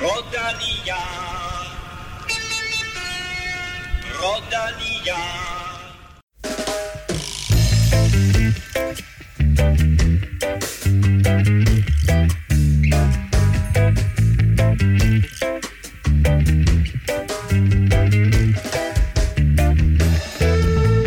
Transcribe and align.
Rodalía, 0.00 0.96
Rodalía. 4.18 5.59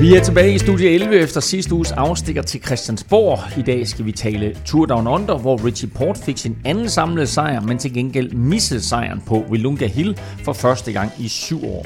Vi 0.04 0.16
er 0.16 0.24
tilbage 0.24 0.54
i 0.54 0.58
studie 0.58 0.90
11 0.90 1.16
efter 1.16 1.40
sidste 1.40 1.76
uges 1.76 1.92
afstikker 1.92 2.42
til 2.42 2.62
Christiansborg. 2.62 3.40
I 3.58 3.62
dag 3.62 3.88
skal 3.88 4.06
vi 4.06 4.12
tale 4.12 4.58
Tour 4.66 4.86
Down 4.86 5.08
Under, 5.08 5.38
hvor 5.38 5.66
Richie 5.66 5.90
Port 5.90 6.18
fik 6.18 6.38
sin 6.38 6.58
anden 6.66 6.90
samlede 6.90 7.28
sejr, 7.28 7.62
men 7.62 7.78
til 7.78 7.94
gengæld 7.94 8.32
missede 8.32 8.82
sejren 8.82 9.22
på 9.28 9.44
Willunga 9.50 9.88
Hill 9.88 10.20
for 10.44 10.54
første 10.54 10.92
gang 10.92 11.12
i 11.20 11.28
syv 11.28 11.66
år. 11.66 11.86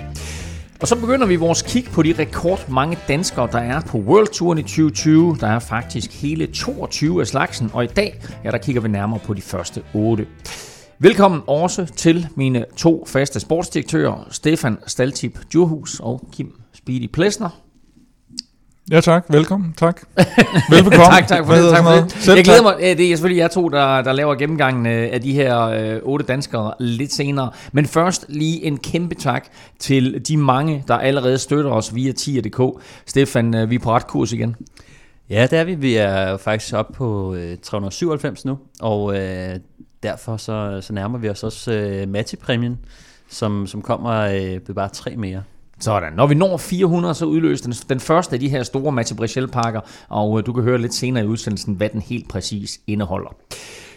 Og 0.82 0.88
så 0.88 0.96
begynder 0.96 1.28
vi 1.28 1.36
vores 1.36 1.62
kig 1.62 1.86
på 1.86 2.04
de 2.04 2.16
rekordmange 2.20 2.98
danskere, 3.08 3.50
der 3.52 3.60
er 3.60 3.82
på 3.82 3.98
World 3.98 4.28
Touren 4.28 4.60
i 4.60 4.62
2020. 4.62 5.38
Der 5.40 5.48
er 5.48 5.60
faktisk 5.60 6.22
hele 6.22 6.48
22 6.48 7.22
af 7.22 7.28
slagsen, 7.28 7.70
og 7.74 7.84
i 7.84 7.88
dag 7.88 8.22
ja, 8.44 8.52
der 8.52 8.58
kigger 8.58 8.82
vi 8.82 8.88
nærmere 8.88 9.20
på 9.26 9.34
de 9.34 9.42
første 9.42 9.84
8. 9.94 10.26
Velkommen 11.00 11.42
også 11.48 11.86
til 11.86 12.28
mine 12.36 12.66
to 12.78 13.06
faste 13.08 13.40
sportsdirektører, 13.40 14.28
Stefan 14.32 14.78
Staltip 14.88 15.40
Djurhus 15.52 16.00
og 16.00 16.30
Kim 16.34 16.52
Speedy 16.74 17.10
Plesner. 17.14 17.67
Ja 18.92 19.02
tak, 19.02 19.26
velkommen, 19.30 19.74
tak. 19.78 20.02
Velbekomme. 20.70 21.06
tak, 21.16 21.28
tak 21.28 21.46
for 21.46 21.54
det. 21.54 21.72
Tak 21.72 21.84
for 21.84 21.92
det. 21.92 22.12
Selv 22.12 22.36
Jeg 22.36 22.44
glæder 22.44 22.64
tak. 22.64 22.80
mig. 22.80 22.90
øh, 22.92 22.98
Det 22.98 23.06
er 23.12 23.16
selvfølgelig 23.16 23.42
jer 23.42 23.48
to, 23.48 23.70
der, 23.70 24.02
der 24.02 24.14
laver 24.14 24.36
gennemgangen 24.36 24.86
øh, 24.86 25.10
af 25.14 25.22
de 25.22 25.34
her 25.34 25.60
øh, 25.62 26.00
otte 26.04 26.26
danskere 26.26 26.74
lidt 26.80 27.14
senere. 27.14 27.52
Men 27.72 27.86
først 27.86 28.26
lige 28.30 28.64
en 28.64 28.78
kæmpe 28.78 29.16
tak 29.16 29.48
til 29.80 30.22
de 30.28 30.38
mange, 30.38 30.84
der 30.88 30.94
allerede 30.98 31.38
støtter 31.38 31.72
os 31.72 31.96
via 31.96 32.12
10.dk. 32.20 32.82
Stefan, 33.06 33.56
øh, 33.56 33.70
vi 33.70 33.76
er 33.76 33.80
på 33.80 33.92
ret 33.92 34.08
kurs 34.08 34.32
igen. 34.34 34.56
Ja, 35.30 35.48
det 35.52 35.60
er 35.60 35.64
vi. 35.64 35.76
Vi 35.76 35.96
er 35.96 36.30
jo 36.30 36.38
faktisk 36.38 36.74
oppe 36.74 36.94
på 36.94 37.36
øh, 37.36 37.58
397 37.64 38.46
nu, 38.46 38.58
og 38.82 39.18
øh, 39.20 39.56
derfor 40.04 40.38
så, 40.38 40.78
så 40.82 40.94
nærmer 40.94 41.18
vi 41.18 41.30
os 41.30 41.44
også 41.44 41.72
øh, 41.72 42.08
Matti-præmien, 42.10 42.78
som, 43.30 43.68
som 43.68 43.82
kommer 43.82 44.12
øh, 44.22 44.52
ved 44.68 44.76
bare 44.76 44.90
tre 44.90 45.16
mere. 45.16 45.44
Sådan. 45.80 46.14
Når 46.14 46.28
vi 46.28 46.36
når 46.36 46.58
400, 46.58 47.16
så 47.16 47.26
udløses 47.26 47.62
den, 47.62 47.72
den 47.90 48.00
første 48.00 48.34
af 48.34 48.40
de 48.40 48.50
her 48.50 48.64
store 48.64 48.92
Mathieu 48.92 49.18
Brichel 49.18 49.48
pakker, 49.48 49.82
og 50.10 50.40
øh, 50.40 50.46
du 50.46 50.54
kan 50.54 50.64
høre 50.64 50.78
lidt 50.78 50.94
senere 50.94 51.24
i 51.24 51.28
udsendelsen, 51.28 51.74
hvad 51.74 51.90
den 51.90 52.02
helt 52.02 52.30
præcis 52.30 52.80
indeholder. 52.88 53.36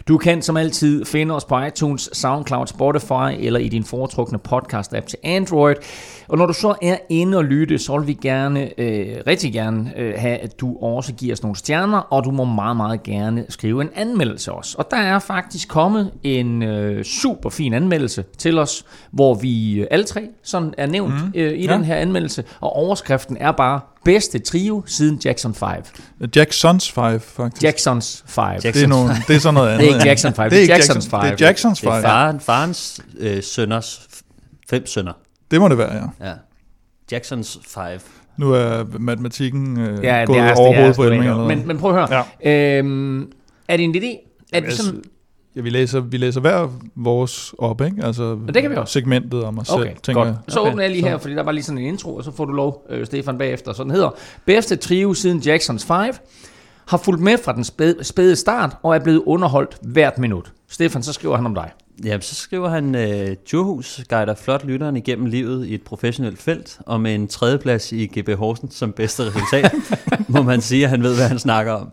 Du 0.09 0.19
kan 0.19 0.43
som 0.43 0.57
altid 0.57 1.05
finde 1.05 1.35
os 1.35 1.45
på 1.45 1.61
iTunes, 1.61 2.11
SoundCloud, 2.13 2.67
Spotify 2.67 3.45
eller 3.47 3.61
i 3.61 3.69
din 3.69 3.85
foretrukne 3.85 4.39
podcast-app 4.49 5.07
til 5.07 5.19
Android. 5.25 5.75
Og 6.31 6.39
når 6.39 6.47
du 6.47 6.53
så 6.53 6.75
er 6.83 6.97
inde 7.09 7.39
og 7.39 7.45
lytte, 7.45 7.79
så 7.79 7.99
vil 7.99 8.07
vi 8.07 8.13
gerne, 8.13 8.81
øh, 8.81 9.17
rigtig 9.27 9.53
gerne 9.53 9.93
øh, 9.97 10.15
have, 10.17 10.39
at 10.39 10.61
du 10.61 10.77
også 10.83 11.13
giver 11.13 11.33
os 11.33 11.43
nogle 11.43 11.57
stjerner, 11.57 11.99
og 11.99 12.25
du 12.25 12.31
må 12.31 12.45
meget, 12.45 12.77
meget 12.77 13.03
gerne 13.03 13.47
skrive 13.49 13.83
en 13.83 13.89
anmeldelse 13.95 14.53
også. 14.53 14.79
Og 14.79 14.87
der 14.91 14.97
er 14.97 15.19
faktisk 15.19 15.69
kommet 15.69 16.11
en 16.23 16.63
øh, 16.63 17.05
super 17.05 17.51
fin 17.51 17.75
anmeldelse 17.75 18.25
til 18.39 18.59
os, 18.59 18.85
hvor 19.11 19.35
vi 19.35 19.81
øh, 19.81 19.87
alle 19.91 20.05
tre 20.05 20.29
sådan 20.43 20.75
er 20.79 20.87
nævnt 20.87 21.15
mm. 21.15 21.33
øh, 21.35 21.53
i 21.53 21.67
ja. 21.67 21.75
Den 21.75 21.85
her 21.85 21.97
anmeldelse, 21.97 22.45
og 22.61 22.73
overskriften 22.73 23.37
er 23.41 23.53
bare 23.53 23.81
bedste 24.05 24.39
trio 24.39 24.83
siden 24.87 25.21
Jackson 25.25 25.55
5. 25.55 25.69
Jacksons 26.37 26.91
5, 26.91 27.21
faktisk. 27.21 27.63
Jacksons 27.63 28.25
5. 28.27 28.45
Jack- 28.45 28.61
det, 28.61 28.83
er 28.83 28.87
nogle, 28.87 29.11
det 29.29 29.37
er 29.37 29.41
sådan 29.41 29.55
noget 29.55 29.69
andet. 29.69 29.81
Det 29.81 29.91
er 29.91 29.95
ikke 29.95 30.09
Jackson 30.09 30.35
5, 30.35 30.51
Det 30.51 30.57
er 30.57 30.61
ikke 30.61 30.73
Jacksons 30.73 30.97
Jackson, 30.97 31.21
five. 31.21 31.31
Det 31.31 31.41
er 31.43 31.47
Jacksons 31.47 31.81
5. 31.81 31.91
Det 31.91 31.99
er 31.99 32.03
faren, 32.03 32.41
farens 32.41 33.01
øh, 33.19 33.43
sønners, 33.43 34.09
fem 34.71 34.87
sønner. 34.87 35.13
Det 35.51 35.61
må 35.61 35.69
det 35.69 35.79
være, 35.79 35.95
ja. 35.95 36.29
Ja. 36.29 36.33
Jacksons 37.13 37.59
5. 37.67 37.85
Nu 38.37 38.53
er 38.53 38.85
matematikken 38.99 39.81
øh, 39.81 40.05
Ja, 40.05 40.25
gået 40.25 40.37
det 40.37 40.45
er, 40.45 40.55
over 40.55 40.69
det 40.69 40.77
er 40.77 40.81
hovedet 40.81 40.87
på 40.89 40.93
sgu 40.93 41.03
Elming. 41.03 41.23
Eller 41.25 41.37
men, 41.37 41.49
noget. 41.49 41.67
men 41.67 41.79
prøv 41.79 41.97
at 41.99 42.09
høre. 42.11 42.25
Ja. 42.45 42.79
Øhm, 42.79 43.33
er 43.69 43.77
det 43.77 43.85
en 43.85 43.95
idé? 43.97 44.07
Er 44.53 44.61
det 44.61 44.67
Altså, 44.67 44.85
sådan, 44.85 45.03
Ja, 45.57 45.61
vi 45.61 45.71
læser, 45.71 46.01
vi 46.01 46.17
læser 46.17 46.41
hver 46.41 46.69
vores 46.97 47.55
op, 47.59 47.81
ikke? 47.81 47.97
Altså 48.05 48.39
det 48.55 48.63
kan 48.63 48.71
vi 48.71 48.77
også. 48.77 48.93
segmentet 48.93 49.45
om 49.45 49.59
os 49.59 49.71
Okay, 49.71 49.85
selv, 49.85 49.97
tænker 50.03 50.23
godt. 50.25 50.29
jeg. 50.47 50.53
Så 50.55 50.61
åbner 50.61 50.83
jeg 50.83 50.91
lige 50.91 51.03
her, 51.03 51.19
fordi 51.19 51.35
der 51.35 51.43
var 51.43 51.53
lige 51.53 51.65
sådan 51.65 51.79
en 51.79 51.85
intro, 51.87 52.15
og 52.17 52.25
så 52.25 52.33
får 52.33 52.45
du 52.45 52.53
lov, 52.53 52.87
øh, 52.91 53.07
Stefan, 53.07 53.39
bagefter. 53.39 53.73
Så 53.73 53.83
den 53.83 53.91
hedder, 53.91 54.11
bedste 54.45 54.77
trio 54.77 55.15
siden 55.15 55.39
Jacksons 55.39 55.85
5, 55.85 55.97
har 56.91 56.97
fulgt 56.97 57.23
med 57.23 57.39
fra 57.45 57.53
den 57.53 57.65
spæde, 57.65 58.05
spæde 58.05 58.37
start, 58.37 58.77
og 58.83 58.95
er 58.95 58.99
blevet 58.99 59.23
underholdt 59.27 59.77
hvert 59.83 60.19
minut. 60.19 60.53
Stefan, 60.69 61.03
så 61.03 61.13
skriver 61.13 61.37
han 61.37 61.47
om 61.47 61.55
dig. 61.55 61.71
Ja, 62.05 62.21
så 62.21 62.35
skriver 62.35 62.69
han, 62.69 62.95
øh, 62.95 63.37
Djurhus 63.51 64.01
guider 64.09 64.35
flot 64.35 64.65
lytteren 64.65 64.97
igennem 64.97 65.27
livet 65.27 65.67
i 65.67 65.75
et 65.75 65.83
professionelt 65.83 66.43
felt, 66.43 66.79
og 66.87 67.01
med 67.01 67.15
en 67.15 67.29
tredjeplads 67.29 67.93
i 67.93 68.07
GB 68.07 68.39
Horsens 68.39 68.75
som 68.75 68.93
bedste 68.93 69.23
resultat, 69.27 69.75
må 70.29 70.43
man 70.43 70.61
sige, 70.61 70.85
at 70.85 70.91
han 70.91 71.03
ved, 71.03 71.15
hvad 71.15 71.29
han 71.29 71.39
snakker 71.39 71.73
om. 71.73 71.93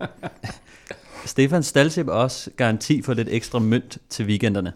Stefan 1.24 1.62
Staltip 1.62 2.08
er 2.08 2.12
også 2.12 2.50
garanti 2.56 3.02
for 3.02 3.14
lidt 3.14 3.28
ekstra 3.30 3.58
mønt 3.58 3.98
til 4.10 4.26
weekenderne. 4.26 4.72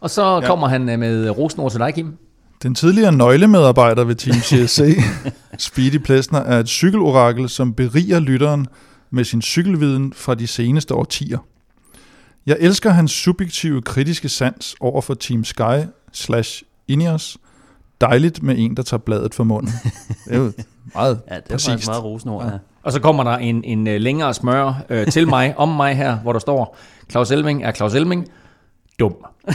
Og 0.00 0.10
så 0.10 0.22
ja. 0.22 0.46
kommer 0.46 0.68
han 0.68 0.88
øh, 0.88 0.98
med 0.98 1.30
rosenord 1.30 1.70
til 1.70 1.80
dig, 1.80 1.94
Kim. 1.94 2.16
Den 2.62 2.74
tidligere 2.74 3.12
nøglemedarbejder 3.12 4.04
ved 4.04 4.14
Team 4.14 4.36
CSC, 4.36 4.98
Speedy 5.68 5.96
Plesner, 5.96 6.38
er 6.38 6.60
et 6.60 6.68
cykelorakel, 6.68 7.48
som 7.48 7.74
beriger 7.74 8.18
lytteren 8.18 8.66
med 9.10 9.24
sin 9.24 9.42
cykelviden 9.42 10.12
fra 10.12 10.34
de 10.34 10.46
seneste 10.46 10.94
årtier. 10.94 11.38
Jeg 12.46 12.56
elsker 12.60 12.90
hans 12.90 13.10
subjektive 13.12 13.82
kritiske 13.82 14.28
sans 14.28 14.76
over 14.80 15.00
for 15.00 15.14
Team 15.14 15.44
Sky 15.44 15.86
slash 16.12 16.62
Ineos. 16.88 17.38
Dejligt 18.00 18.42
med 18.42 18.54
en, 18.58 18.76
der 18.76 18.82
tager 18.82 18.98
bladet 18.98 19.34
for 19.34 19.44
munden. 19.44 19.72
Det 20.24 20.34
er 20.34 20.38
jo 20.38 20.52
meget 20.94 21.20
Ja, 21.30 21.34
det 21.34 21.42
er 21.46 21.50
præcist. 21.50 21.70
faktisk 21.70 21.88
meget 21.88 22.04
rosenord, 22.04 22.44
ja. 22.46 22.50
Og 22.82 22.92
så 22.92 23.00
kommer 23.00 23.24
der 23.24 23.36
en, 23.36 23.64
en 23.64 23.86
øh, 23.86 24.00
længere 24.00 24.34
smør 24.34 24.82
øh, 24.90 25.06
til 25.06 25.28
mig, 25.28 25.54
om 25.58 25.68
mig 25.68 25.96
her, 25.96 26.16
hvor 26.18 26.32
der 26.32 26.40
står, 26.40 26.76
Claus 27.10 27.30
Elming 27.30 27.64
er 27.64 27.72
Claus 27.72 27.94
Elming 27.94 28.28
dum. 28.98 29.16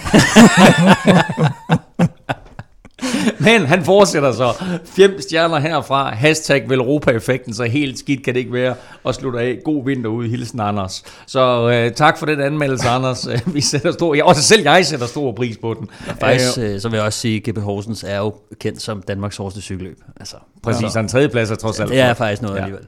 Men 3.46 3.66
han 3.66 3.84
fortsætter 3.84 4.32
så. 4.32 4.54
Fem 4.86 5.22
stjerner 5.22 5.60
herfra. 5.60 6.14
Hashtag 6.16 6.70
Velropa-effekten, 6.70 7.54
så 7.54 7.64
helt 7.64 8.00
skidt 8.00 8.24
kan 8.24 8.34
det 8.34 8.40
ikke 8.40 8.54
være. 8.54 8.76
Og 9.04 9.16
slutter 9.16 9.40
af. 9.40 9.58
God 9.66 9.86
vinter 9.86 10.10
ude. 10.10 10.30
Hilsen 10.30 10.60
Anders. 10.60 11.04
Så 11.28 11.70
øh, 11.70 11.92
tak 11.92 12.18
for 12.18 12.26
den 12.26 12.42
anmeldelse, 12.42 12.88
Anders. 12.90 13.28
Øh, 13.28 13.40
Vi 13.56 13.62
sætter 13.62 13.92
stor, 13.92 14.16
ja, 14.16 14.24
også 14.26 14.42
selv 14.42 14.62
jeg 14.64 14.86
sætter 14.86 15.06
stor 15.06 15.32
pris 15.32 15.58
på 15.58 15.74
den. 15.74 15.90
Faktisk, 16.20 16.58
øh, 16.58 16.80
så 16.80 16.90
vil 16.90 16.98
jeg 16.98 17.06
også 17.06 17.20
sige, 17.20 17.36
at 17.48 17.54
GB 17.54 17.58
Horsens 17.62 18.04
er 18.08 18.18
jo 18.18 18.34
kendt 18.60 18.82
som 18.82 19.02
Danmarks 19.02 19.38
hårdeste 19.38 19.62
cykelløb. 19.62 20.00
Altså, 20.20 20.36
Præcis, 20.64 20.92
så 20.92 21.00
en 21.00 21.08
tredjeplads 21.08 21.52
er 21.52 21.56
trods 21.56 21.80
alt. 21.80 21.90
det 21.90 22.00
er 22.00 22.14
faktisk 22.14 22.42
noget 22.42 22.56
Ja. 22.56 22.60
ja. 22.60 22.66
alligevel. 22.66 22.88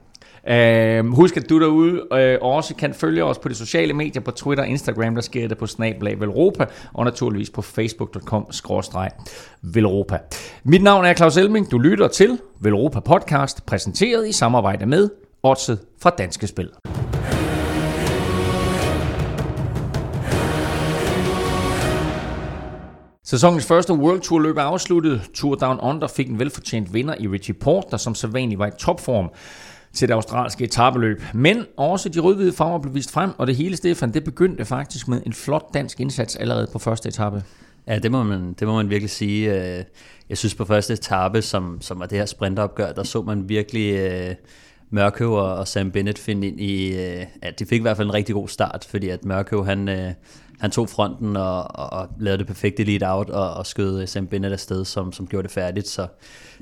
Øh, 0.50 1.06
husk, 1.06 1.38
at 1.38 1.50
du 1.50 1.60
derude 1.60 2.08
øh, 2.14 2.38
også 2.42 2.76
kan 2.76 2.94
følge 2.94 3.24
os 3.24 3.38
på 3.38 3.50
de 3.50 3.56
sociale 3.56 3.94
medier, 3.94 4.22
på 4.22 4.32
Twitter 4.32 4.64
og 4.64 4.70
Instagram, 4.70 5.16
der 5.16 5.22
sker 5.22 5.48
det 5.48 5.58
på 5.58 5.68
Snablag 5.68 6.20
Velropa, 6.20 6.66
og 6.94 7.06
naturligvis 7.06 7.50
på 7.50 7.62
facebook.com-velropa. 7.62 10.18
Mit 10.64 10.84
navn 10.84 11.06
er 11.06 11.14
Claus 11.14 11.38
Elming, 11.38 11.72
du 11.72 11.78
lytter 11.78 12.08
til 12.08 12.40
Velropa 12.60 13.00
Podcast, 13.00 13.66
præsenteret 13.66 14.28
i 14.28 14.32
samarbejde 14.32 14.86
med 14.86 15.10
Otset 15.44 15.80
fra 16.02 16.10
Danske 16.10 16.48
Spil. 16.48 16.70
Sæsonens 23.24 23.66
første 23.66 23.94
World 23.94 24.22
Tour 24.22 24.40
løb 24.40 24.58
er 24.58 24.62
afsluttet. 24.62 25.22
Tour 25.34 25.56
Down 25.56 25.80
Under 25.80 26.08
fik 26.08 26.30
en 26.30 26.40
velfortjent 26.40 26.94
vinder 26.94 27.16
i 27.20 27.28
Richie 27.28 27.54
Port, 27.54 27.86
der 27.92 27.98
som 27.98 28.16
sædvanligt 28.16 28.60
var 28.60 28.68
i 28.68 28.72
topform 28.80 29.30
til 29.94 30.08
det 30.08 30.14
australske 30.14 30.64
etabeløb. 30.64 31.22
Men 31.34 31.66
også 31.78 32.10
de 32.10 32.20
rødhvide 32.20 32.54
farver 32.54 32.80
blev 32.80 32.94
vist 32.94 33.12
frem, 33.12 33.32
og 33.38 33.48
det 33.48 33.56
hele, 33.56 33.78
Stefan, 33.78 34.14
det 34.14 34.24
begyndte 34.24 34.66
faktisk 34.66 35.08
med 35.08 35.22
en 35.26 35.34
flot 35.34 35.74
dansk 35.74 36.00
indsats 36.00 36.36
allerede 36.36 36.68
på 36.74 36.80
første 36.80 37.10
etape. 37.10 37.44
Ja, 37.88 38.00
det 38.00 38.12
må 38.12 38.24
man, 38.24 38.54
det 38.54 38.68
må 38.68 38.76
man 38.76 38.90
virkelig 38.90 39.10
sige. 39.10 39.54
Øh, 39.54 39.84
jeg 40.30 40.38
synes 40.38 40.56
på 40.56 40.66
første 40.66 40.94
etape, 40.94 41.42
som, 41.42 41.78
som 41.82 42.00
var 42.00 42.06
det 42.06 42.18
her 42.18 42.26
sprinteropgør, 42.26 42.92
der 42.92 43.04
så 43.04 43.22
man 43.22 43.50
virkelig 43.50 43.94
øh, 43.94 44.36
Mørkøv 44.90 45.34
og, 45.34 45.56
og 45.56 45.68
Sam 45.68 45.92
Bennett 45.92 46.20
finde 46.20 46.48
ind 46.48 46.62
i... 46.62 46.98
Øh, 46.98 47.26
at 47.42 47.60
de 47.60 47.66
fik 47.66 47.80
i 47.80 47.82
hvert 47.82 47.98
fald 47.98 48.08
en 48.08 48.14
rigtig 48.14 48.36
god 48.36 48.48
start, 48.48 48.88
fordi 48.90 49.10
at 49.10 49.26
Mørkøv, 49.26 49.66
han, 49.66 49.90
øh, 49.90 50.12
han 50.60 50.72
tog 50.72 50.90
fronten 50.90 51.36
og, 51.36 51.76
og, 51.76 51.94
og 51.94 52.08
lavede 52.20 52.38
det 52.38 52.48
perfekte 52.48 52.84
lead 52.84 53.12
out 53.12 53.30
og, 53.30 53.54
og 53.54 53.66
skød 53.66 54.02
øh, 54.02 54.08
Sam 54.08 54.28
Bennett 54.28 54.54
afsted, 54.54 54.86
som, 54.86 55.14
som 55.14 55.28
gjorde 55.28 55.44
det 55.44 55.52
færdigt. 55.52 55.88
Så 55.88 56.08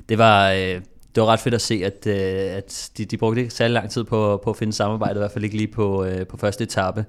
det 0.08 0.18
var... 0.18 0.52
Øh, 0.52 0.80
det 1.16 1.22
var 1.22 1.28
ret 1.28 1.40
fedt 1.40 1.54
at 1.54 1.60
se, 1.60 1.82
at, 1.84 2.06
øh, 2.06 2.56
at 2.56 2.90
de, 2.96 3.04
de 3.04 3.16
brugte 3.16 3.40
ikke 3.40 3.54
særlig 3.54 3.74
lang 3.74 3.90
tid 3.90 4.04
på, 4.04 4.40
på 4.44 4.50
at 4.50 4.56
finde 4.56 4.72
samarbejde, 4.72 5.14
i 5.14 5.18
hvert 5.18 5.30
fald 5.30 5.44
ikke 5.44 5.56
lige 5.56 5.72
på, 5.72 6.04
øh, 6.04 6.26
på 6.26 6.36
første 6.36 6.64
etape. 6.64 7.04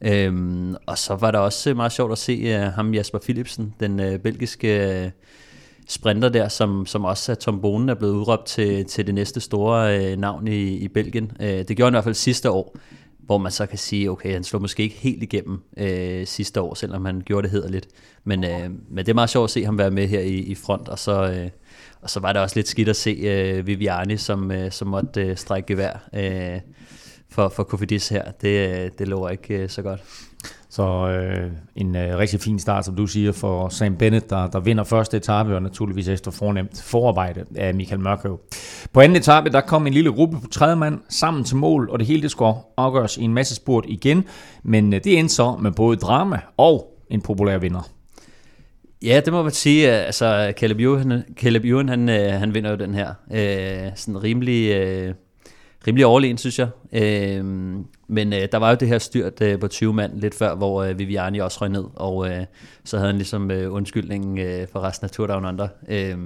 Øhm, 0.00 0.74
og 0.86 0.98
så 0.98 1.14
var 1.14 1.30
det 1.30 1.40
også 1.40 1.70
øh, 1.70 1.76
meget 1.76 1.92
sjovt 1.92 2.12
at 2.12 2.18
se 2.18 2.32
øh, 2.32 2.60
ham 2.60 2.94
Jasper 2.94 3.18
Philipsen, 3.18 3.74
den 3.80 4.00
øh, 4.00 4.18
belgiske 4.18 5.02
øh, 5.04 5.10
sprinter 5.88 6.28
der, 6.28 6.48
som, 6.48 6.86
som 6.86 7.04
også 7.04 7.32
af 7.32 7.38
Tom 7.38 7.60
Bonen 7.60 7.88
er 7.88 7.94
blevet 7.94 8.12
udråbt 8.12 8.46
til, 8.46 8.84
til 8.84 9.06
det 9.06 9.14
næste 9.14 9.40
store 9.40 9.98
øh, 10.12 10.18
navn 10.18 10.48
i, 10.48 10.76
i 10.76 10.88
Belgien. 10.88 11.32
Øh, 11.40 11.48
det 11.48 11.76
gjorde 11.76 11.84
han 11.84 11.92
i 11.92 11.94
hvert 11.94 12.04
fald 12.04 12.14
sidste 12.14 12.50
år. 12.50 12.76
hvor 13.18 13.38
man 13.38 13.52
så 13.52 13.66
kan 13.66 13.78
sige, 13.78 14.10
okay, 14.10 14.32
han 14.32 14.44
slog 14.44 14.62
måske 14.62 14.82
ikke 14.82 14.96
helt 14.96 15.22
igennem 15.22 15.62
øh, 15.76 16.26
sidste 16.26 16.60
år, 16.60 16.74
selvom 16.74 17.04
han 17.04 17.22
gjorde 17.26 17.42
det 17.42 17.50
hederligt. 17.50 17.88
Men, 18.24 18.44
øh, 18.44 18.70
men 18.90 18.98
det 18.98 19.08
er 19.08 19.14
meget 19.14 19.30
sjovt 19.30 19.44
at 19.44 19.50
se 19.50 19.64
ham 19.64 19.78
være 19.78 19.90
med 19.90 20.08
her 20.08 20.20
i, 20.20 20.34
i 20.34 20.54
front, 20.54 20.88
og 20.88 20.98
så, 20.98 21.30
øh, 21.30 21.50
og 22.02 22.10
så 22.10 22.20
var 22.20 22.32
det 22.32 22.42
også 22.42 22.56
lidt 22.56 22.68
skidt 22.68 22.88
at 22.88 22.96
se 22.96 23.10
øh, 23.10 23.66
Viviani, 23.66 24.16
som, 24.16 24.50
øh, 24.50 24.72
som 24.72 24.88
måtte 24.88 25.22
øh, 25.22 25.36
strække 25.36 25.66
gevær 25.66 26.08
øh, 26.14 26.60
for, 27.30 27.48
for 27.48 27.62
Kofidis 27.62 28.08
her. 28.08 28.24
Det, 28.40 28.70
øh, 28.70 28.90
det 28.98 29.08
lover 29.08 29.28
ikke 29.28 29.54
øh, 29.54 29.68
så 29.68 29.82
godt. 29.82 30.00
Så 30.70 31.08
øh, 31.08 31.52
en 31.76 31.96
øh, 31.96 32.18
rigtig 32.18 32.40
fin 32.40 32.58
start, 32.58 32.84
som 32.84 32.96
du 32.96 33.06
siger, 33.06 33.32
for 33.32 33.68
Sam 33.68 33.96
Bennett, 33.96 34.30
der, 34.30 34.46
der 34.46 34.60
vinder 34.60 34.84
første 34.84 35.16
etape, 35.16 35.54
og 35.54 35.62
naturligvis 35.62 36.08
efter 36.08 36.30
fornemt 36.30 36.82
forarbejde 36.82 37.44
af 37.56 37.74
Michael 37.74 38.00
Mørkøv. 38.00 38.40
På 38.92 39.00
anden 39.00 39.16
etape, 39.16 39.50
der 39.50 39.60
kom 39.60 39.86
en 39.86 39.92
lille 39.92 40.12
gruppe 40.12 40.40
på 40.40 40.46
tredje 40.46 40.76
mand 40.76 41.00
sammen 41.08 41.44
til 41.44 41.56
mål, 41.56 41.90
og 41.90 41.98
det 41.98 42.06
hele 42.06 42.22
det 42.22 42.30
skulle 42.30 42.54
afgøres 42.76 43.16
i 43.16 43.22
en 43.22 43.34
masse 43.34 43.54
spurt 43.54 43.84
igen, 43.88 44.24
men 44.62 44.94
øh, 44.94 45.04
det 45.04 45.18
endte 45.18 45.34
så 45.34 45.56
med 45.56 45.72
både 45.72 45.96
drama 45.96 46.40
og 46.56 46.98
en 47.10 47.22
populær 47.22 47.58
vinder. 47.58 47.97
Ja, 49.02 49.20
det 49.24 49.32
må 49.32 49.42
man 49.42 49.52
sige. 49.52 49.90
Altså, 49.90 50.52
Caleb 50.56 50.80
Ewan, 50.80 51.22
Caleb 51.36 51.64
Ewan, 51.64 51.88
han, 51.88 52.08
øh, 52.08 52.32
han 52.32 52.54
vinder 52.54 52.70
jo 52.70 52.76
den 52.76 52.94
her. 52.94 53.14
Øh, 53.32 53.90
sådan 53.94 54.22
rimelig... 54.22 54.70
Øh, 54.70 55.14
rimelig 55.86 56.06
overlegen, 56.06 56.38
synes 56.38 56.58
jeg. 56.58 56.68
Øh, 56.92 57.44
men 58.08 58.32
øh, 58.32 58.48
der 58.52 58.56
var 58.56 58.70
jo 58.70 58.76
det 58.80 58.88
her 58.88 58.98
styrt 58.98 59.42
øh, 59.42 59.60
på 59.60 59.68
20 59.68 59.94
mand 59.94 60.20
lidt 60.20 60.34
før, 60.34 60.54
hvor 60.54 60.82
øh, 60.82 60.98
Viviani 60.98 61.38
også 61.38 61.58
røg 61.60 61.70
ned, 61.70 61.84
og 61.94 62.28
øh, 62.30 62.44
så 62.84 62.96
havde 62.96 63.08
han 63.08 63.16
ligesom 63.16 63.50
øh, 63.50 63.72
undskyldningen 63.72 64.38
øh, 64.38 64.66
for 64.72 64.80
resten 64.80 65.04
af 65.04 65.10
Tour 65.10 65.26
Down 65.26 65.44
Under. 65.44 65.68
Øh, 65.88 66.18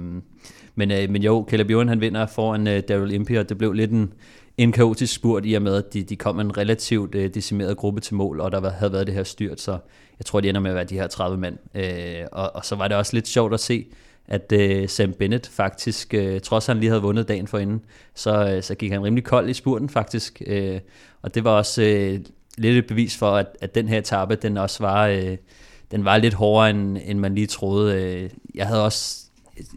men, 0.75 0.91
øh, 0.91 1.09
men 1.09 1.23
jo, 1.23 1.45
Caleb 1.49 1.69
Ewan 1.69 1.87
han 1.87 2.01
vinder 2.01 2.25
foran 2.25 2.67
øh, 2.67 2.83
Daryl 2.87 3.11
Impey, 3.11 3.37
og 3.37 3.49
det 3.49 3.57
blev 3.57 3.73
lidt 3.73 3.91
en, 3.91 4.13
en 4.57 4.71
kaotisk 4.71 5.15
spurt 5.15 5.43
i 5.45 5.53
og 5.53 5.61
med, 5.61 5.75
at 5.75 5.93
de, 5.93 6.03
de 6.03 6.15
kom 6.15 6.39
en 6.39 6.57
relativt 6.57 7.15
øh, 7.15 7.33
decimeret 7.33 7.77
gruppe 7.77 8.01
til 8.01 8.15
mål, 8.15 8.39
og 8.39 8.51
der 8.51 8.69
havde 8.71 8.93
været 8.93 9.07
det 9.07 9.15
her 9.15 9.23
styrt, 9.23 9.61
så 9.61 9.71
jeg 10.19 10.25
tror, 10.25 10.41
de 10.41 10.49
ender 10.49 10.61
med 10.61 10.71
at 10.71 10.75
være 10.75 10.83
de 10.83 10.95
her 10.95 11.07
30 11.07 11.37
mand. 11.37 11.57
Øh, 11.75 12.25
og, 12.31 12.55
og 12.55 12.65
så 12.65 12.75
var 12.75 12.87
det 12.87 12.97
også 12.97 13.13
lidt 13.13 13.27
sjovt 13.27 13.53
at 13.53 13.59
se, 13.59 13.85
at 14.27 14.51
øh, 14.51 14.89
Sam 14.89 15.13
Bennett 15.13 15.47
faktisk, 15.47 16.13
øh, 16.13 16.41
trods 16.41 16.65
han 16.65 16.77
lige 16.77 16.89
havde 16.89 17.01
vundet 17.01 17.27
dagen 17.27 17.47
forinden, 17.47 17.81
så, 18.15 18.53
øh, 18.55 18.63
så 18.63 18.75
gik 18.75 18.91
han 18.91 19.03
rimelig 19.03 19.23
kold 19.23 19.49
i 19.49 19.53
spurten 19.53 19.89
faktisk. 19.89 20.41
Øh, 20.45 20.79
og 21.21 21.35
det 21.35 21.43
var 21.43 21.51
også 21.51 21.81
øh, 21.81 22.19
lidt 22.57 22.77
et 22.77 22.87
bevis 22.87 23.17
for, 23.17 23.31
at, 23.31 23.47
at 23.61 23.75
den 23.75 23.87
her 23.87 23.97
etape, 23.97 24.35
den 24.35 24.57
også 24.57 24.83
var, 24.83 25.07
øh, 25.07 25.37
den 25.91 26.05
var 26.05 26.17
lidt 26.17 26.33
hårdere, 26.33 26.69
end, 26.69 26.97
end 27.05 27.19
man 27.19 27.35
lige 27.35 27.47
troede. 27.47 28.03
Øh, 28.03 28.29
jeg 28.55 28.67
havde 28.67 28.85
også 28.85 29.22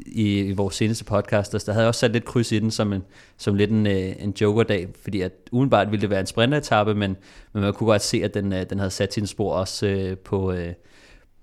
i, 0.06 0.38
i 0.38 0.52
vores 0.52 0.74
seneste 0.74 1.04
podcast, 1.04 1.52
der 1.52 1.72
havde 1.72 1.82
jeg 1.82 1.88
også 1.88 1.98
sat 1.98 2.12
lidt 2.12 2.24
kryds 2.24 2.52
i 2.52 2.58
den 2.58 2.70
som, 2.70 2.92
en, 2.92 3.04
som 3.36 3.54
lidt 3.54 3.70
en, 3.70 3.86
øh, 3.86 4.12
en 4.18 4.34
jokerdag, 4.40 4.88
fordi 5.02 5.20
at 5.20 5.32
udenbart 5.52 5.90
ville 5.90 6.00
det 6.00 6.10
være 6.10 6.20
en 6.20 6.26
sprinteretappe, 6.26 6.94
men, 6.94 7.16
men 7.52 7.62
man 7.62 7.72
kunne 7.72 7.86
godt 7.86 8.02
se, 8.02 8.24
at 8.24 8.34
den, 8.34 8.52
øh, 8.52 8.66
den 8.70 8.78
havde 8.78 8.90
sat 8.90 9.14
sin 9.14 9.26
spor 9.26 9.52
også 9.52 9.86
øh, 9.86 10.16
på, 10.16 10.52
øh, 10.52 10.72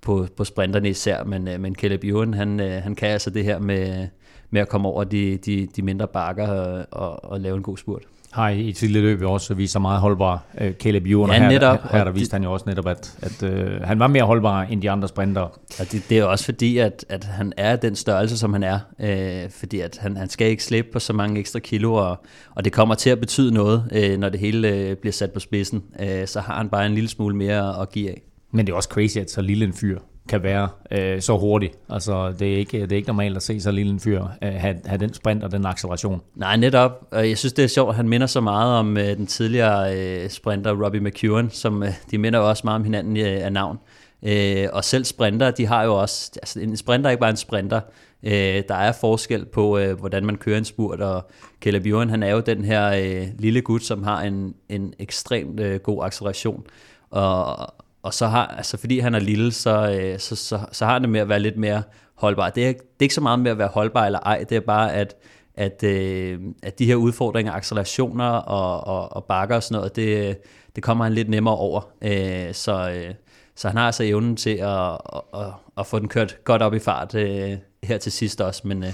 på, 0.01 0.27
på 0.37 0.43
sprinterne 0.43 0.89
især, 0.89 1.23
men, 1.23 1.47
øh, 1.47 1.59
men 1.59 1.75
Caleb 1.75 2.03
Ewan, 2.03 2.33
han, 2.33 2.59
øh, 2.59 2.83
han 2.83 2.95
kan 2.95 3.09
altså 3.09 3.29
det 3.29 3.43
her 3.43 3.59
med, 3.59 4.07
med 4.49 4.61
at 4.61 4.69
komme 4.69 4.87
over 4.87 5.03
de, 5.03 5.37
de, 5.37 5.67
de 5.75 5.81
mindre 5.81 6.07
bakker 6.07 6.47
og, 6.47 6.85
og, 6.91 7.25
og 7.25 7.39
lave 7.39 7.57
en 7.57 7.63
god 7.63 7.77
spurt. 7.77 8.03
Har 8.33 8.49
i 8.49 8.69
et 8.69 8.75
tidligere 8.75 9.05
løb 9.05 9.21
også 9.21 9.53
vist 9.53 9.71
sig 9.71 9.81
meget 9.81 10.01
holdbar 10.01 10.45
uh, 10.61 10.71
Caleb 10.71 11.05
Ewan, 11.05 11.29
ja, 11.29 11.39
her, 11.39 11.49
netop, 11.49 11.81
her, 11.81 11.97
her 11.97 12.03
der 12.03 12.11
viste 12.11 12.33
han 12.33 12.43
jo 12.43 12.53
også 12.53 12.65
netop, 12.67 12.87
at, 12.87 13.17
at 13.21 13.43
uh, 13.43 13.81
han 13.81 13.99
var 13.99 14.07
mere 14.07 14.23
holdbar 14.23 14.61
end 14.61 14.81
de 14.81 14.91
andre 14.91 15.07
sprinter. 15.07 15.41
Og 15.79 15.91
det, 15.91 16.03
det 16.09 16.19
er 16.19 16.23
også 16.23 16.45
fordi, 16.45 16.77
at, 16.77 17.05
at 17.09 17.23
han 17.23 17.53
er 17.57 17.75
den 17.75 17.95
størrelse, 17.95 18.37
som 18.37 18.53
han 18.53 18.63
er, 18.63 18.79
uh, 18.99 19.51
fordi 19.51 19.79
at 19.79 19.97
han, 20.01 20.17
han 20.17 20.29
skal 20.29 20.47
ikke 20.47 20.63
slippe 20.63 20.91
på 20.91 20.99
så 20.99 21.13
mange 21.13 21.39
ekstra 21.39 21.59
kilo, 21.59 21.93
og, 21.93 22.25
og 22.55 22.65
det 22.65 22.73
kommer 22.73 22.95
til 22.95 23.09
at 23.09 23.19
betyde 23.19 23.53
noget, 23.53 23.83
uh, 23.95 24.19
når 24.19 24.29
det 24.29 24.39
hele 24.39 24.89
uh, 24.91 24.97
bliver 24.97 25.13
sat 25.13 25.31
på 25.31 25.39
spidsen. 25.39 25.83
Uh, 25.99 26.05
så 26.25 26.39
har 26.39 26.57
han 26.57 26.69
bare 26.69 26.85
en 26.85 26.93
lille 26.93 27.09
smule 27.09 27.35
mere 27.35 27.81
at 27.81 27.91
give 27.91 28.09
af. 28.09 28.21
Men 28.51 28.67
det 28.67 28.73
er 28.73 28.77
også 28.77 28.89
crazy, 28.89 29.17
at 29.17 29.31
så 29.31 29.41
lille 29.41 29.65
en 29.65 29.73
fyr 29.73 29.99
kan 30.29 30.43
være 30.43 30.69
øh, 30.91 31.21
så 31.21 31.37
hurtig. 31.37 31.71
Altså, 31.89 32.33
det 32.39 32.53
er, 32.53 32.57
ikke, 32.57 32.81
det 32.81 32.91
er 32.91 32.95
ikke 32.95 33.07
normalt 33.07 33.37
at 33.37 33.43
se 33.43 33.61
så 33.61 33.71
lille 33.71 33.91
en 33.91 33.99
fyr 33.99 34.23
øh, 34.43 34.53
have, 34.53 34.75
have 34.85 34.99
den 34.99 35.13
sprint 35.13 35.43
og 35.43 35.51
den 35.51 35.65
acceleration. 35.65 36.21
Nej, 36.35 36.57
netop. 36.57 37.07
Jeg 37.11 37.37
synes, 37.37 37.53
det 37.53 37.63
er 37.63 37.67
sjovt, 37.67 37.89
at 37.89 37.95
han 37.95 38.09
minder 38.09 38.27
så 38.27 38.41
meget 38.41 38.79
om 38.79 38.97
øh, 38.97 39.17
den 39.17 39.27
tidligere 39.27 39.97
øh, 39.97 40.29
sprinter 40.29 40.83
Robbie 40.85 41.01
McEwen, 41.01 41.49
som 41.49 41.83
øh, 41.83 41.89
de 42.11 42.17
minder 42.17 42.39
også 42.39 42.61
meget 42.65 42.75
om 42.75 42.83
hinanden 42.83 43.17
øh, 43.17 43.45
af 43.45 43.53
navn. 43.53 43.77
Øh, 44.23 44.67
og 44.73 44.83
selv 44.83 45.05
sprinter, 45.05 45.51
de 45.51 45.65
har 45.65 45.83
jo 45.83 45.95
også, 45.95 46.31
altså 46.35 46.59
en 46.59 46.77
sprinter 46.77 47.07
er 47.07 47.11
ikke 47.11 47.21
bare 47.21 47.29
en 47.29 47.37
sprinter, 47.37 47.81
øh, 48.23 48.63
der 48.67 48.75
er 48.75 48.91
forskel 48.91 49.45
på, 49.45 49.77
øh, 49.77 49.99
hvordan 49.99 50.25
man 50.25 50.37
kører 50.37 50.57
en 50.57 50.65
spurt, 50.65 51.01
og 51.01 51.31
Caleb 51.61 51.85
Ewan, 51.85 52.09
han 52.09 52.23
er 52.23 52.31
jo 52.31 52.39
den 52.39 52.65
her 52.65 52.89
øh, 52.89 53.27
lille 53.39 53.61
gut, 53.61 53.83
som 53.83 54.03
har 54.03 54.21
en, 54.21 54.55
en 54.69 54.93
ekstremt 54.99 55.59
øh, 55.59 55.79
god 55.79 56.05
acceleration, 56.05 56.63
og, 57.09 57.73
og 58.03 58.13
så 58.13 58.27
har, 58.27 58.47
altså 58.47 58.77
fordi 58.77 58.99
han 58.99 59.15
er 59.15 59.19
lille, 59.19 59.51
så, 59.51 59.99
øh, 59.99 60.19
så, 60.19 60.35
så, 60.35 60.59
så 60.71 60.85
har 60.85 60.93
han 60.93 61.01
det 61.01 61.09
med 61.09 61.19
at 61.19 61.29
være 61.29 61.39
lidt 61.39 61.57
mere 61.57 61.83
holdbar. 62.15 62.49
Det 62.49 62.67
er, 62.67 62.71
det 62.71 62.79
er 62.79 63.03
ikke 63.03 63.15
så 63.15 63.21
meget 63.21 63.39
med 63.39 63.51
at 63.51 63.57
være 63.57 63.67
holdbar 63.67 64.05
eller 64.05 64.19
ej, 64.19 64.45
det 64.49 64.55
er 64.55 64.59
bare, 64.59 64.93
at, 64.93 65.15
at, 65.55 65.83
øh, 65.83 66.39
at 66.63 66.79
de 66.79 66.85
her 66.85 66.95
udfordringer, 66.95 67.53
accelerationer 67.53 68.29
og, 68.29 68.87
og, 68.87 69.15
og 69.15 69.23
bakker 69.23 69.55
og 69.55 69.63
sådan 69.63 69.75
noget, 69.75 69.95
det, 69.95 70.37
det 70.75 70.83
kommer 70.83 71.03
han 71.03 71.13
lidt 71.13 71.29
nemmere 71.29 71.57
over. 71.57 71.81
Øh, 72.01 72.53
så, 72.53 72.91
øh, 72.91 73.13
så 73.55 73.67
han 73.67 73.77
har 73.77 73.85
altså 73.85 74.03
evnen 74.03 74.35
til 74.35 74.55
at, 74.55 74.97
at, 75.33 75.53
at 75.77 75.87
få 75.87 75.99
den 75.99 76.07
kørt 76.07 76.37
godt 76.43 76.61
op 76.61 76.73
i 76.73 76.79
fart 76.79 77.15
øh, 77.15 77.57
her 77.83 77.97
til 77.97 78.11
sidst 78.11 78.41
også, 78.41 78.67
men 78.67 78.83
øh, 78.83 78.93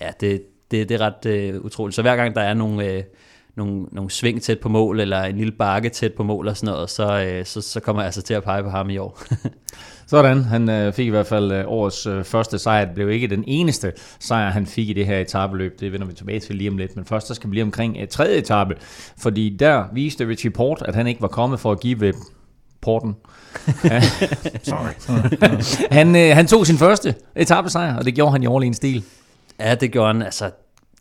ja, 0.00 0.10
det, 0.20 0.42
det, 0.70 0.88
det 0.88 1.00
er 1.00 1.06
ret 1.06 1.26
øh, 1.26 1.60
utroligt. 1.60 1.96
Så 1.96 2.02
hver 2.02 2.16
gang 2.16 2.34
der 2.34 2.42
er 2.42 2.54
nogle... 2.54 2.84
Øh, 2.84 3.02
nogle, 3.56 3.86
nogle 3.92 4.10
sving 4.10 4.42
tæt 4.42 4.58
på 4.58 4.68
mål, 4.68 5.00
eller 5.00 5.22
en 5.22 5.36
lille 5.36 5.52
bakke 5.52 5.88
tæt 5.88 6.12
på 6.12 6.22
mål 6.22 6.48
og 6.48 6.56
sådan 6.56 6.74
noget, 6.74 6.90
så, 6.90 7.24
øh, 7.24 7.46
så, 7.46 7.60
så 7.60 7.80
kommer 7.80 8.02
jeg 8.02 8.06
altså 8.06 8.22
til 8.22 8.34
at 8.34 8.44
pege 8.44 8.62
på 8.62 8.70
ham 8.70 8.90
i 8.90 8.98
år. 8.98 9.18
Sådan, 10.06 10.44
han 10.44 10.70
øh, 10.70 10.92
fik 10.92 11.06
i 11.06 11.10
hvert 11.10 11.26
fald 11.26 11.52
øh, 11.52 11.64
årets 11.66 12.06
øh, 12.06 12.24
første 12.24 12.58
sejr. 12.58 12.84
Det 12.84 12.94
blev 12.94 13.10
ikke 13.10 13.26
den 13.26 13.44
eneste 13.46 13.92
sejr, 14.20 14.50
han 14.50 14.66
fik 14.66 14.88
i 14.88 14.92
det 14.92 15.06
her 15.06 15.18
etabeløb. 15.18 15.80
Det 15.80 15.92
vender 15.92 16.06
vi 16.06 16.12
tilbage 16.12 16.40
til 16.40 16.56
lige 16.56 16.70
om 16.70 16.78
lidt. 16.78 16.96
Men 16.96 17.04
først 17.04 17.26
så 17.26 17.34
skal 17.34 17.50
vi 17.50 17.54
lige 17.54 17.62
omkring 17.62 17.96
øh, 18.00 18.08
tredje 18.08 18.36
etape, 18.36 18.74
fordi 19.18 19.56
der 19.56 19.84
viste 19.92 20.28
Richie 20.28 20.50
Port, 20.50 20.82
at 20.86 20.94
han 20.94 21.06
ikke 21.06 21.22
var 21.22 21.28
kommet 21.28 21.60
for 21.60 21.72
at 21.72 21.80
give 21.80 22.12
Porten. 22.82 23.16
Ja. 23.84 24.02
Sorry. 24.62 24.92
han, 25.90 26.16
øh, 26.16 26.36
han 26.36 26.46
tog 26.46 26.66
sin 26.66 26.78
første 26.78 27.14
etappesejr, 27.36 27.96
og 27.96 28.04
det 28.04 28.14
gjorde 28.14 28.32
han 28.32 28.42
i 28.42 28.46
overlegen 28.46 28.74
stil. 28.74 29.04
Ja, 29.60 29.74
det 29.74 29.92
gjorde 29.92 30.12
han. 30.12 30.22
Altså, 30.22 30.50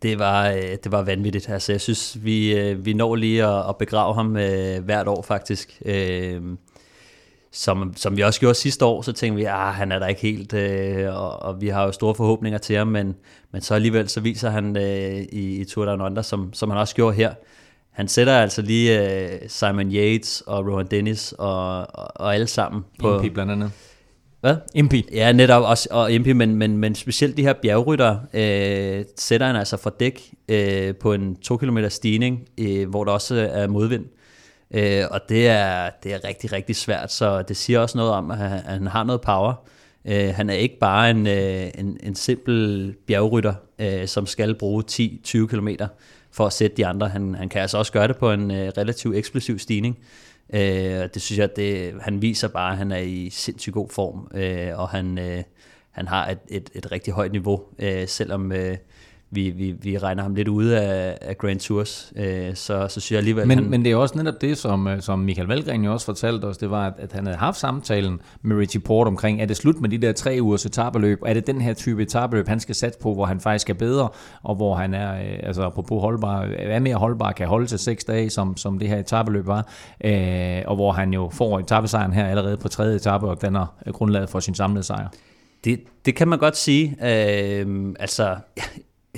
det 0.01 0.19
var, 0.19 0.49
øh, 0.49 0.77
det 0.83 0.91
var 0.91 1.01
vanvittigt. 1.01 1.49
Altså, 1.49 1.71
jeg 1.71 1.81
synes, 1.81 2.17
vi, 2.23 2.57
øh, 2.57 2.85
vi 2.85 2.93
når 2.93 3.15
lige 3.15 3.45
at, 3.45 3.69
at 3.69 3.77
begrave 3.77 4.15
ham 4.15 4.37
øh, 4.37 4.83
hvert 4.83 5.07
år 5.07 5.21
faktisk. 5.21 5.81
Øh, 5.85 6.41
som, 7.51 7.93
som 7.95 8.17
vi 8.17 8.21
også 8.21 8.39
gjorde 8.39 8.55
sidste 8.55 8.85
år, 8.85 9.01
så 9.01 9.13
tænkte 9.13 9.35
vi, 9.35 9.43
at 9.43 9.51
ah, 9.53 9.73
han 9.73 9.91
er 9.91 9.99
der 9.99 10.07
ikke 10.07 10.21
helt, 10.21 10.53
øh, 10.53 11.15
og, 11.15 11.41
og 11.41 11.61
vi 11.61 11.67
har 11.67 11.83
jo 11.85 11.91
store 11.91 12.15
forhåbninger 12.15 12.59
til 12.59 12.75
ham, 12.75 12.87
men, 12.87 13.15
men 13.51 13.61
så 13.61 13.75
alligevel 13.75 14.09
så 14.09 14.21
viser 14.21 14.49
han 14.49 14.77
øh, 14.77 15.19
i, 15.31 15.61
i 15.61 15.65
Tour 15.65 15.85
Down 15.85 16.01
Under, 16.01 16.21
som, 16.21 16.53
som 16.53 16.69
han 16.69 16.79
også 16.79 16.95
gjorde 16.95 17.15
her. 17.15 17.33
Han 17.91 18.07
sætter 18.07 18.33
altså 18.33 18.61
lige 18.61 19.13
øh, 19.23 19.39
Simon 19.47 19.91
Yates 19.91 20.43
og 20.47 20.67
Rohan 20.67 20.87
Dennis 20.87 21.33
og, 21.37 21.77
og, 21.79 22.11
og 22.15 22.33
alle 22.33 22.47
sammen 22.47 22.85
på... 22.99 23.23
blandt 23.33 23.51
andet. 23.51 23.71
Hvad? 24.41 24.55
Impi. 24.75 25.05
Ja, 25.11 25.31
netop 25.31 25.63
også, 25.63 25.87
og 25.91 26.11
Impi, 26.11 26.33
men, 26.33 26.55
men, 26.55 26.77
men 26.77 26.95
specielt 26.95 27.37
de 27.37 27.41
her 27.41 27.53
bjergrytter 27.53 28.17
øh, 28.33 29.05
sætter 29.17 29.47
han 29.47 29.55
altså 29.55 29.77
fra 29.77 29.91
dæk 29.99 30.33
øh, 30.49 30.95
på 30.95 31.13
en 31.13 31.35
2 31.35 31.57
km 31.57 31.77
stigning, 31.89 32.47
øh, 32.57 32.89
hvor 32.89 33.03
der 33.03 33.11
også 33.11 33.49
er 33.53 33.67
modvind. 33.67 34.05
Øh, 34.73 35.03
og 35.11 35.21
det 35.29 35.47
er, 35.47 35.89
det 36.03 36.13
er 36.13 36.23
rigtig, 36.27 36.51
rigtig 36.51 36.75
svært, 36.75 37.11
så 37.11 37.41
det 37.41 37.57
siger 37.57 37.79
også 37.79 37.97
noget 37.97 38.13
om, 38.13 38.31
at 38.31 38.37
han, 38.37 38.59
han 38.65 38.87
har 38.87 39.03
noget 39.03 39.21
power. 39.21 39.53
Øh, 40.05 40.33
han 40.35 40.49
er 40.49 40.53
ikke 40.53 40.79
bare 40.79 41.09
en, 41.09 41.27
øh, 41.27 41.67
en, 41.77 41.97
en 42.03 42.15
simpel 42.15 42.93
bjergrytter, 43.07 43.53
øh, 43.79 44.07
som 44.07 44.25
skal 44.25 44.55
bruge 44.55 44.83
10-20 44.91 45.47
km 45.47 45.67
for 46.31 46.45
at 46.45 46.53
sætte 46.53 46.77
de 46.77 46.85
andre. 46.85 47.07
Han, 47.07 47.35
han 47.35 47.49
kan 47.49 47.61
altså 47.61 47.77
også 47.77 47.91
gøre 47.91 48.07
det 48.07 48.17
på 48.17 48.31
en 48.31 48.51
øh, 48.51 48.71
relativt 48.77 49.15
eksplosiv 49.15 49.59
stigning. 49.59 49.97
Øh, 50.53 51.09
det 51.13 51.21
synes 51.21 51.39
jeg, 51.39 51.55
det, 51.55 51.93
han 52.01 52.21
viser 52.21 52.47
bare, 52.47 52.71
at 52.71 52.77
han 52.77 52.91
er 52.91 52.97
i 52.97 53.29
sindssygt 53.29 53.73
god 53.73 53.89
form, 53.89 54.27
øh, 54.33 54.79
og 54.79 54.89
han, 54.89 55.17
øh, 55.17 55.43
han 55.91 56.07
har 56.07 56.29
et, 56.29 56.39
et, 56.47 56.69
et 56.73 56.91
rigtig 56.91 57.13
højt 57.13 57.31
niveau, 57.31 57.63
øh, 57.79 58.07
selvom 58.07 58.51
øh, 58.51 58.77
vi, 59.31 59.49
vi, 59.49 59.71
vi 59.71 59.97
regner 59.97 60.23
ham 60.23 60.35
lidt 60.35 60.47
ude 60.47 60.79
af, 60.81 61.17
af 61.21 61.37
Grand 61.37 61.59
Tours, 61.59 62.13
øh, 62.15 62.55
så, 62.55 62.87
så 62.87 62.87
synes 62.87 63.11
jeg 63.11 63.17
alligevel... 63.17 63.47
Men, 63.47 63.57
han, 63.57 63.69
men 63.69 63.85
det 63.85 63.91
er 63.91 63.95
også 63.95 64.17
netop 64.17 64.41
det, 64.41 64.57
som, 64.57 64.87
øh, 64.87 65.01
som 65.01 65.19
Michael 65.19 65.47
Valgren 65.47 65.83
jo 65.83 65.93
også 65.93 66.05
fortalte 66.05 66.45
os, 66.45 66.57
det 66.57 66.69
var, 66.69 66.87
at, 66.87 66.93
at 66.97 67.11
han 67.11 67.25
havde 67.25 67.37
haft 67.37 67.57
samtalen 67.57 68.19
med 68.41 68.57
Richie 68.57 68.81
Port 68.81 69.07
omkring, 69.07 69.41
er 69.41 69.45
det 69.45 69.57
slut 69.57 69.81
med 69.81 69.89
de 69.89 69.97
der 69.97 70.11
tre 70.11 70.37
ugers 70.41 70.65
etabeløb, 70.65 71.19
er 71.25 71.33
det 71.33 71.47
den 71.47 71.61
her 71.61 71.73
type 71.73 72.01
etabeløb, 72.01 72.47
han 72.47 72.59
skal 72.59 72.75
satse 72.75 72.99
på, 72.99 73.13
hvor 73.13 73.25
han 73.25 73.39
faktisk 73.39 73.69
er 73.69 73.73
bedre, 73.73 74.09
og 74.43 74.55
hvor 74.55 74.75
han 74.75 74.93
er, 74.93 75.13
øh, 75.13 75.39
altså 75.43 75.63
apropos 75.63 76.01
holdbar, 76.01 76.41
er 76.57 76.79
mere 76.79 76.95
holdbar, 76.95 77.31
kan 77.31 77.47
holde 77.47 77.67
til 77.67 77.79
seks 77.79 78.03
dage, 78.03 78.29
som, 78.29 78.57
som 78.57 78.79
det 78.79 78.87
her 78.87 78.97
etabeløb 78.97 79.47
var, 79.47 79.67
øh, 80.03 80.61
og 80.65 80.75
hvor 80.75 80.91
han 80.91 81.13
jo 81.13 81.29
får 81.33 81.59
etabesejren 81.59 82.13
her 82.13 82.27
allerede 82.27 82.57
på 82.57 82.67
tredje 82.67 82.95
etape, 82.95 83.27
og 83.27 83.41
danner 83.41 83.75
grundlaget 83.91 84.29
for 84.29 84.39
sin 84.39 84.55
samlede 84.55 84.83
sejr. 84.83 85.07
Det, 85.63 85.79
det 86.05 86.15
kan 86.15 86.27
man 86.27 86.39
godt 86.39 86.57
sige. 86.57 86.97
Øh, 87.03 87.93
altså, 87.99 88.35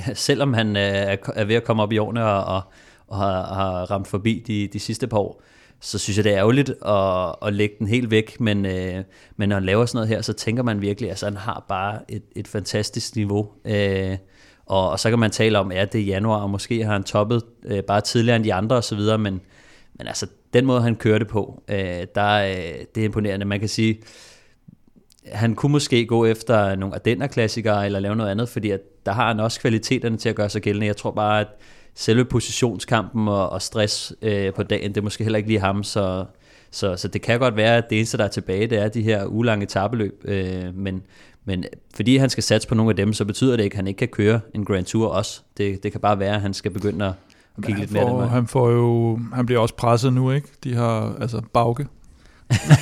selvom 0.14 0.54
han 0.54 0.76
øh, 0.76 1.18
er 1.36 1.46
ved 1.46 1.56
at 1.56 1.64
komme 1.64 1.84
op 1.84 1.92
i 1.92 1.98
årene 1.98 2.26
og, 2.26 2.56
og, 2.56 2.62
og 3.08 3.18
har, 3.18 3.54
har 3.54 3.92
ramt 3.92 4.08
forbi 4.08 4.44
de, 4.48 4.68
de 4.74 4.80
sidste 4.80 5.08
par 5.08 5.18
år, 5.18 5.42
så 5.82 6.00
synes 6.00 6.18
jeg, 6.18 6.24
det 6.24 6.32
er 6.34 6.38
ærgerligt 6.38 6.70
at, 6.70 7.36
at 7.48 7.54
lægge 7.54 7.76
den 7.80 7.88
helt 7.88 8.12
væk, 8.12 8.40
men, 8.40 8.66
øh, 8.66 9.04
men 9.38 9.50
når 9.50 9.56
han 9.56 9.66
laver 9.66 9.86
sådan 9.86 9.98
noget 9.98 10.10
her, 10.10 10.22
så 10.22 10.34
tænker 10.34 10.64
man 10.64 10.82
virkelig, 10.82 11.08
at 11.08 11.12
altså, 11.12 11.26
han 11.26 11.38
har 11.38 11.66
bare 11.70 12.00
et, 12.10 12.24
et 12.36 12.48
fantastisk 12.48 13.16
niveau. 13.16 13.50
Øh, 13.66 14.18
og, 14.66 14.90
og 14.90 15.00
så 15.00 15.10
kan 15.10 15.20
man 15.20 15.32
tale 15.32 15.60
om, 15.60 15.72
at 15.72 15.94
det 15.94 16.02
er 16.02 16.06
januar, 16.06 16.42
og 16.42 16.50
måske 16.50 16.84
har 16.84 16.94
han 16.94 17.04
toppet 17.04 17.44
øh, 17.64 17.84
bare 17.84 18.02
tidligere 18.02 18.36
end 18.36 18.44
de 18.44 18.54
andre 18.54 18.76
osv., 18.76 19.00
men, 19.00 19.42
men 19.94 20.08
altså, 20.08 20.28
den 20.54 20.66
måde, 20.66 20.82
han 20.82 20.96
kørte 20.96 21.26
på, 21.26 21.64
øh, 21.68 22.08
der, 22.16 22.44
øh, 22.44 22.86
det 22.96 23.02
er 23.02 23.06
imponerende. 23.06 23.46
Man 23.46 23.60
kan 23.60 23.70
sige, 23.70 24.02
han 25.26 25.56
kunne 25.56 25.72
måske 25.72 26.06
gå 26.06 26.26
efter 26.26 26.76
nogle 26.76 26.96
Ardenner-klassikere 26.96 27.86
eller 27.86 28.00
lave 28.00 28.16
noget 28.16 28.32
andet, 28.32 28.50
fordi 28.50 28.72
at 28.72 28.80
der 29.06 29.12
har 29.12 29.28
han 29.28 29.40
også 29.40 29.60
kvaliteterne 29.60 30.18
til 30.18 30.30
at 30.30 30.36
gøre 30.36 30.50
sig 30.50 30.62
gældende. 30.62 30.88
Jeg 30.88 30.98
tror 30.98 31.12
bare, 31.12 31.40
at 31.42 31.48
selve 31.96 32.26
positionskampen 32.26 33.28
og, 33.28 33.50
og 33.50 33.62
stress 33.62 34.14
øh, 34.22 34.54
på 34.54 34.64
dagen, 34.64 34.90
det 34.90 34.98
er 34.98 35.02
måske 35.02 35.24
heller 35.24 35.38
ikke 35.38 35.50
lige 35.50 35.60
ham, 35.60 35.84
så, 35.84 36.26
så, 36.72 36.96
så 36.96 37.08
det 37.08 37.22
kan 37.22 37.40
godt 37.40 37.56
være, 37.56 37.78
at 37.78 37.90
det 37.90 37.98
eneste, 37.98 38.18
der 38.18 38.24
er 38.24 38.28
tilbage, 38.28 38.68
det 38.68 38.78
er 38.78 38.88
de 38.88 39.02
her 39.02 39.26
ulange 39.26 39.66
tabeløb, 39.66 40.22
øh, 40.26 40.76
men, 40.76 41.04
men 41.46 41.66
fordi 41.96 42.18
han 42.18 42.30
skal 42.30 42.44
satse 42.44 42.68
på 42.68 42.76
nogle 42.76 42.90
af 42.90 42.96
dem, 42.96 43.14
så 43.14 43.26
betyder 43.26 43.58
det 43.58 43.64
ikke, 43.64 43.74
at 43.74 43.78
han 43.78 43.88
ikke 43.88 43.98
kan 43.98 44.08
køre 44.08 44.40
en 44.54 44.66
Grand 44.66 44.86
Tour 44.86 45.08
også. 45.08 45.42
Det, 45.58 45.84
det 45.84 45.92
kan 45.92 46.02
bare 46.02 46.20
være, 46.20 46.36
at 46.36 46.42
han 46.42 46.54
skal 46.54 46.72
begynde 46.72 47.06
at, 47.06 47.14
kigge 47.64 47.80
lidt 47.80 47.92
mere 47.92 48.28
Han 48.28 48.48
får 48.48 48.70
jo, 48.70 49.20
han 49.34 49.46
bliver 49.46 49.62
også 49.62 49.76
presset 49.76 50.14
nu, 50.14 50.32
ikke? 50.32 50.48
De 50.64 50.76
har, 50.76 51.16
altså 51.22 51.42
Bauke, 51.54 51.88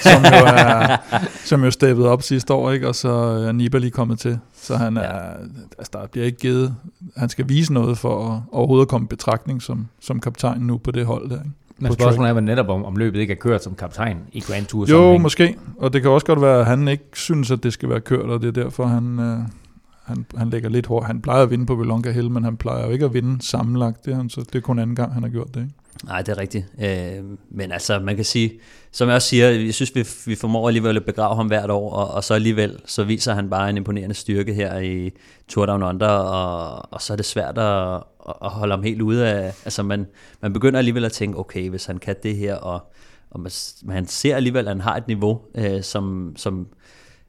som 0.01 0.23
jo 0.23 0.45
er, 0.45 0.97
som 1.49 1.63
jo 1.63 1.71
steppet 1.71 2.05
op 2.05 2.21
sidste 2.21 2.53
år, 2.53 2.71
ikke? 2.71 2.87
Og 2.87 2.95
så 2.95 3.09
er 3.09 3.51
Nibali 3.51 3.89
kommet 3.89 4.19
til. 4.19 4.39
Så 4.61 4.75
han 4.75 4.97
er, 4.97 5.01
ja. 5.01 5.31
altså 5.77 5.91
der 5.93 6.07
bliver 6.07 6.25
ikke 6.25 6.37
givet, 6.37 6.75
han 7.17 7.29
skal 7.29 7.49
vise 7.49 7.73
noget 7.73 7.97
for 7.97 8.31
at 8.31 8.41
overhovedet 8.51 8.87
komme 8.87 9.05
i 9.05 9.07
betragtning 9.07 9.61
som, 9.61 9.87
som 10.01 10.19
kaptajn 10.19 10.61
nu 10.61 10.77
på 10.77 10.91
det 10.91 11.05
hold 11.05 11.29
der, 11.29 11.35
ikke? 11.35 11.51
Men 11.81 11.93
spørgsmålet 11.93 12.29
er 12.29 12.33
vel 12.33 12.43
netop, 12.43 12.69
om, 12.69 12.85
om 12.85 12.95
løbet 12.95 13.19
ikke 13.19 13.33
er 13.33 13.37
kørt 13.37 13.63
som 13.63 13.75
kaptajn 13.75 14.17
i 14.31 14.39
Grand 14.39 14.65
Tour. 14.65 14.89
Jo, 14.89 15.17
måske. 15.17 15.57
Og 15.77 15.93
det 15.93 16.01
kan 16.01 16.11
også 16.11 16.25
godt 16.25 16.41
være, 16.41 16.59
at 16.59 16.65
han 16.65 16.87
ikke 16.87 17.03
synes, 17.13 17.51
at 17.51 17.63
det 17.63 17.73
skal 17.73 17.89
være 17.89 17.99
kørt, 17.99 18.25
og 18.25 18.41
det 18.41 18.47
er 18.47 18.63
derfor, 18.63 18.85
han, 18.85 19.19
øh, 19.19 19.37
han, 20.03 20.25
han 20.37 20.49
lægger 20.49 20.69
lidt 20.69 20.85
hårdt. 20.85 21.07
Han 21.07 21.21
plejer 21.21 21.43
at 21.43 21.51
vinde 21.51 21.65
på 21.65 21.75
Velonga 21.75 22.11
Hill, 22.11 22.31
men 22.31 22.43
han 22.43 22.57
plejer 22.57 22.85
jo 22.85 22.91
ikke 22.91 23.05
at 23.05 23.13
vinde 23.13 23.45
sammenlagt. 23.45 24.05
Det 24.05 24.11
er, 24.11 24.15
han, 24.15 24.29
så 24.29 24.41
det 24.41 24.55
er 24.55 24.59
kun 24.59 24.79
anden 24.79 24.95
gang, 24.95 25.13
han 25.13 25.23
har 25.23 25.29
gjort 25.29 25.53
det. 25.53 25.61
Ikke? 25.61 25.73
Nej, 26.05 26.21
det 26.21 26.29
er 26.29 26.37
rigtigt. 26.37 26.65
Øh, 26.81 27.23
men 27.49 27.71
altså, 27.71 27.99
man 27.99 28.15
kan 28.15 28.25
sige, 28.25 28.59
som 28.91 29.07
jeg 29.07 29.15
også 29.15 29.27
siger, 29.27 29.49
jeg 29.49 29.73
synes, 29.73 29.95
vi, 29.95 30.05
vi 30.31 30.35
formår 30.35 30.67
alligevel 30.67 30.97
at 30.97 31.05
begrave 31.05 31.35
ham 31.35 31.47
hvert 31.47 31.69
år, 31.69 31.91
og, 31.91 32.07
og 32.11 32.23
så 32.23 32.33
alligevel, 32.33 32.79
så 32.85 33.03
viser 33.03 33.33
han 33.33 33.49
bare 33.49 33.69
en 33.69 33.77
imponerende 33.77 34.15
styrke 34.15 34.53
her 34.53 34.79
i 34.79 35.11
Tour 35.47 35.65
Down 35.65 35.83
Under, 35.83 36.07
og, 36.07 36.93
og 36.93 37.01
så 37.01 37.13
er 37.13 37.17
det 37.17 37.25
svært 37.25 37.57
at, 37.57 38.03
at 38.43 38.49
holde 38.49 38.73
ham 38.73 38.83
helt 38.83 39.01
ude 39.01 39.27
af, 39.27 39.45
altså 39.65 39.83
man, 39.83 40.07
man 40.41 40.53
begynder 40.53 40.77
alligevel 40.77 41.05
at 41.05 41.11
tænke, 41.11 41.39
okay, 41.39 41.69
hvis 41.69 41.85
han 41.85 41.97
kan 41.97 42.15
det 42.23 42.37
her, 42.37 42.55
og, 42.55 42.91
og 43.31 43.39
man, 43.39 43.51
man 43.83 44.07
ser 44.07 44.35
alligevel, 44.35 44.67
at 44.67 44.75
han 44.75 44.81
har 44.81 44.95
et 44.95 45.07
niveau, 45.07 45.41
øh, 45.55 45.83
som, 45.83 46.33
som 46.35 46.67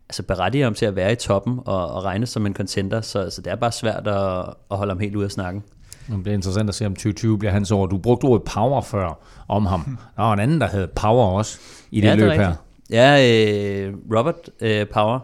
altså 0.09 0.23
berettiger 0.23 0.67
ham 0.67 0.75
til 0.75 0.87
at 0.87 0.97
være 0.97 1.13
i 1.13 1.17
toppen, 1.17 1.59
og, 1.65 1.91
og 1.91 2.05
regnes 2.05 2.29
som 2.29 2.47
en 2.47 2.55
contender, 2.55 3.01
så, 3.01 3.31
så 3.31 3.43
det 3.43 3.51
er 3.51 3.57
bare 3.57 3.73
svært 3.73 4.09
at, 4.09 4.55
at 4.71 4.77
holde 4.77 4.91
ham 4.91 5.01
helt 5.01 5.17
ude 5.17 5.25
af 5.25 5.31
snakken. 5.31 5.63
Det 6.11 6.23
bliver 6.23 6.35
interessant 6.35 6.69
at 6.69 6.75
se, 6.75 6.87
om 6.87 6.95
2020 6.95 7.39
bliver 7.39 7.53
hans 7.53 7.71
år. 7.71 7.87
Du 7.87 7.99
brugte 7.99 8.25
ordet 8.25 8.43
power 8.43 8.81
før 8.81 9.19
om 9.49 9.67
ham. 9.67 9.99
Der 10.17 10.23
var 10.23 10.33
en 10.33 10.41
anden, 10.41 10.61
der 10.61 10.67
hed 10.67 10.89
power 10.89 11.27
også 11.27 11.59
i 11.91 12.01
det 12.01 12.09
ja, 12.09 12.15
løb 12.15 12.25
det 12.25 12.37
er 12.37 12.41
her. 12.41 12.55
Ja, 12.91 13.87
øh, 13.87 13.95
Robert 14.17 14.51
øh, 14.61 14.87
Power, 14.89 15.19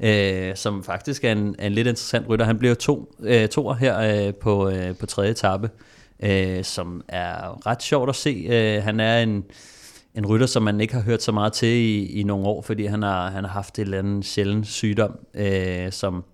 øh, 0.00 0.56
som 0.56 0.84
faktisk 0.84 1.24
er 1.24 1.32
en, 1.32 1.54
er 1.58 1.66
en 1.66 1.72
lidt 1.72 1.86
interessant 1.86 2.28
rytter. 2.28 2.46
Han 2.46 2.58
bliver 2.58 2.74
to, 2.74 3.14
øh, 3.20 3.48
toer 3.48 3.74
her 3.74 4.26
øh, 4.26 4.34
på, 4.34 4.68
øh, 4.68 4.96
på 4.96 5.06
tredje 5.06 5.30
etape, 5.30 5.70
øh, 6.22 6.64
som 6.64 7.02
er 7.08 7.66
ret 7.66 7.82
sjovt 7.82 8.08
at 8.08 8.16
se. 8.16 8.46
Øh, 8.50 8.82
han 8.82 9.00
er 9.00 9.18
en, 9.18 9.44
en 10.14 10.26
rytter, 10.26 10.46
som 10.46 10.62
man 10.62 10.80
ikke 10.80 10.94
har 10.94 11.02
hørt 11.02 11.22
så 11.22 11.32
meget 11.32 11.52
til 11.52 11.68
i, 11.68 12.20
i 12.20 12.22
nogle 12.22 12.46
år, 12.46 12.62
fordi 12.62 12.86
han 12.86 13.02
har, 13.02 13.30
han 13.30 13.44
har 13.44 13.50
haft 13.50 13.78
et 13.78 13.82
eller 13.82 13.98
andet 13.98 14.24
sjældent 14.24 14.66
sygdom, 14.66 15.18
øh, 15.34 15.92
som 15.92 16.24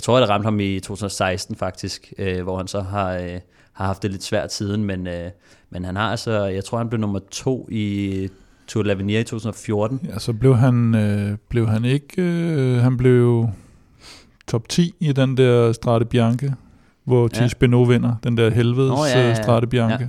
jeg 0.00 0.04
tror, 0.04 0.20
det 0.20 0.28
ramte 0.28 0.44
ham 0.44 0.60
i 0.60 0.80
2016 0.80 1.56
faktisk, 1.56 2.12
øh, 2.18 2.42
hvor 2.42 2.56
han 2.56 2.68
så 2.68 2.80
har, 2.80 3.12
øh, 3.12 3.40
har 3.72 3.86
haft 3.86 4.02
det 4.02 4.10
lidt 4.10 4.22
svært 4.22 4.52
siden, 4.52 4.84
men, 4.84 5.06
øh, 5.06 5.30
men 5.70 5.84
han 5.84 5.96
har 5.96 6.10
altså, 6.10 6.44
jeg 6.44 6.64
tror, 6.64 6.78
han 6.78 6.88
blev 6.88 7.00
nummer 7.00 7.20
to 7.30 7.68
i 7.70 8.28
Tour 8.66 8.82
de 8.82 8.92
l'Avenir 8.92 9.18
i 9.18 9.24
2014. 9.24 10.00
Ja, 10.04 10.18
så 10.18 10.32
blev 10.32 10.56
han, 10.56 10.94
øh, 10.94 11.36
blev 11.48 11.68
han 11.68 11.84
ikke, 11.84 12.22
øh, 12.22 12.78
han 12.78 12.96
blev 12.96 13.48
top 14.46 14.68
10 14.68 14.94
i 15.00 15.12
den 15.12 15.36
der 15.36 15.72
Strade 15.72 16.04
Bianche, 16.04 16.54
hvor 17.04 17.22
Ja. 17.22 17.42
Tish 17.42 17.56
Benoit 17.56 17.88
vinder, 17.88 18.14
den 18.24 18.36
der 18.36 18.50
helvedes 18.50 18.92
oh, 18.92 19.06
ja, 19.12 19.18
ja, 19.18 19.24
ja, 19.24 19.28
ja. 19.28 19.42
Strade 19.42 19.66
Bianche. 19.66 20.00
Ja. 20.00 20.08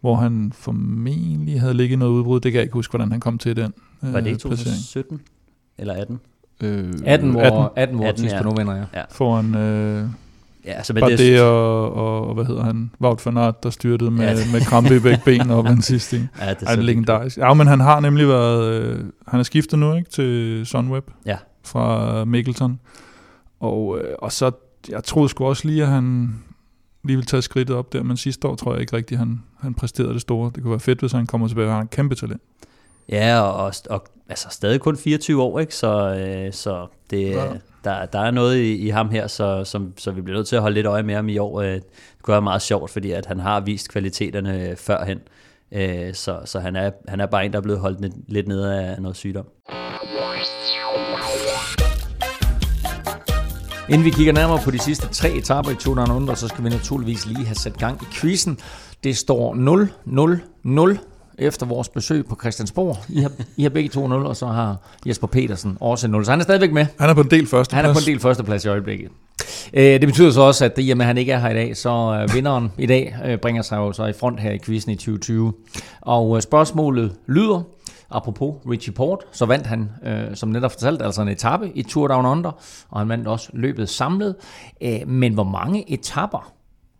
Hvor 0.00 0.14
han 0.16 0.52
formentlig 0.54 1.60
havde 1.60 1.74
ligget 1.74 1.98
noget 1.98 2.12
udbrud. 2.12 2.40
Det 2.40 2.52
kan 2.52 2.56
jeg 2.58 2.62
ikke 2.62 2.74
huske, 2.74 2.92
hvordan 2.92 3.12
han 3.12 3.20
kom 3.20 3.38
til 3.38 3.56
den 3.56 3.72
øh, 4.04 4.12
Var 4.12 4.20
det 4.20 4.30
i 4.30 4.48
placering. 4.48 4.76
2017 4.76 5.20
eller 5.78 5.94
18? 5.94 6.20
Øh, 6.62 6.94
18, 7.04 7.30
hvor, 7.30 7.40
18, 7.40 7.68
18, 7.76 7.96
hvor 7.96 8.06
18, 8.06 8.22
Tish 8.22 8.34
ja. 8.34 8.42
nu 8.42 8.50
vinder, 8.54 8.76
ja. 8.94 9.02
Foran 9.10 9.54
øh, 9.54 10.04
Ja, 10.64 10.72
altså, 10.72 10.92
men 10.92 11.00
var 11.00 11.08
det, 11.08 11.42
og, 11.42 11.94
og, 12.28 12.34
hvad 12.34 12.44
hedder 12.44 12.64
han, 12.64 12.90
Wout 13.00 13.26
van 13.26 13.36
Aert, 13.36 13.62
der 13.62 13.70
styrtede 13.70 14.10
med, 14.10 14.24
Ja, 14.24 14.36
det- 14.36 14.52
med 14.52 14.60
krampe 14.60 14.96
i 14.96 14.98
begge 14.98 15.20
ben 15.24 15.50
op 15.50 15.64
den 15.66 15.82
sidste. 15.82 16.16
Ikke? 16.16 16.28
ja, 16.40 16.50
det 16.50 16.62
er 16.62 16.66
er 16.70 16.74
så 16.74 16.80
legendarisk. 16.80 17.38
Ja, 17.38 17.54
men 17.54 17.66
han 17.66 17.80
har 17.80 18.00
nemlig 18.00 18.28
været, 18.28 18.82
øh, 18.82 18.98
han 19.28 19.40
er 19.40 19.44
skiftet 19.44 19.78
nu 19.78 19.94
ikke 19.94 20.10
til 20.10 20.62
Sunweb 20.66 21.04
Ja. 21.26 21.36
fra 21.64 22.24
Mikkelton. 22.24 22.80
Og, 23.60 23.98
øh, 23.98 24.14
og 24.18 24.32
så, 24.32 24.50
jeg 24.88 25.04
troede 25.04 25.28
sgu 25.28 25.44
også 25.46 25.68
lige, 25.68 25.82
at 25.82 25.88
han 25.88 26.34
lige 27.04 27.16
ville 27.16 27.26
tage 27.26 27.42
skridtet 27.42 27.76
op 27.76 27.92
der, 27.92 28.02
men 28.02 28.16
sidste 28.16 28.48
år 28.48 28.54
tror 28.54 28.72
jeg 28.72 28.80
ikke 28.80 28.96
rigtigt, 28.96 29.18
han, 29.18 29.42
han 29.60 29.74
præsterede 29.74 30.12
det 30.12 30.20
store. 30.20 30.50
Det 30.54 30.62
kunne 30.62 30.70
være 30.70 30.80
fedt, 30.80 31.00
hvis 31.00 31.12
han 31.12 31.26
kommer 31.26 31.48
tilbage, 31.48 31.66
og 31.66 31.70
han 31.70 31.76
har 31.76 31.82
en 31.82 31.88
kæmpe 31.88 32.14
talent. 32.14 32.42
Ja, 33.08 33.40
og, 33.40 33.64
og, 33.64 33.72
og 33.90 34.04
altså, 34.28 34.48
stadig 34.50 34.80
kun 34.80 34.96
24 34.96 35.42
år, 35.42 35.58
ikke? 35.60 35.74
Så, 35.74 36.14
øh, 36.14 36.52
så 36.52 36.86
det, 37.10 37.30
Ja. 37.30 37.44
der, 37.84 38.06
der 38.06 38.18
er 38.20 38.30
noget 38.30 38.56
i, 38.56 38.76
i 38.76 38.88
ham 38.88 39.10
her, 39.10 39.26
så, 39.26 39.64
som, 39.64 39.92
så 39.98 40.10
vi 40.10 40.20
bliver 40.20 40.36
nødt 40.38 40.48
til 40.48 40.56
at 40.56 40.62
holde 40.62 40.74
lidt 40.74 40.86
øje 40.86 41.02
med 41.02 41.14
ham 41.14 41.28
i 41.28 41.38
år. 41.38 41.60
Øh, 41.60 41.72
det 41.74 41.82
kunne 42.22 42.32
være 42.32 42.42
meget 42.42 42.62
sjovt, 42.62 42.90
fordi 42.90 43.10
at 43.10 43.26
han 43.26 43.40
har 43.40 43.60
vist 43.60 43.88
kvaliteterne 43.88 44.62
øh, 44.70 44.76
førhen. 44.76 45.18
Øh, 45.72 46.14
så 46.14 46.38
så 46.44 46.58
han, 46.60 46.76
er, 46.76 46.90
han 47.08 47.20
er 47.20 47.26
bare 47.26 47.44
en, 47.44 47.52
der 47.52 47.58
er 47.58 47.62
blevet 47.62 47.80
holdt 47.80 48.00
lidt, 48.00 48.12
lidt 48.28 48.48
nede 48.48 48.80
af 48.80 49.02
noget 49.02 49.16
sygdom. 49.16 49.46
Inden 53.88 54.04
vi 54.04 54.10
kigger 54.10 54.32
nærmere 54.32 54.58
på 54.64 54.70
de 54.70 54.78
sidste 54.78 55.08
tre 55.08 55.30
etaper 55.30 55.70
i 55.70 55.74
Tour 55.74 55.94
Down 55.94 56.10
Under, 56.10 56.34
så 56.34 56.48
skal 56.48 56.64
vi 56.64 56.68
naturligvis 56.68 57.26
lige 57.26 57.44
have 57.46 57.54
sat 57.54 57.78
gang 57.78 58.02
i 58.02 58.06
quizzen. 58.12 58.58
Det 59.04 59.16
står 59.16 59.54
0-0-0 59.54 60.98
efter 61.38 61.66
vores 61.66 61.88
besøg 61.88 62.26
på 62.26 62.36
Christiansborg. 62.40 62.96
I 63.08 63.20
har, 63.20 63.30
I 63.56 63.62
har 63.62 63.70
begge 63.70 63.88
to 63.88 64.06
0, 64.08 64.26
og 64.26 64.36
så 64.36 64.46
har 64.46 64.76
Jesper 65.06 65.26
Petersen 65.26 65.78
også 65.80 66.08
0. 66.08 66.24
Så 66.24 66.30
han 66.30 66.40
er 66.40 66.44
stadigvæk 66.44 66.72
med. 66.72 66.86
Han 67.00 67.10
er 67.10 67.14
på 67.14 67.20
en 67.20 67.30
del 67.30 67.46
første 67.46 67.76
Han 67.76 67.84
er 67.84 67.92
på 67.92 67.98
en 67.98 68.04
del 68.06 68.20
førsteplads 68.20 68.64
i 68.64 68.68
øjeblikket. 68.68 69.10
Øh, 69.72 69.82
Det 69.84 70.00
betyder 70.00 70.30
så 70.30 70.40
også, 70.40 70.64
at 70.64 70.72
i 70.78 70.90
og 70.90 70.96
med, 70.96 71.04
at 71.04 71.06
han 71.06 71.18
ikke 71.18 71.32
er 71.32 71.38
her 71.38 71.48
i 71.50 71.54
dag, 71.54 71.76
så 71.76 72.20
øh, 72.22 72.34
vinderen 72.34 72.72
i 72.78 72.86
dag 72.86 73.16
øh, 73.26 73.38
bringer 73.38 73.62
sig 73.62 73.76
jo 73.76 73.92
så 73.92 74.06
i 74.06 74.12
front 74.12 74.40
her 74.40 74.50
i 74.52 74.58
quizzen 74.58 74.92
i 74.92 74.96
2020. 74.96 75.52
Og 76.00 76.42
spørgsmålet 76.42 77.12
lyder, 77.26 77.62
apropos 78.10 78.54
Richie 78.70 78.92
Port, 78.92 79.18
så 79.32 79.46
vandt 79.46 79.66
han, 79.66 79.90
øh, 80.06 80.36
som 80.36 80.48
netop 80.48 80.72
fortalt, 80.72 81.02
altså 81.02 81.22
en 81.22 81.28
etape 81.28 81.70
i 81.74 81.82
Tour 81.82 82.08
Down 82.08 82.26
Under, 82.26 82.50
og 82.90 83.00
han 83.00 83.08
vandt 83.08 83.28
også 83.28 83.48
løbet 83.52 83.88
samlet. 83.88 84.34
Øh, 84.80 85.00
Men 85.08 85.34
hvor 85.34 85.44
mange 85.44 85.92
etapper 85.92 86.52